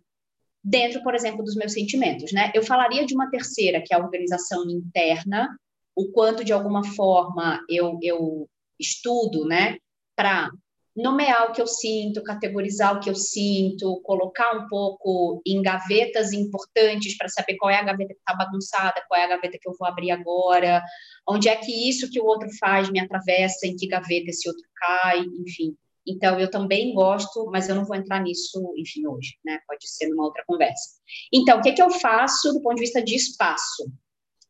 [0.64, 2.50] dentro, por exemplo, dos meus sentimentos, né?
[2.54, 5.48] Eu falaria de uma terceira, que é a organização interna,
[5.94, 8.48] o quanto de alguma forma eu, eu
[8.78, 9.76] estudo, né,
[10.16, 10.50] para
[10.94, 16.32] nomear o que eu sinto, categorizar o que eu sinto, colocar um pouco em gavetas
[16.32, 19.68] importantes para saber qual é a gaveta que está bagunçada, qual é a gaveta que
[19.68, 20.82] eu vou abrir agora,
[21.28, 24.64] onde é que isso que o outro faz me atravessa, em que gaveta esse outro
[24.76, 25.74] cai, enfim.
[26.06, 29.60] Então, eu também gosto, mas eu não vou entrar nisso, enfim, hoje, né?
[29.66, 30.98] Pode ser numa outra conversa.
[31.32, 33.90] Então, o que, é que eu faço do ponto de vista de espaço?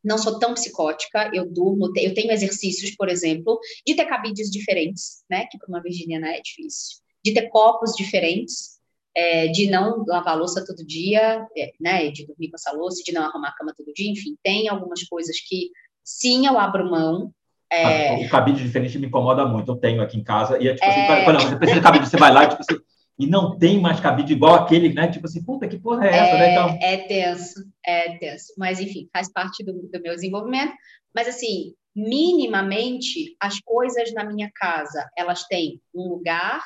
[0.03, 5.23] Não sou tão psicótica, eu durmo, eu tenho exercícios, por exemplo, de ter cabides diferentes,
[5.29, 8.79] né, que para uma virginiana é difícil, de ter copos diferentes,
[9.15, 13.13] é, de não lavar louça todo dia, é, né, de dormir com essa louça, de
[13.13, 15.71] não arrumar a cama todo dia, enfim, tem algumas coisas que
[16.03, 17.33] sim, eu abro mão,
[17.71, 18.13] é...
[18.25, 19.71] O cabide diferente me incomoda muito.
[19.71, 20.61] Eu tenho aqui em casa.
[20.61, 21.33] E é tipo assim, é...
[21.33, 22.79] não, você precisa de cabide, você vai lá e tipo assim,
[23.17, 25.07] e não tem mais cabide igual aquele, né?
[25.07, 26.51] Tipo assim, puta, que porra é essa, é, né?
[26.51, 26.79] Então...
[26.81, 28.53] É tenso, é tenso.
[28.57, 30.73] Mas, enfim, faz parte do, do meu desenvolvimento.
[31.13, 36.63] Mas, assim, minimamente, as coisas na minha casa, elas têm um lugar,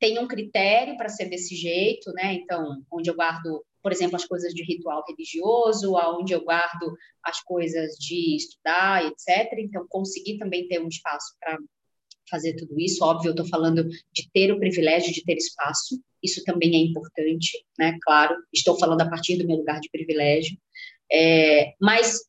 [0.00, 2.34] tem um critério para ser desse jeito, né?
[2.34, 7.42] Então, onde eu guardo, por exemplo, as coisas de ritual religioso, aonde eu guardo as
[7.42, 9.52] coisas de estudar, etc.
[9.58, 11.58] Então, conseguir também ter um espaço para
[12.28, 13.04] fazer tudo isso.
[13.04, 17.64] Óbvio, eu estou falando de ter o privilégio de ter espaço, isso também é importante,
[17.78, 17.96] né?
[18.02, 20.58] Claro, estou falando a partir do meu lugar de privilégio.
[21.10, 22.24] É, mas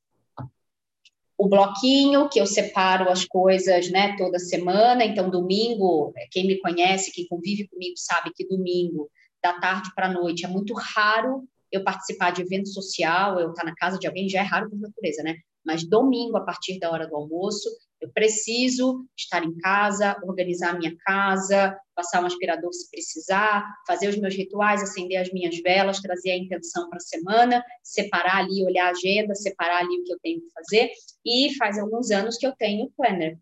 [1.37, 5.05] o bloquinho que eu separo as coisas, né, toda semana.
[5.05, 9.09] Então, domingo, quem me conhece, quem convive comigo, sabe que domingo,
[9.41, 13.61] da tarde para a noite, é muito raro eu participar de evento social, eu estar
[13.61, 15.35] tá na casa de alguém, já é raro por natureza, né?
[15.65, 17.69] Mas domingo, a partir da hora do almoço,
[17.99, 24.07] eu preciso estar em casa, organizar a minha casa, passar um aspirador se precisar, fazer
[24.07, 28.63] os meus rituais, acender as minhas velas, trazer a intenção para a semana, separar ali,
[28.63, 30.91] olhar a agenda, separar ali o que eu tenho que fazer.
[31.25, 33.37] E faz alguns anos que eu tenho planner,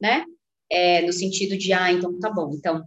[0.00, 0.24] né?
[0.70, 2.84] É, no sentido de, ah, então tá bom, então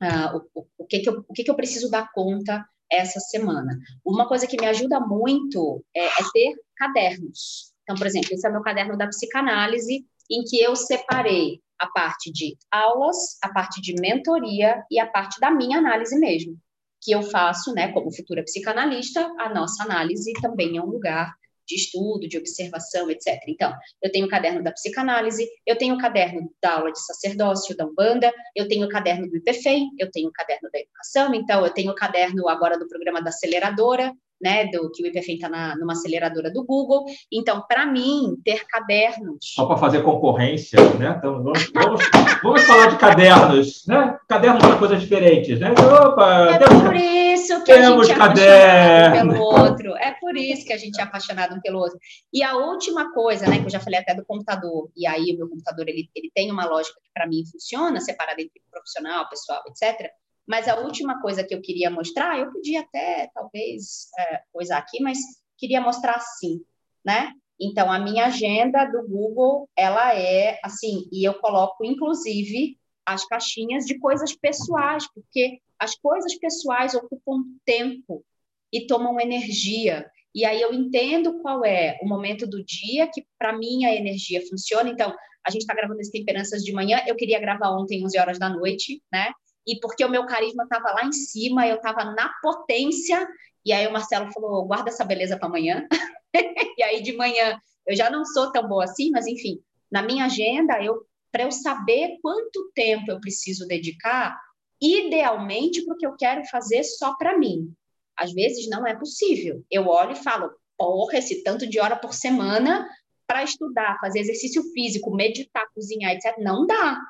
[0.00, 3.78] ah, o, o, que que eu, o que que eu preciso dar conta essa semana?
[4.04, 7.72] Uma coisa que me ajuda muito é, é ter cadernos.
[7.82, 11.86] Então, por exemplo, esse é o meu caderno da psicanálise, em que eu separei a
[11.88, 16.56] parte de aulas, a parte de mentoria e a parte da minha análise mesmo,
[17.02, 21.34] que eu faço, né, como futura psicanalista, a nossa análise também é um lugar
[21.66, 23.40] de estudo, de observação, etc.
[23.48, 23.72] Então,
[24.02, 27.86] eu tenho o caderno da psicanálise, eu tenho o caderno da aula de sacerdócio, da
[27.86, 31.72] Umbanda, eu tenho o caderno do IPFEM, eu tenho o caderno da educação, então eu
[31.72, 35.92] tenho o caderno agora do programa da aceleradora, né, do que o IPFEM está numa
[35.92, 37.04] aceleradora do Google.
[37.30, 39.38] Então, para mim, ter cadernos.
[39.40, 41.14] Só para fazer concorrência, né?
[41.16, 42.00] Então, vamos, vamos,
[42.42, 44.18] vamos, falar de cadernos, né?
[44.28, 45.70] Cadernos são coisas diferentes, né?
[45.72, 49.96] Opa, é temos, por isso que temos a gente é apaixonado pelo outro.
[49.96, 51.98] É por isso que a gente é apaixonado um pelo outro.
[52.32, 55.38] E a última coisa, né, que eu já falei até do computador, e aí o
[55.38, 59.62] meu computador ele, ele tem uma lógica que para mim funciona, separada entre profissional, pessoal,
[59.68, 60.10] etc
[60.46, 65.00] mas a última coisa que eu queria mostrar, eu podia até, talvez, é, coisar aqui,
[65.02, 65.18] mas
[65.56, 66.60] queria mostrar assim,
[67.04, 67.32] né?
[67.60, 73.84] Então, a minha agenda do Google, ela é assim, e eu coloco, inclusive, as caixinhas
[73.84, 78.24] de coisas pessoais, porque as coisas pessoais ocupam tempo
[78.72, 80.10] e tomam energia.
[80.34, 84.40] E aí eu entendo qual é o momento do dia que, para mim, a energia
[84.48, 84.88] funciona.
[84.88, 85.14] Então,
[85.46, 88.48] a gente está gravando esse Temperanças de manhã, eu queria gravar ontem, 11 horas da
[88.48, 89.30] noite, né?
[89.66, 93.28] E porque o meu carisma estava lá em cima, eu estava na potência,
[93.64, 95.86] e aí o Marcelo falou: guarda essa beleza para amanhã.
[96.78, 99.60] e aí de manhã eu já não sou tão boa assim, mas enfim,
[99.90, 104.38] na minha agenda, eu para eu saber quanto tempo eu preciso dedicar,
[104.80, 107.72] idealmente para que eu quero fazer só para mim.
[108.14, 109.64] Às vezes não é possível.
[109.70, 112.86] Eu olho e falo: porra, esse tanto de hora por semana
[113.26, 116.36] para estudar, fazer exercício físico, meditar, cozinhar, etc.
[116.38, 117.00] Não dá.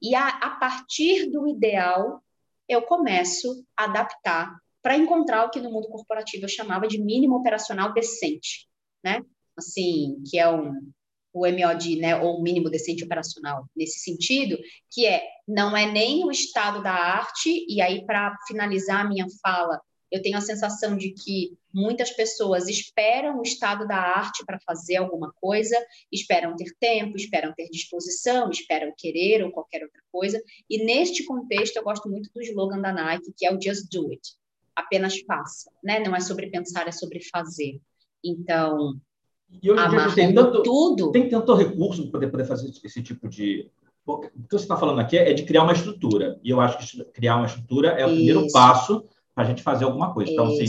[0.00, 2.22] E a, a partir do ideal,
[2.68, 7.36] eu começo a adaptar para encontrar o que no mundo corporativo eu chamava de mínimo
[7.36, 8.68] operacional decente,
[9.02, 9.22] né?
[9.56, 10.72] Assim, que é um,
[11.32, 14.58] o MOD, né, ou mínimo decente operacional, nesse sentido,
[14.90, 19.26] que é não é nem o estado da arte, e aí, para finalizar a minha
[19.42, 19.80] fala,
[20.10, 24.96] eu tenho a sensação de que muitas pessoas esperam o estado da arte para fazer
[24.96, 25.76] alguma coisa,
[26.10, 30.42] esperam ter tempo, esperam ter disposição, esperam querer ou qualquer outra coisa.
[30.68, 34.10] E neste contexto, eu gosto muito do slogan da Nike, que é o Just Do
[34.10, 34.36] It.
[34.74, 35.98] Apenas faça, né?
[35.98, 37.80] Não é sobre pensar, é sobre fazer.
[38.24, 38.98] Então,
[39.62, 41.10] e hoje tem tanto, tudo.
[41.10, 43.70] Tem tanto recurso para poder, poder fazer esse tipo de.
[44.06, 46.40] O que você está falando aqui é de criar uma estrutura.
[46.42, 48.16] E eu acho que criar uma estrutura é o Isso.
[48.16, 49.04] primeiro passo
[49.38, 50.32] para a gente fazer alguma coisa.
[50.32, 50.64] Então, assim,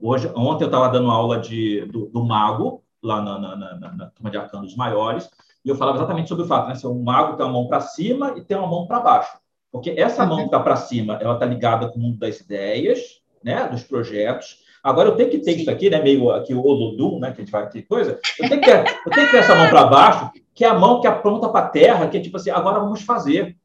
[0.00, 4.06] hoje, ontem eu estava dando aula de, do, do mago, lá na, na, na, na
[4.10, 5.28] turma de arcanos maiores,
[5.64, 6.76] e eu falava exatamente sobre o fato, né?
[6.76, 9.36] Se o mago tem uma mão para cima e tem uma mão para baixo.
[9.72, 13.00] Porque essa mão que está para cima, ela está ligada com o mundo das ideias,
[13.42, 13.66] né?
[13.66, 14.58] Dos projetos.
[14.84, 15.62] Agora eu tenho que ter Sim.
[15.62, 16.00] isso aqui, né?
[16.00, 17.32] Meio aqui o Olodum, né?
[17.32, 18.20] Que a gente vai ter coisa.
[18.38, 20.78] Eu tenho que ter, eu tenho que ter essa mão para baixo, que é a
[20.78, 23.56] mão que apronta para a terra, que é tipo assim, agora vamos fazer.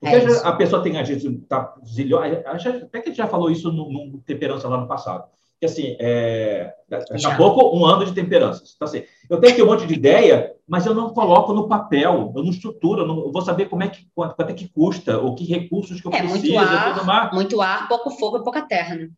[0.00, 3.72] Porque é a pessoa tem, a gente tá até que a gente já falou isso
[3.72, 5.24] no, no Temperança lá no passado.
[5.58, 8.74] Que assim, é, daqui a pouco um ano de temperanças.
[8.76, 12.32] Então, assim, eu tenho aqui um monte de ideia, mas eu não coloco no papel,
[12.36, 14.68] eu não estruturo, eu, não, eu vou saber como é que, quanto, quanto é que
[14.68, 16.54] custa, ou que recursos que eu é, preciso.
[16.54, 19.08] Muito ar, muito ar, pouco fogo e pouca terra, né?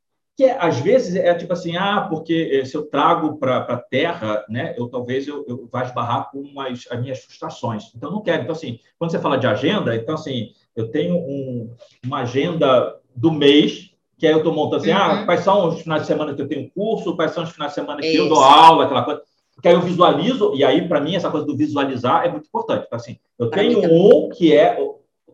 [0.40, 4.42] que às vezes é tipo assim, ah, porque eh, se eu trago para a terra,
[4.48, 7.94] né, eu talvez eu, eu vá esbarrar com as, as minhas frustrações.
[7.94, 8.44] Então, não quero.
[8.44, 11.70] Então, assim, quando você fala de agenda, então, assim, eu tenho um,
[12.04, 15.20] uma agenda do mês, que aí eu estou montando assim, ah, uhum.
[15.20, 17.72] ah, quais são os finais de semana que eu tenho curso, quais são os finais
[17.72, 18.18] de semana que Isso.
[18.18, 19.22] eu dou aula, aquela coisa.
[19.54, 22.84] Porque aí eu visualizo, e aí, para mim, essa coisa do visualizar é muito importante.
[22.86, 24.78] Então, assim, eu tenho um que é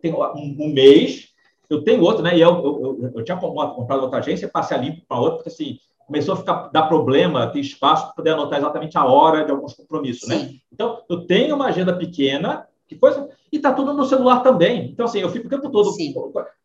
[0.01, 1.28] tenho um, um mês,
[1.68, 2.36] eu tenho outro, né?
[2.36, 5.48] E eu, eu, eu, eu tinha comprado outra agência, passei a limpo para outra, porque
[5.48, 9.51] assim, começou a ficar dar problema, ter espaço para poder anotar exatamente a hora de
[9.51, 10.39] alguns compromissos, né?
[10.39, 10.44] Sim.
[10.44, 10.55] né?
[10.73, 14.90] Então, eu tenho uma agenda pequena, que coisa, e está tudo no celular também.
[14.90, 15.90] Então, assim, eu fico o tempo todo.
[15.92, 16.14] Sim.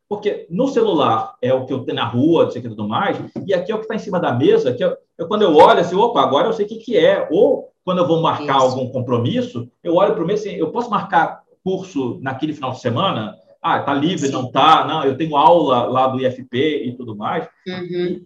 [0.08, 2.88] Porque no celular é o que eu tenho na rua, não sei o que tudo
[2.88, 3.18] mais,
[3.48, 5.56] e aqui é o que está em cima da mesa, que eu, eu, quando eu
[5.56, 7.28] olho assim, opa, agora eu sei o que, que é.
[7.32, 8.66] Ou quando eu vou marcar Isso.
[8.66, 12.82] algum compromisso, eu olho para o mês assim, eu posso marcar curso naquele final de
[12.82, 13.38] semana?
[13.62, 14.34] Ah, está livre, Sim.
[14.34, 14.86] não está?
[14.86, 17.48] Não, eu tenho aula lá do IFP e tudo mais.
[17.68, 18.26] Uhum.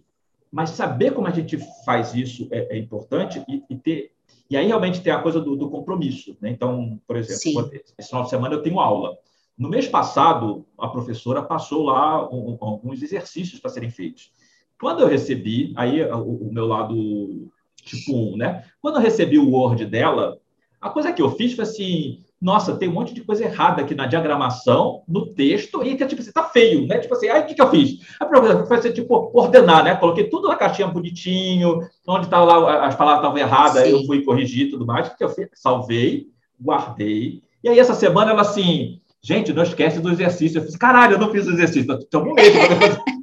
[0.50, 4.12] Mas saber como a gente faz isso é, é importante e, e, ter.
[4.48, 6.36] E aí realmente tem a coisa do, do compromisso.
[6.40, 6.50] Né?
[6.50, 7.80] Então, por exemplo, Sim.
[7.98, 9.16] esse final de semana eu tenho aula.
[9.58, 14.30] No mês passado, a professora passou lá um, alguns exercícios para serem feitos.
[14.78, 17.50] Quando eu recebi, aí o, o meu lado
[17.82, 18.64] tipo 1, né?
[18.82, 20.38] Quando eu recebi o Word dela,
[20.80, 23.94] a coisa que eu fiz foi assim: nossa, tem um monte de coisa errada aqui
[23.94, 26.98] na diagramação, no texto, e que tipo assim, tá feio, né?
[26.98, 28.00] Tipo assim, aí o que, que eu fiz?
[28.20, 29.96] A professora foi ser tipo ordenar, né?
[29.96, 33.90] Coloquei tudo na caixinha bonitinho, onde tava lá, as palavras estavam erradas, Sim.
[33.90, 35.08] eu fui corrigir tudo mais.
[35.08, 35.48] O que eu fiz?
[35.54, 36.26] Salvei,
[36.60, 37.42] guardei.
[37.64, 40.58] E aí, essa semana, ela assim, gente, não esquece do exercício.
[40.58, 41.98] Eu fiz, caralho, eu não fiz o exercício.
[42.06, 42.52] Então, um mês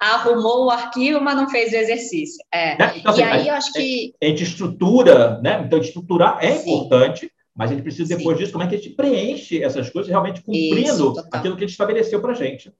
[0.00, 2.42] arrumou o arquivo, mas não fez o exercício.
[2.50, 2.78] É.
[2.78, 2.92] Né?
[2.96, 4.14] Então, assim, e aí, eu acho que.
[4.22, 5.62] A gente estrutura, né?
[5.66, 6.70] Então, estruturar é Sim.
[6.70, 8.44] importante, mas a gente precisa, depois Sim.
[8.44, 11.66] disso, como é que a gente preenche essas coisas realmente cumprindo Isso, aquilo que a
[11.66, 12.72] gente estabeleceu para a gente.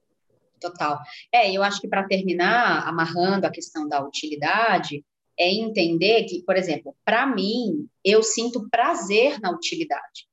[0.59, 0.99] Total.
[1.33, 5.03] É, eu acho que para terminar, amarrando a questão da utilidade,
[5.37, 10.29] é entender que, por exemplo, para mim, eu sinto prazer na utilidade.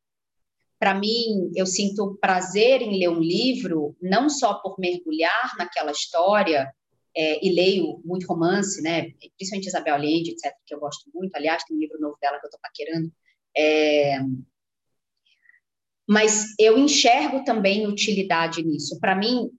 [0.79, 6.73] Para mim, eu sinto prazer em ler um livro, não só por mergulhar naquela história,
[7.17, 9.11] é, e leio muito romance, né?
[9.37, 11.35] Principalmente Isabel Allende, etc., que eu gosto muito.
[11.35, 13.11] Aliás, tem um livro novo dela que eu estou paquerando.
[13.59, 14.21] É...
[16.09, 18.99] Mas eu enxergo também utilidade nisso.
[19.01, 19.51] Para mim,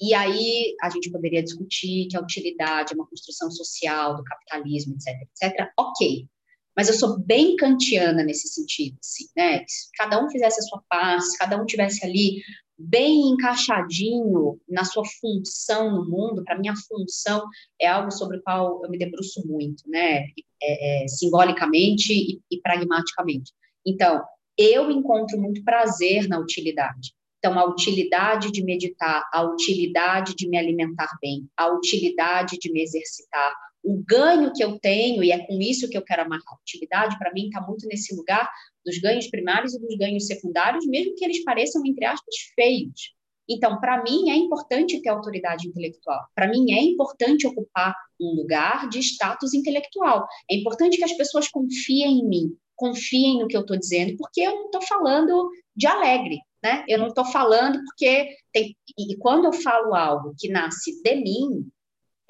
[0.00, 4.94] e aí a gente poderia discutir que a utilidade é uma construção social do capitalismo,
[4.94, 5.72] etc, etc.
[5.78, 6.28] Ok,
[6.76, 9.64] mas eu sou bem kantiana nesse sentido, assim, né?
[9.66, 12.42] Se cada um fizesse a sua parte, se cada um tivesse ali
[12.78, 17.44] bem encaixadinho na sua função no mundo, para mim a função
[17.80, 20.26] é algo sobre o qual eu me debruço muito, né?
[20.62, 23.52] É, é, simbolicamente e, e pragmaticamente.
[23.86, 24.22] Então,
[24.56, 27.12] eu encontro muito prazer na utilidade.
[27.38, 32.82] Então, a utilidade de meditar, a utilidade de me alimentar bem, a utilidade de me
[32.82, 36.60] exercitar, o ganho que eu tenho, e é com isso que eu quero amarrar a
[36.60, 38.50] utilidade, para mim está muito nesse lugar
[38.88, 43.14] dos ganhos primários e dos ganhos secundários, mesmo que eles pareçam, entre aspas, feios.
[43.48, 46.20] Então, para mim, é importante ter autoridade intelectual.
[46.34, 50.26] Para mim, é importante ocupar um lugar de status intelectual.
[50.50, 54.40] É importante que as pessoas confiem em mim, confiem no que eu estou dizendo, porque
[54.40, 56.84] eu não estou falando de alegre, né?
[56.88, 58.76] Eu não estou falando porque tem...
[58.98, 61.70] e quando eu falo algo que nasce de mim,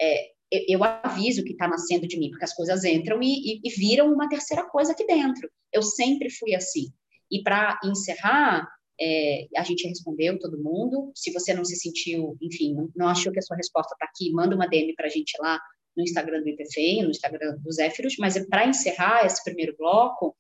[0.01, 3.71] é, eu aviso que está nascendo de mim, porque as coisas entram e, e, e,
[3.71, 5.51] viram uma terceira coisa aqui dentro.
[5.73, 6.87] Eu sempre fui assim.
[7.31, 8.67] E para encerrar,
[9.01, 11.13] é, a gente respondeu todo mundo.
[11.15, 14.55] Se você não se sentiu, enfim, não, achou que a sua resposta está aqui, manda
[14.55, 15.61] uma DM para a gente lá
[15.97, 18.17] no Instagram do IPFEI, no Instagram do Zéfiros.
[18.19, 20.35] Mas para encerrar esse primeiro bloco,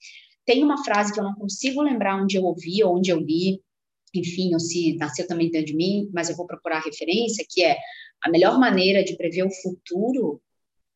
[0.47, 3.61] tem uma frase que eu não consigo lembrar onde eu ouvi ou onde eu li,
[4.15, 7.63] enfim, ou se nasceu também dentro de mim, mas eu vou procurar a referência, que
[7.63, 7.77] é
[8.23, 10.41] a melhor maneira de prever o futuro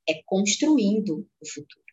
[0.09, 1.85] é construindo o futuro,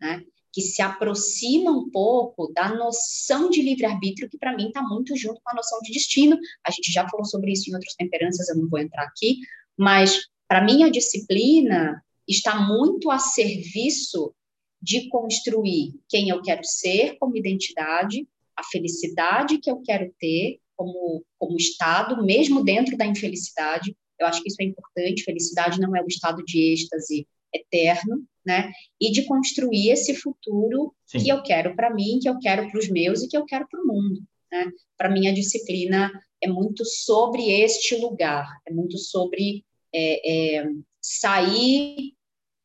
[0.00, 0.22] né?
[0.52, 5.40] que se aproxima um pouco da noção de livre-arbítrio, que para mim está muito junto
[5.42, 6.38] com a noção de destino.
[6.64, 9.38] A gente já falou sobre isso em outras temperanças, eu não vou entrar aqui,
[9.76, 14.34] mas para mim a disciplina está muito a serviço
[14.80, 18.26] de construir quem eu quero ser como identidade,
[18.56, 23.96] a felicidade que eu quero ter como, como estado, mesmo dentro da infelicidade.
[24.18, 25.24] Eu acho que isso é importante.
[25.24, 28.70] Felicidade não é o estado de êxtase eterno, né?
[29.00, 31.18] E de construir esse futuro Sim.
[31.18, 33.66] que eu quero para mim, que eu quero para os meus e que eu quero
[33.68, 34.20] para o mundo.
[34.50, 34.70] Né?
[34.96, 36.10] Para mim, a disciplina
[36.42, 40.70] é muito sobre este lugar, é muito sobre é, é,
[41.00, 42.14] sair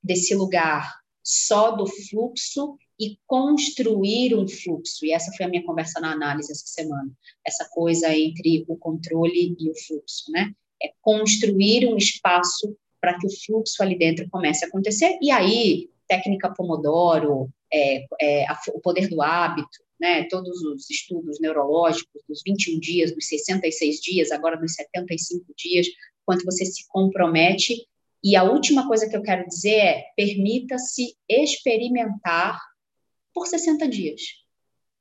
[0.02, 0.94] desse lugar
[1.24, 5.06] só do fluxo e construir um fluxo.
[5.06, 7.12] E essa foi a minha conversa na análise essa semana.
[7.46, 10.54] Essa coisa entre o controle e o fluxo, né?
[10.84, 15.18] É construir um espaço para que o fluxo ali dentro comece a acontecer.
[15.22, 20.24] E aí, técnica Pomodoro, é, é, a, o poder do hábito, né?
[20.30, 25.88] Todos os estudos neurológicos dos 21 dias, dos 66 dias, agora dos 75 dias,
[26.26, 27.88] quanto você se compromete
[28.24, 32.58] e a última coisa que eu quero dizer é: permita-se experimentar
[33.34, 34.22] por 60 dias.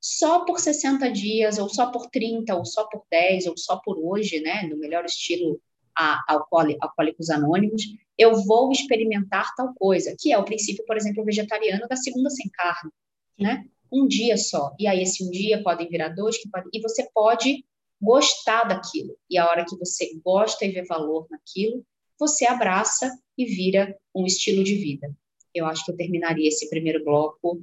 [0.00, 3.96] Só por 60 dias, ou só por 30, ou só por 10, ou só por
[3.98, 5.60] hoje, né, no melhor estilo
[5.96, 7.82] a, alcoólicos anônimos,
[8.18, 12.48] eu vou experimentar tal coisa, que é o princípio, por exemplo, vegetariano da segunda sem
[12.50, 12.90] carne,
[13.38, 13.66] né?
[13.90, 14.74] Um dia só.
[14.78, 17.64] E aí esse um dia podem virar dois, pode, e você pode
[18.00, 19.16] gostar daquilo.
[19.30, 21.84] E a hora que você gosta e vê valor naquilo,
[22.18, 25.14] você abraça e vira um estilo de vida.
[25.54, 27.62] Eu acho que eu terminaria esse primeiro bloco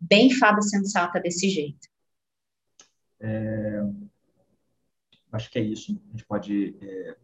[0.00, 1.88] bem fada sensata desse jeito.
[3.20, 3.80] É,
[5.32, 6.00] acho que é isso.
[6.08, 7.16] A gente pode é,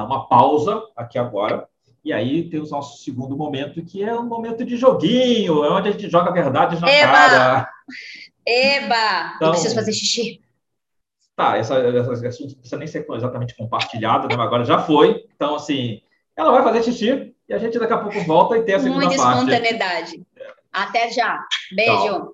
[0.00, 1.68] dar uma pausa aqui agora.
[2.02, 5.90] E aí tem o nosso segundo momento, que é um momento de joguinho, é onde
[5.90, 7.12] a gente joga verdades na Eba!
[7.12, 7.70] cara.
[8.46, 9.32] Eba!
[9.36, 10.40] Então, eu preciso fazer xixi.
[11.36, 14.42] Tá, essa, essa assunto precisa nem ser exatamente compartilhado, né?
[14.42, 15.26] agora já foi.
[15.34, 16.00] Então, assim,
[16.34, 19.04] ela vai fazer xixi e a gente daqui a pouco volta e tem a segunda
[19.04, 19.36] Muita parte.
[19.36, 20.22] Muita espontaneidade.
[20.72, 21.38] Até já.
[21.74, 21.92] Beijo.
[21.92, 22.32] Tchau.